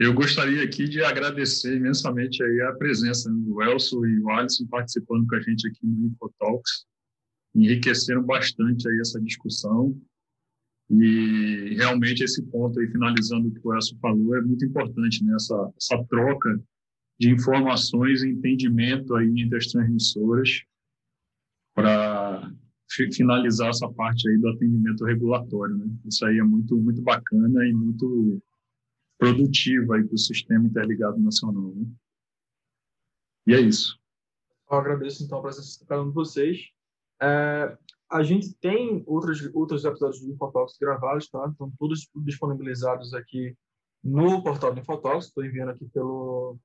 eu 0.00 0.12
gostaria 0.12 0.64
aqui 0.64 0.88
de 0.88 1.02
agradecer 1.04 1.76
imensamente 1.76 2.42
aí 2.42 2.60
a 2.62 2.74
presença 2.74 3.30
do 3.30 3.62
Elson 3.62 4.04
e 4.04 4.20
o 4.20 4.30
Alisson 4.30 4.66
participando 4.66 5.26
com 5.28 5.36
a 5.36 5.40
gente 5.40 5.68
aqui 5.68 5.86
no 5.86 6.08
Infotalks. 6.08 6.86
Enriqueceram 7.54 8.22
bastante 8.22 8.88
aí 8.88 9.00
essa 9.00 9.20
discussão 9.20 9.96
e 10.90 11.74
realmente 11.76 12.24
esse 12.24 12.42
ponto 12.46 12.80
aí, 12.80 12.88
finalizando 12.88 13.48
o 13.48 13.52
que 13.52 13.60
o 13.62 13.74
Elcio 13.74 13.96
falou, 14.00 14.36
é 14.36 14.40
muito 14.40 14.64
importante, 14.64 15.22
né? 15.22 15.34
essa, 15.34 15.72
essa 15.76 16.02
troca 16.04 16.60
de 17.20 17.30
informações 17.30 18.22
e 18.22 18.30
entendimento 18.30 19.14
aí 19.14 19.40
entre 19.40 19.58
as 19.58 19.66
transmissoras 19.66 20.62
para 21.74 22.17
finalizar 23.12 23.68
essa 23.68 23.88
parte 23.88 24.28
aí 24.28 24.38
do 24.38 24.48
atendimento 24.48 25.04
regulatório. 25.04 25.76
Né? 25.76 25.86
Isso 26.04 26.24
aí 26.26 26.38
é 26.38 26.42
muito, 26.42 26.76
muito 26.76 27.02
bacana 27.02 27.66
e 27.66 27.72
muito 27.72 28.40
produtivo 29.18 29.88
para 29.88 30.00
o 30.00 30.18
sistema 30.18 30.66
interligado 30.66 31.18
nacional. 31.18 31.74
Né? 31.74 31.86
E 33.46 33.54
é 33.54 33.60
isso. 33.60 33.98
Eu 34.70 34.78
agradeço, 34.78 35.24
então, 35.24 35.38
a 35.38 35.42
presença 35.42 35.78
de 35.78 35.86
cada 35.86 36.02
um 36.02 36.08
de 36.08 36.14
vocês. 36.14 36.68
É, 37.20 37.76
a 38.10 38.22
gente 38.22 38.54
tem 38.54 39.02
outros, 39.06 39.50
outros 39.54 39.84
episódios 39.84 40.20
do 40.20 40.32
Infotalks 40.32 40.76
gravados, 40.78 41.28
tá? 41.28 41.46
Estão 41.50 41.72
todos 41.78 42.08
disponibilizados 42.16 43.14
aqui 43.14 43.56
no 44.04 44.42
portal 44.42 44.72
do 44.72 44.80
Infotalks. 44.80 45.28
Estou 45.28 45.44
enviando 45.44 45.70
aqui 45.70 45.86
pelo, 45.88 46.58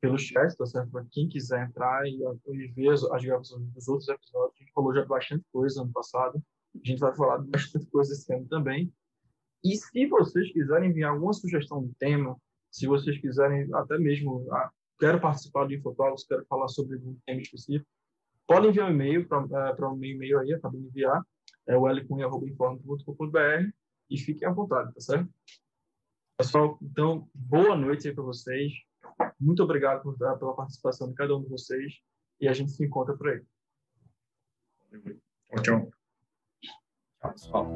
pelo 0.00 0.18
chat, 0.18 0.56
tá 0.56 0.66
certo? 0.66 0.90
Para 0.90 1.04
quem 1.10 1.28
quiser 1.28 1.66
entrar 1.66 2.06
e, 2.06 2.20
e 2.48 2.66
ver 2.68 2.90
as, 2.90 3.24
gravações 3.24 3.66
dos 3.72 3.88
outros 3.88 4.08
episódios. 4.08 4.54
A 4.56 4.58
gente 4.62 4.72
falou 4.72 4.94
já 4.94 5.04
bastante 5.04 5.44
coisa 5.52 5.82
ano 5.82 5.92
passado. 5.92 6.42
A 6.74 6.86
gente 6.86 7.00
vai 7.00 7.14
falar 7.14 7.38
bastante 7.38 7.86
coisa 7.86 8.12
esse 8.12 8.32
ano 8.32 8.46
também. 8.46 8.92
E 9.64 9.76
se 9.76 10.06
vocês 10.06 10.52
quiserem 10.52 10.90
enviar 10.90 11.12
alguma 11.12 11.32
sugestão 11.32 11.84
de 11.84 11.92
tema, 11.94 12.36
se 12.70 12.86
vocês 12.86 13.18
quiserem 13.18 13.68
até 13.74 13.98
mesmo, 13.98 14.46
ah, 14.52 14.70
quero 15.00 15.20
participar 15.20 15.66
do 15.66 15.74
Infotalks, 15.74 16.24
quero 16.24 16.44
falar 16.46 16.68
sobre 16.68 16.96
um 16.96 17.16
tema 17.26 17.40
específico, 17.40 17.88
Pode 18.48 18.66
enviar 18.66 18.88
um 18.88 18.94
e-mail 18.94 19.28
para 19.28 19.42
uh, 19.42 19.92
o 19.92 19.96
meu 19.96 20.10
e-mail 20.10 20.38
aí, 20.38 20.54
acabei 20.54 20.80
de 20.80 20.86
enviar, 20.86 21.22
é 21.66 21.76
o 21.76 21.86
lcunha.informe.com.br 21.86 23.70
e 24.08 24.16
fiquem 24.16 24.48
à 24.48 24.50
vontade, 24.50 24.94
tá 24.94 25.00
certo? 25.00 25.28
Pessoal, 26.38 26.78
então, 26.80 27.28
boa 27.34 27.76
noite 27.76 28.08
aí 28.08 28.14
para 28.14 28.24
vocês. 28.24 28.72
Muito 29.40 29.62
obrigado 29.62 30.02
por, 30.02 30.16
pela 30.16 30.54
participação 30.54 31.08
de 31.08 31.14
cada 31.14 31.36
um 31.36 31.42
de 31.42 31.48
vocês 31.48 31.94
e 32.40 32.48
a 32.48 32.52
gente 32.52 32.72
se 32.72 32.84
encontra 32.84 33.16
por 33.16 33.28
aí. 33.28 33.42
Tchau, 35.50 35.62
tchau. 35.62 35.90
Tchau, 37.20 37.32
pessoal. 37.32 37.66